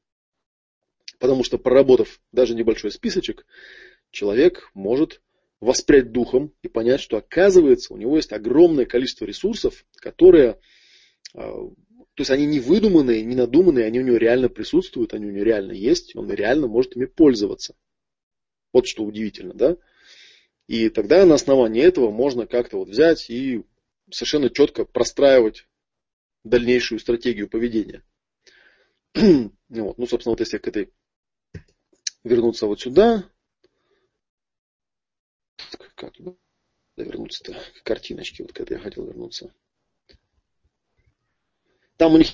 [1.18, 3.46] Потому что проработав даже небольшой списочек,
[4.10, 5.22] человек может
[5.60, 10.58] воспрять духом и понять, что оказывается у него есть огромное количество ресурсов, которые,
[11.32, 15.44] то есть они не выдуманные, не надуманные, они у него реально присутствуют, они у него
[15.44, 17.74] реально есть, он реально может ими пользоваться.
[18.72, 19.76] Вот что удивительно, да?
[20.66, 23.64] И тогда на основании этого можно как-то вот взять и
[24.10, 25.66] совершенно четко простраивать
[26.44, 28.04] дальнейшую стратегию поведения.
[29.14, 29.98] вот.
[29.98, 30.92] Ну, собственно, вот если к этой
[32.22, 33.28] вернуться вот сюда,
[35.94, 36.14] как
[36.96, 39.52] вернуться-то, к картиночке, вот к этой я хотел вернуться.
[41.96, 42.28] Там у них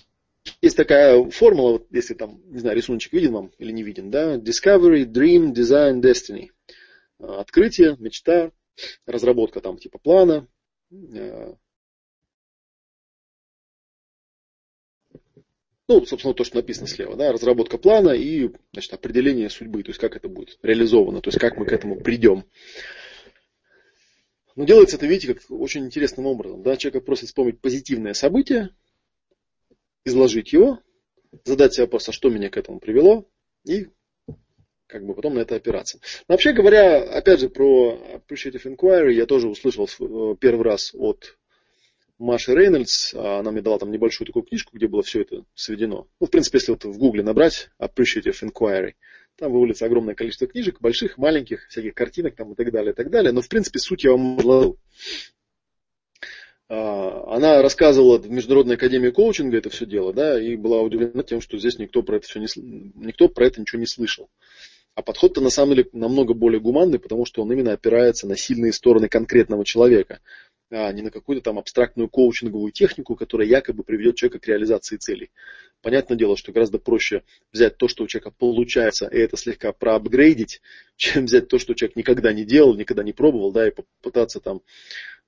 [0.63, 4.37] есть такая формула, вот если там, не знаю, рисуночек виден вам или не виден, да,
[4.37, 6.51] Discovery, Dream, Design, Destiny.
[7.19, 8.51] Открытие, мечта,
[9.05, 10.49] разработка там типа плана,
[10.91, 11.55] э,
[15.89, 20.01] ну, собственно, то, что написано слева, да, разработка плана и, значит, определение судьбы, то есть
[20.01, 22.45] как это будет реализовано, то есть как мы к этому придем.
[24.57, 26.63] Но делается это, видите, как очень интересным образом.
[26.63, 26.77] Да?
[26.77, 28.71] Человека просит вспомнить позитивное событие,
[30.05, 30.81] изложить его,
[31.45, 33.29] задать себе вопрос, а что меня к этому привело,
[33.65, 33.89] и
[34.87, 35.99] как бы потом на это опираться.
[36.29, 41.39] Но вообще говоря, опять же, про Appreciative Inquiry я тоже услышал э, первый раз от
[42.19, 43.15] Маши Рейнольдс.
[43.15, 46.07] Она мне дала там небольшую такую книжку, где было все это сведено.
[46.21, 48.95] Ну, в принципе, если вот в гугле набрать Appreciative Inquiry,
[49.37, 53.11] там вывалится огромное количество книжек, больших, маленьких, всяких картинок там и так далее, и так
[53.11, 53.33] далее.
[53.33, 54.79] Но, в принципе, суть я вам изложил.
[56.71, 61.41] А, она рассказывала в Международной академии коучинга это все дело, да, и была удивлена тем,
[61.41, 62.47] что здесь никто про это, все не,
[62.95, 64.31] никто про это ничего не слышал.
[64.95, 68.73] А подход-то на самом деле намного более гуманный, потому что он именно опирается на сильные
[68.73, 70.21] стороны конкретного человека,
[70.71, 75.31] а не на какую-то там абстрактную коучинговую технику, которая якобы приведет человека к реализации целей.
[75.83, 80.61] Понятное дело, что гораздо проще взять то, что у человека получается, и это слегка проапгрейдить,
[80.97, 84.63] чем взять то, что человек никогда не делал, никогда не пробовал, да, и попытаться там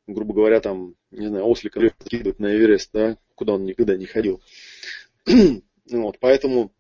[0.07, 4.41] грубо говоря, там, не знаю, ослика скидывать на Эверест, да, куда он никогда не ходил.
[5.91, 6.73] вот, поэтому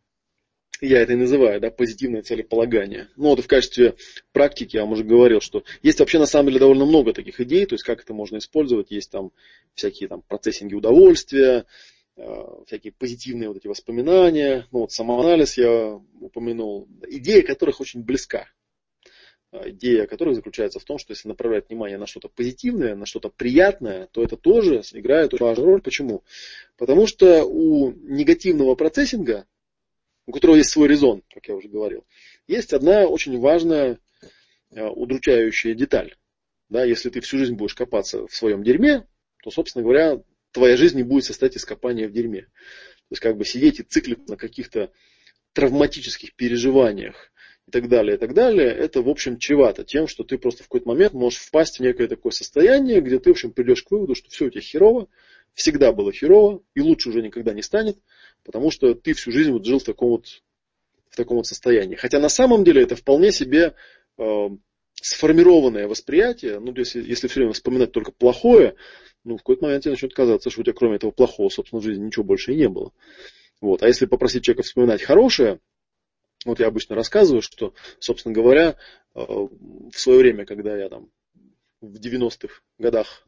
[0.80, 3.08] я это и называю, да, позитивное целеполагание.
[3.16, 3.94] Ну вот в качестве
[4.32, 7.66] практики я вам уже говорил, что есть вообще на самом деле довольно много таких идей,
[7.66, 9.30] то есть как это можно использовать, есть там
[9.74, 11.66] всякие там процессинги удовольствия,
[12.16, 18.48] э, всякие позитивные вот эти воспоминания, ну вот самоанализ я упомянул, идея которых очень близка
[19.52, 24.08] идея которых заключается в том, что если направлять внимание на что-то позитивное, на что-то приятное,
[24.12, 25.82] то это тоже играет очень важную роль.
[25.82, 26.24] Почему?
[26.76, 29.46] Потому что у негативного процессинга,
[30.26, 32.06] у которого есть свой резон, как я уже говорил,
[32.46, 33.98] есть одна очень важная
[34.74, 36.16] а, удручающая деталь.
[36.68, 39.06] Да, если ты всю жизнь будешь копаться в своем дерьме,
[39.42, 40.22] то, собственно говоря,
[40.52, 42.42] твоя жизнь не будет состоять из копания в дерьме.
[42.42, 44.90] То есть как бы сидеть и циклить на каких-то
[45.52, 47.31] травматических переживаниях,
[47.68, 50.66] и так далее, и так далее, это, в общем, чревато тем, что ты просто в
[50.66, 54.14] какой-то момент можешь впасть в некое такое состояние, где ты, в общем, придешь к выводу,
[54.14, 55.08] что все у тебя херово,
[55.54, 57.98] всегда было херово, и лучше уже никогда не станет,
[58.44, 60.26] потому что ты всю жизнь вот жил в таком вот,
[61.10, 61.94] в таком вот состоянии.
[61.94, 63.74] Хотя на самом деле это вполне себе
[64.18, 64.48] э,
[64.94, 68.74] сформированное восприятие, ну, если, если все время вспоминать только плохое,
[69.24, 71.84] ну, в какой-то момент тебе начнет казаться, что у тебя кроме этого плохого, собственно, в
[71.84, 72.92] жизни ничего больше и не было.
[73.60, 73.82] Вот.
[73.82, 75.60] А если попросить человека вспоминать хорошее,
[76.44, 78.76] вот я обычно рассказываю, что, собственно говоря,
[79.14, 81.10] э, в свое время, когда я там
[81.80, 83.24] в 90-х годах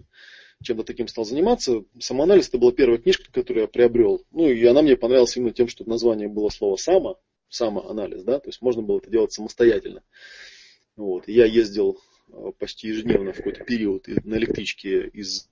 [0.62, 4.24] чем-то таким стал заниматься, самоанализ это была первая книжка, которую я приобрел.
[4.30, 8.48] Ну и она мне понравилась именно тем, что название было слово само, самоанализ, да, то
[8.48, 10.02] есть можно было это делать самостоятельно.
[10.96, 11.28] Вот.
[11.28, 15.48] Я ездил э, почти ежедневно в какой-то период на электричке из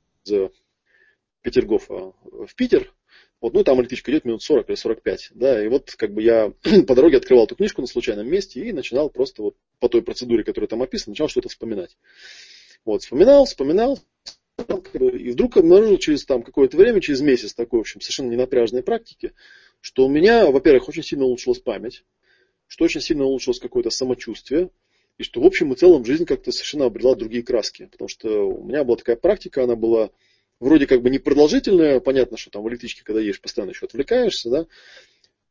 [1.42, 2.92] Петергофа в Питер,
[3.42, 6.52] вот, ну, там электричка идет минут 40 или 45, да, и вот как бы я
[6.86, 10.44] по дороге открывал эту книжку на случайном месте и начинал просто вот по той процедуре,
[10.44, 11.98] которая там описана, начинал что-то вспоминать.
[12.84, 13.98] Вот, вспоминал, вспоминал,
[14.94, 19.32] и вдруг обнаружил через там какое-то время, через месяц такой, в общем, совершенно ненапряжной практики,
[19.80, 22.04] что у меня, во-первых, очень сильно улучшилась память,
[22.68, 24.70] что очень сильно улучшилось какое-то самочувствие,
[25.18, 27.88] и что в общем и целом жизнь как-то совершенно обрела другие краски.
[27.90, 30.10] Потому что у меня была такая практика, она была
[30.62, 34.66] вроде как бы непродолжительная, понятно, что там в электричке, когда едешь, постоянно еще отвлекаешься, да,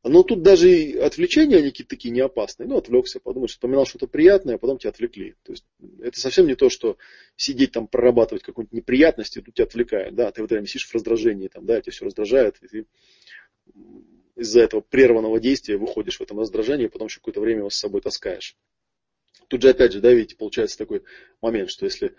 [0.03, 2.67] но тут даже и отвлечения, они какие-то такие не опасные.
[2.67, 5.35] Ну, отвлекся, подумал, вспоминал что-то приятное, а потом тебя отвлекли.
[5.43, 5.63] То есть
[6.01, 6.97] это совсем не то, что
[7.35, 10.15] сидеть там, прорабатывать какую-нибудь неприятность, и тут тебя отвлекает.
[10.15, 12.85] Да, ты в это время сидишь в раздражении, там, да, тебя все раздражает, и ты
[14.35, 18.01] из-за этого прерванного действия выходишь в этом раздражении, потом еще какое-то время его с собой
[18.01, 18.55] таскаешь.
[19.49, 21.03] Тут же, опять же, да, видите, получается такой
[21.41, 22.15] момент, что если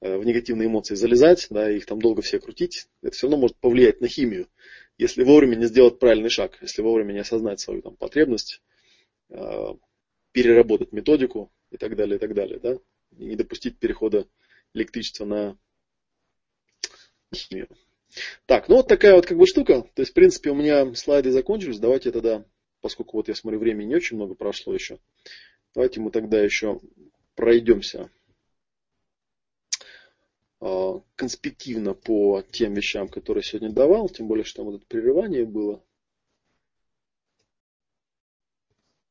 [0.00, 4.00] в негативные эмоции залезать, да, их там долго все крутить, это все равно может повлиять
[4.00, 4.48] на химию,
[4.96, 8.62] если вовремя не сделать правильный шаг, если вовремя не осознать свою там, потребность,
[9.30, 9.74] э,
[10.32, 12.78] переработать методику и так далее, и так далее, да,
[13.16, 14.26] и не допустить перехода
[14.74, 15.58] электричества на
[17.34, 17.68] химию.
[18.46, 19.82] Так, ну вот такая вот как бы штука.
[19.94, 21.78] То есть, в принципе, у меня слайды закончились.
[21.78, 22.44] Давайте тогда,
[22.80, 24.98] поскольку вот я смотрю, времени не очень много прошло еще,
[25.74, 26.80] давайте мы тогда еще
[27.34, 28.17] пройдемся э,
[30.60, 35.82] конспективно по тем вещам, которые сегодня давал, тем более, что там вот это прерывание было.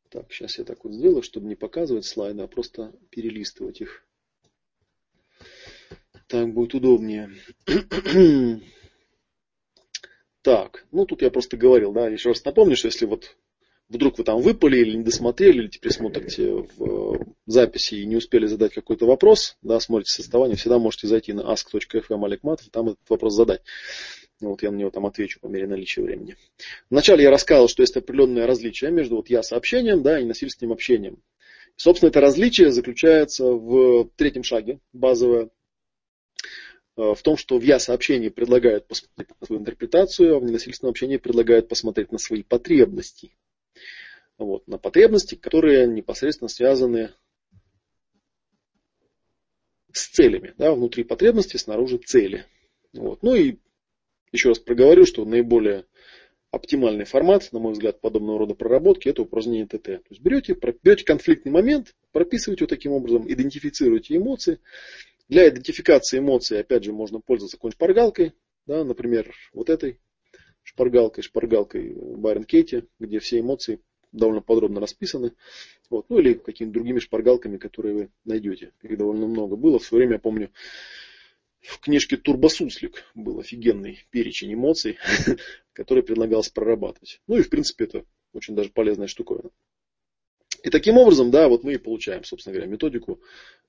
[0.09, 4.05] Так, сейчас я так вот сделаю, чтобы не показывать слайды, а просто перелистывать их.
[6.27, 7.31] Так будет удобнее.
[10.41, 13.37] так, ну тут я просто говорил, да, еще раз напомню, что если вот
[13.89, 18.17] вдруг вы там выпали или не досмотрели, или теперь смотрите в э, записи и не
[18.17, 22.89] успели задать какой-то вопрос, да, смотрите составание, всегда можете зайти на ask.fm Олег Матов, там
[22.89, 23.61] этот вопрос задать.
[24.39, 26.35] Вот я на него там отвечу по мере наличия времени.
[26.89, 31.23] Вначале я рассказал, что есть определенное различие между вот я сообщением да, и насильственным общением.
[31.75, 35.49] Собственно, это различие заключается в третьем шаге, базовое,
[36.97, 41.17] э, в том, что в я-сообщении предлагают посмотреть на свою интерпретацию, а в ненасильственном общении
[41.17, 43.31] предлагают посмотреть на свои потребности.
[44.37, 47.13] Вот, на потребности, которые непосредственно связаны
[49.91, 50.53] с целями.
[50.57, 52.45] Да, внутри потребности, снаружи цели.
[52.93, 53.23] Вот.
[53.23, 53.57] Ну и
[54.31, 55.85] еще раз проговорю, что наиболее
[56.51, 59.83] оптимальный формат, на мой взгляд, подобного рода проработки, это упражнение ТТ.
[59.83, 64.59] То есть берете, берете конфликтный момент, прописываете его таким образом, идентифицируете эмоции.
[65.27, 68.33] Для идентификации эмоций, опять же, можно пользоваться какой-нибудь шпаргалкой,
[68.65, 69.99] да, например, вот этой
[70.63, 73.81] шпаргалкой, шпаргалкой Байрон Кейти, где все эмоции
[74.11, 75.33] довольно подробно расписаны.
[75.89, 76.09] Вот.
[76.09, 78.73] Ну или какими-то другими шпаргалками, которые вы найдете.
[78.81, 79.79] Их довольно много было.
[79.79, 80.51] В свое время, я помню,
[81.61, 84.97] в книжке Турбосуслик был офигенный перечень эмоций,
[85.73, 87.21] который предлагалось прорабатывать.
[87.27, 89.49] Ну и в принципе это очень даже полезная штуковина.
[90.63, 93.21] И таким образом, да, вот мы и получаем, собственно говоря, методику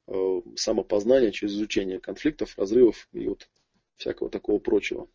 [0.06, 3.48] э, самопознания через изучение конфликтов, разрывов и вот
[3.96, 5.08] всякого такого прочего.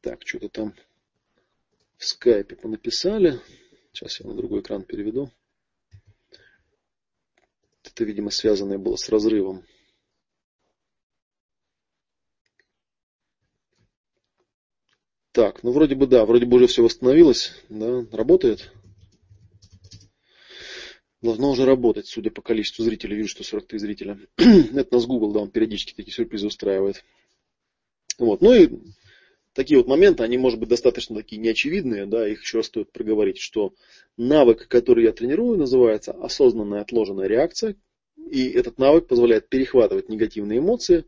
[0.00, 0.74] Так, что-то там
[1.98, 3.40] в скайпе понаписали.
[3.92, 5.30] Сейчас я на другой экран переведу.
[7.82, 9.64] Это, видимо, связанное было с разрывом.
[15.34, 18.72] Так, ну вроде бы да, вроде бы уже все восстановилось, да, работает.
[21.20, 23.16] Должно уже работать, судя по количеству зрителей.
[23.16, 24.18] Вижу, что 43 зрителя.
[24.36, 27.04] Это нас Google, да, он периодически такие сюрпризы устраивает.
[28.18, 28.42] Вот.
[28.42, 28.68] Ну и
[29.54, 33.38] такие вот моменты, они, может быть, достаточно такие неочевидные, да, их еще раз стоит проговорить,
[33.38, 33.74] что
[34.16, 37.76] навык, который я тренирую, называется осознанная отложенная реакция,
[38.16, 41.04] и этот навык позволяет перехватывать негативные эмоции,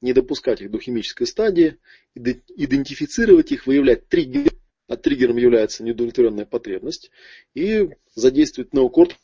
[0.00, 1.78] не допускать их до химической стадии,
[2.14, 4.52] идентифицировать их, выявлять триггер,
[4.86, 7.10] а триггером является неудовлетворенная потребность,
[7.54, 9.18] и задействовать неокортекс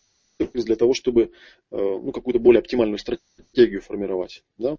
[0.55, 1.29] для того, чтобы э,
[1.71, 4.43] ну, какую-то более оптимальную стратегию формировать.
[4.57, 4.79] Да?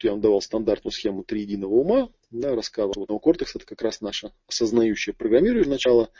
[0.00, 2.94] Тут я вам давал стандартную схему триединого ума, да, рассказывал.
[3.00, 6.10] Вот неокортекс это как раз наше осознающее программирование начало.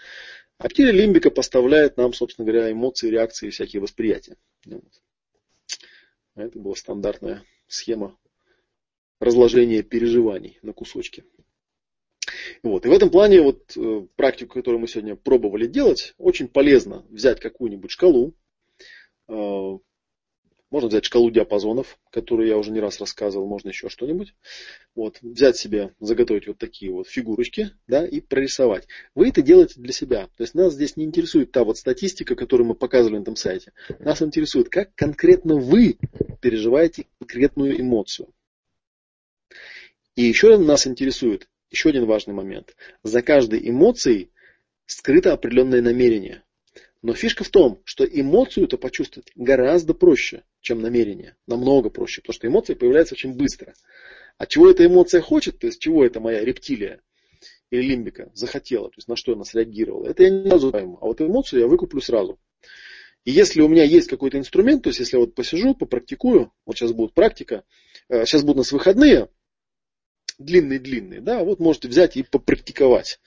[0.58, 4.36] А теперь лимбика поставляет нам, собственно говоря, эмоции, реакции, всякие восприятия.
[4.66, 4.84] Вот.
[6.34, 8.18] Это была стандартная схема
[9.18, 11.24] разложения переживаний на кусочки.
[12.62, 12.84] Вот.
[12.84, 17.40] И в этом плане вот, э, практику, которую мы сегодня пробовали делать, очень полезно взять
[17.40, 18.34] какую-нибудь шкалу,
[19.26, 19.78] э,
[20.70, 24.34] можно взять шкалу диапазонов, которую я уже не раз рассказывал, можно еще что-нибудь.
[24.94, 28.86] Вот, взять себе, заготовить вот такие вот фигурочки, да, и прорисовать.
[29.14, 30.26] Вы это делаете для себя.
[30.36, 33.72] То есть нас здесь не интересует та вот статистика, которую мы показывали на этом сайте.
[33.98, 35.98] Нас интересует, как конкретно вы
[36.40, 38.32] переживаете конкретную эмоцию.
[40.14, 42.76] И еще нас интересует еще один важный момент.
[43.02, 44.30] За каждой эмоцией
[44.86, 46.42] скрыто определенное намерение.
[47.02, 51.36] Но фишка в том, что эмоцию-то почувствовать гораздо проще, чем намерение.
[51.46, 53.74] Намного проще, потому что эмоция появляется очень быстро.
[54.36, 57.00] А чего эта эмоция хочет, то есть чего эта моя рептилия
[57.70, 60.98] или лимбика захотела, то есть на что она среагировала, это я не сразу пойму.
[61.00, 62.38] А вот эмоцию я выкуплю сразу.
[63.24, 66.76] И если у меня есть какой-то инструмент, то есть если я вот посижу, попрактикую, вот
[66.76, 67.64] сейчас будет практика,
[68.08, 69.28] сейчас э, будут у нас выходные,
[70.38, 73.20] длинные-длинные, да, вот можете взять и попрактиковать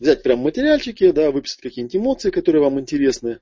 [0.00, 3.40] взять прям материальчики, да, выписать какие-нибудь эмоции, которые вам интересны,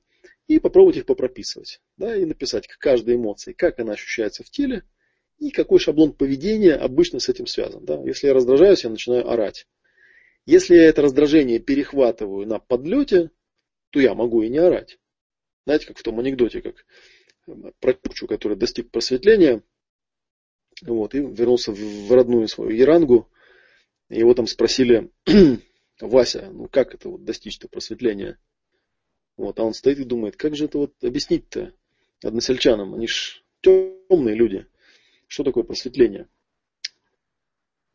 [0.49, 1.81] и попробовать их попрописывать.
[1.97, 4.83] Да, и написать к каждой эмоции, как она ощущается в теле,
[5.39, 7.85] и какой шаблон поведения обычно с этим связан.
[7.85, 8.03] Да.
[8.05, 9.67] Если я раздражаюсь, я начинаю орать.
[10.47, 13.31] Если я это раздражение перехватываю на подлете,
[13.91, 14.99] то я могу и не орать.
[15.65, 16.87] Знаете, как в том анекдоте, как
[17.79, 19.63] про Чукчу, который достиг просветления,
[20.83, 23.29] вот, и вернулся в родную свою Ярангу.
[24.09, 25.11] Его там спросили,
[26.01, 28.39] Вася, ну как это вот достичь-то просветления?
[29.37, 31.73] Вот, а он стоит и думает, как же это вот объяснить-то
[32.23, 32.95] односельчанам?
[32.95, 34.67] Они ж темные люди.
[35.27, 36.29] Что такое просветление?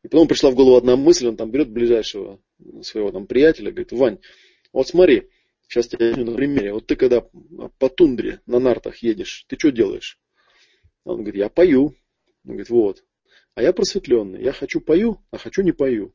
[0.03, 2.39] И потом пришла в голову одна мысль, он там берет ближайшего
[2.81, 4.19] своего там приятеля, говорит, Вань,
[4.73, 5.29] вот смотри,
[5.67, 10.19] сейчас тебе на примере, вот ты когда по тундре на нартах едешь, ты что делаешь?
[11.03, 11.95] Он говорит, я пою.
[12.45, 13.03] Он говорит, вот.
[13.55, 14.41] А я просветленный.
[14.41, 16.13] Я хочу пою, а хочу не пою.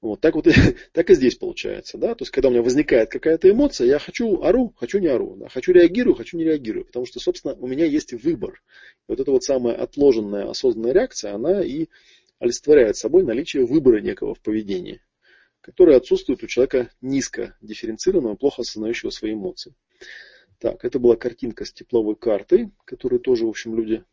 [0.00, 0.46] Вот так вот
[0.92, 4.42] так и здесь получается, да, то есть когда у меня возникает какая-то эмоция, я хочу
[4.42, 5.48] ору, хочу не ору, да?
[5.48, 8.62] хочу реагирую, хочу не реагирую, потому что, собственно, у меня есть выбор.
[9.08, 11.88] И вот эта вот самая отложенная осознанная реакция, она и
[12.38, 15.00] олицетворяет собой наличие выбора некого в поведении,
[15.60, 19.74] которое отсутствует у человека низко дифференцированного, плохо осознающего свои эмоции.
[20.60, 24.04] Так, это была картинка с тепловой картой, которую тоже, в общем, люди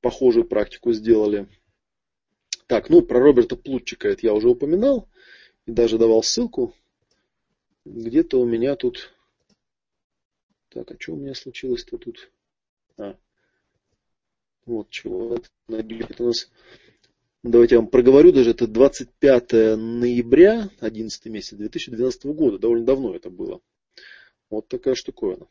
[0.00, 1.48] похожую практику сделали.
[2.68, 5.08] Так, ну, про Роберта Плутчика это я уже упоминал.
[5.64, 6.74] И даже давал ссылку.
[7.86, 9.10] Где-то у меня тут...
[10.68, 12.30] Так, а что у меня случилось-то тут?
[12.98, 13.16] А,
[14.66, 15.36] вот чего.
[15.68, 16.50] Это у нас...
[17.42, 18.50] Давайте я вам проговорю даже.
[18.50, 22.58] Это 25 ноября, 11 месяц 2012 года.
[22.58, 23.62] Довольно давно это было.
[24.50, 25.46] Вот такая штуковина.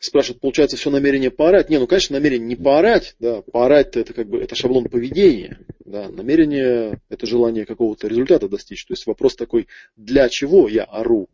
[0.00, 1.70] Спрашивают, получается, все намерение поорать?
[1.70, 6.08] Не, ну, конечно, намерение не поорать, да, поорать-то это как бы, это шаблон поведения, да,
[6.08, 8.84] намерение это желание какого-то результата достичь.
[8.84, 9.66] То есть вопрос такой,
[9.96, 11.28] для чего я ору?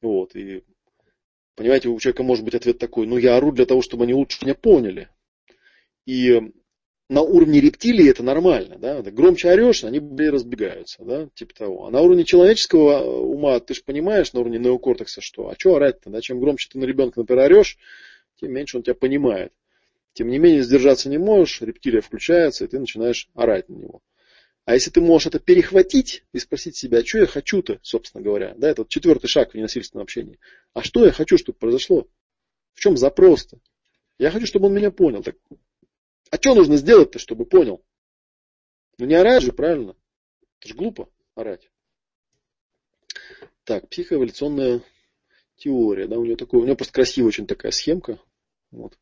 [0.00, 0.64] Вот, и
[1.56, 4.44] понимаете, у человека может быть ответ такой, ну, я ору для того, чтобы они лучше
[4.44, 5.08] меня поняли.
[6.06, 6.40] И
[7.08, 11.86] на уровне рептилии это нормально, да, громче орешь, они быстрее разбегаются, да, типа того.
[11.86, 15.76] А на уровне человеческого э, ума, ты же понимаешь, на уровне неокортекса, что, а что
[15.76, 17.78] орать-то, да, чем громче ты на ребенка, например, орешь,
[18.38, 19.52] тем меньше он тебя понимает.
[20.12, 24.02] Тем не менее, сдержаться не можешь, рептилия включается, и ты начинаешь орать на него.
[24.64, 28.54] А если ты можешь это перехватить и спросить себя, а что я хочу-то, собственно говоря,
[28.58, 30.38] да, это четвертый шаг в ненасильственном общении.
[30.74, 32.06] А что я хочу, чтобы произошло?
[32.74, 33.58] В чем запрос-то?
[34.18, 35.22] Я хочу, чтобы он меня понял.
[35.22, 35.36] Так
[36.30, 37.84] а что нужно сделать-то, чтобы понял?
[38.98, 39.96] Ну не орать же, правильно?
[40.58, 41.70] Это же глупо орать.
[43.64, 44.82] Так, психоэволюционная
[45.56, 48.18] теория, да, у нее такой, у нее просто красивая очень такая схемка.
[48.70, 48.98] Вот.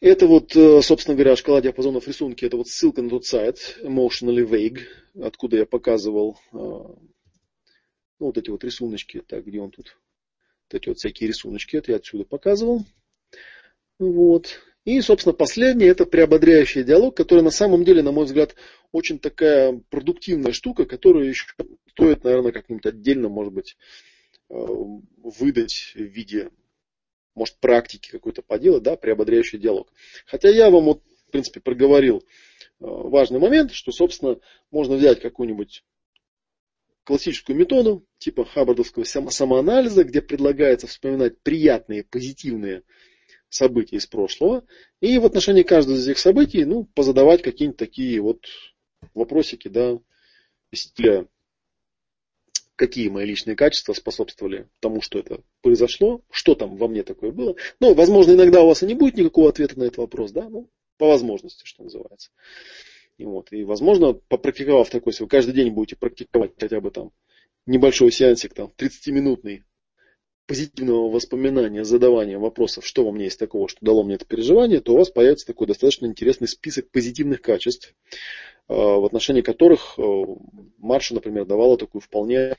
[0.00, 4.46] Это вот, э, собственно говоря, шкала диапазонов рисунки, это вот ссылка на тот сайт Emotionally
[4.46, 4.80] Vague,
[5.22, 6.56] откуда я показывал э,
[8.18, 9.98] ну, вот эти вот рисуночки, так, где он тут,
[10.68, 12.84] вот эти вот всякие рисуночки, это я отсюда показывал.
[13.98, 14.60] Вот.
[14.86, 18.54] И, собственно, последнее– это приободряющий диалог, который на самом деле, на мой взгляд,
[18.92, 21.44] очень такая продуктивная штука, которую еще
[21.90, 23.76] стоит, наверное, как-нибудь отдельно, может быть,
[24.48, 26.50] э, выдать в виде,
[27.34, 29.92] может, практики какой-то поделать, да, приободряющий диалог.
[30.24, 32.22] Хотя я вам, вот, в принципе, проговорил э,
[32.78, 34.38] важный момент, что, собственно,
[34.70, 35.82] можно взять какую-нибудь
[37.02, 42.84] классическую методу, типа хаббардовского самоанализа, где предлагается вспоминать приятные, позитивные
[43.48, 44.64] событий из прошлого,
[45.00, 48.44] и в отношении каждого из этих событий, ну, позадавать какие-нибудь такие вот
[49.14, 49.98] вопросики, да,
[50.72, 51.26] стиля,
[52.76, 57.56] какие мои личные качества способствовали тому, что это произошло, что там во мне такое было.
[57.80, 60.68] Ну, возможно, иногда у вас и не будет никакого ответа на этот вопрос, да, ну,
[60.98, 62.30] по возможности, что называется.
[63.18, 67.12] И, вот, и возможно, попрактиковав такой, если вы каждый день будете практиковать хотя бы там
[67.64, 69.64] небольшой сеансик, там, 30-минутный,
[70.46, 74.92] позитивного воспоминания, задавания вопросов, что во мне есть такого, что дало мне это переживание, то
[74.92, 77.94] у вас появится такой достаточно интересный список позитивных качеств,
[78.68, 80.02] э, в отношении которых э,
[80.78, 82.56] Марша, например, давала такую вполне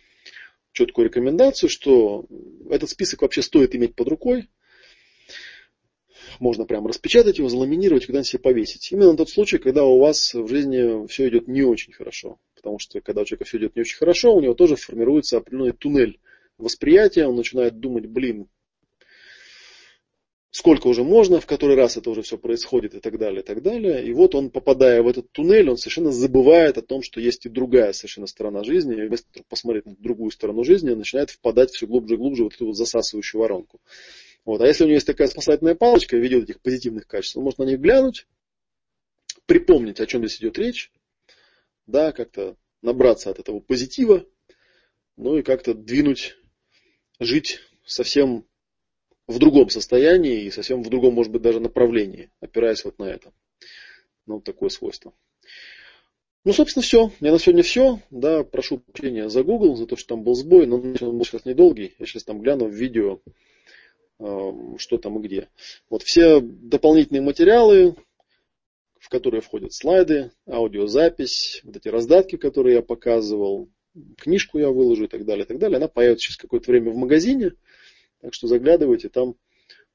[0.74, 2.26] четкую рекомендацию, что
[2.70, 4.50] этот список вообще стоит иметь под рукой,
[6.40, 8.92] можно прямо распечатать его, заламинировать, когда-нибудь себе повесить.
[8.92, 12.38] Именно тот случай, когда у вас в жизни все идет не очень хорошо.
[12.54, 15.72] Потому что когда у человека все идет не очень хорошо, у него тоже формируется определенный
[15.72, 16.20] туннель
[16.58, 18.48] восприятие, он начинает думать, блин,
[20.58, 23.62] сколько уже можно, в который раз это уже все происходит и так далее, и так
[23.62, 24.04] далее.
[24.04, 27.50] И вот он, попадая в этот туннель, он совершенно забывает о том, что есть и
[27.50, 28.96] другая совершенно сторона жизни.
[28.96, 32.42] И вместо того, посмотреть на другую сторону жизни, он начинает впадать все глубже и глубже
[32.42, 33.80] в вот эту вот засасывающую воронку.
[34.46, 34.62] Вот.
[34.62, 37.44] А если у него есть такая спасательная палочка в виде вот этих позитивных качеств, он
[37.44, 38.26] может на них глянуть,
[39.46, 40.92] припомнить, о чем здесь идет речь,
[41.86, 44.26] да, как-то набраться от этого позитива,
[45.18, 46.38] ну и как-то двинуть
[47.20, 48.46] жить совсем
[49.28, 53.34] в другом состоянии и совсем в другом, может быть, даже направлении, опираясь вот на это.
[54.26, 55.14] Ну, вот такое свойство.
[56.44, 57.12] Ну, собственно, все.
[57.20, 58.00] Я на сегодня все.
[58.10, 61.46] Да, прошу прощения за Google, за то, что там был сбой, но он был сейчас
[61.46, 61.94] недолгий.
[62.00, 63.20] Я сейчас там гляну в видео,
[64.20, 65.50] эм, что там и где.
[65.90, 67.96] Вот все дополнительные материалы,
[68.98, 73.70] в которые входят слайды, аудиозапись, вот эти раздатки, которые я показывал,
[74.18, 75.78] книжку я выложу и так далее, и так далее.
[75.78, 77.54] Она появится через какое-то время в магазине.
[78.22, 79.36] Так что заглядывайте, там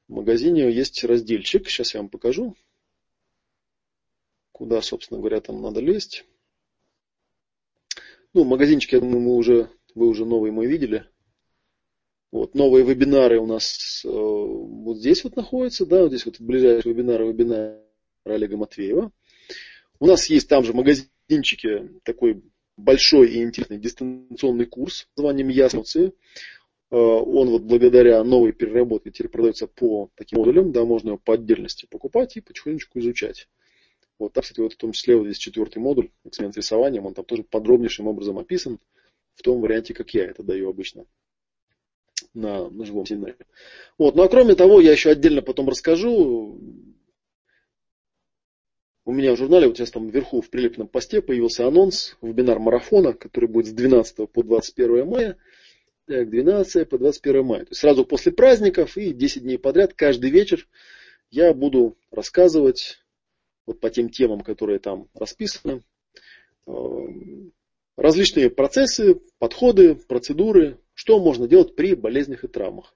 [0.09, 1.69] в магазине есть разделчик.
[1.69, 2.57] Сейчас я вам покажу,
[4.53, 6.25] куда, собственно говоря, там надо лезть.
[8.35, 11.07] Ну, магазинчик, я думаю, мы уже, вы уже новый мой видели.
[12.31, 16.93] Вот, новые вебинары у нас э, вот здесь вот находится, да, вот здесь вот ближайший
[16.93, 17.79] вебинар, вебинар
[18.25, 19.13] Олега Матвеева.
[19.99, 22.43] У нас есть там же в магазинчике такой
[22.77, 26.13] большой и интересный дистанционный курс с названием Ясноцы.
[26.91, 31.35] Э, он вот благодаря новой переработке теперь продается по таким модулям, да, можно его по
[31.35, 33.49] отдельности покупать и потихонечку изучать.
[34.19, 37.15] Вот, так, кстати, вот в том числе вот здесь четвертый модуль, эксперимент с рисованием, он
[37.15, 38.79] там тоже подробнейшим образом описан
[39.35, 41.07] в том варианте, как я это даю обычно
[42.35, 43.37] на, на живом семинаре.
[43.99, 46.61] Вот, ну а кроме того, я еще отдельно потом расскажу.
[49.05, 53.13] У меня в журнале, вот сейчас там вверху в прилепленном посте появился анонс вебинар марафона,
[53.13, 55.37] который будет с 12 по 21 мая.
[56.07, 57.61] Так, 12 по 21 мая.
[57.65, 60.69] То есть сразу после праздников и 10 дней подряд, каждый вечер
[61.31, 63.03] я буду рассказывать
[63.67, 65.83] вот по тем темам, которые там расписаны,
[66.69, 67.53] эм,
[67.97, 72.95] различные процессы, подходы, процедуры, что можно делать при болезнях и травмах.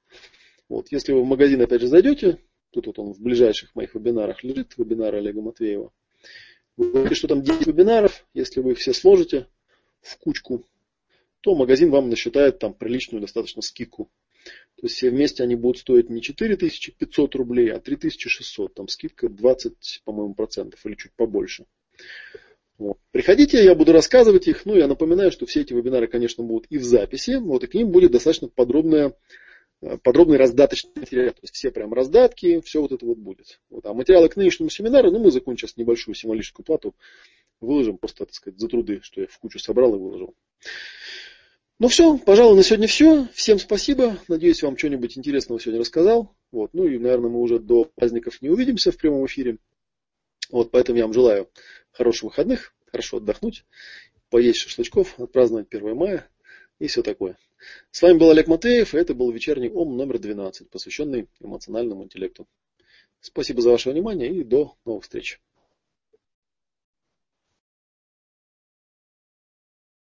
[0.68, 2.38] Вот, если вы в магазин опять же зайдете,
[2.76, 5.92] тут вот он в ближайших моих вебинарах лежит, вебинар Олега Матвеева.
[6.76, 9.46] Вы говорите, что там 10 вебинаров, если вы их все сложите
[10.02, 10.64] в кучку,
[11.40, 14.10] то магазин вам насчитает там приличную достаточно скидку.
[14.76, 18.74] То есть все вместе они будут стоить не 4500 рублей, а 3600.
[18.74, 21.64] Там скидка 20, по-моему, процентов или чуть побольше.
[22.76, 22.98] Вот.
[23.10, 24.66] Приходите, я буду рассказывать их.
[24.66, 27.74] Ну, я напоминаю, что все эти вебинары, конечно, будут и в записи, вот, и к
[27.74, 29.16] ним будет достаточно подробная,
[30.02, 31.32] подробный раздаточный материал.
[31.32, 33.60] То есть все прям раздатки, все вот это вот будет.
[33.70, 33.84] Вот.
[33.86, 36.94] А материалы к нынешнему семинару, ну, мы закончим сейчас небольшую символическую плату,
[37.60, 40.34] выложим просто, так сказать, за труды, что я в кучу собрал и выложил.
[41.78, 43.26] Ну все, пожалуй, на сегодня все.
[43.34, 44.18] Всем спасибо.
[44.28, 46.34] Надеюсь, вам что-нибудь интересного сегодня рассказал.
[46.50, 46.70] Вот.
[46.72, 49.58] Ну и, наверное, мы уже до праздников не увидимся в прямом эфире.
[50.50, 51.50] Вот, поэтому я вам желаю
[51.90, 53.64] хороших выходных, хорошо отдохнуть,
[54.30, 56.28] поесть шашлычков, отпраздновать 1 мая
[56.78, 57.38] и все такое.
[57.90, 62.46] С вами был Олег Матеев, и это был вечерний ОМ номер 12, посвященный эмоциональному интеллекту.
[63.20, 65.40] Спасибо за ваше внимание и до новых встреч.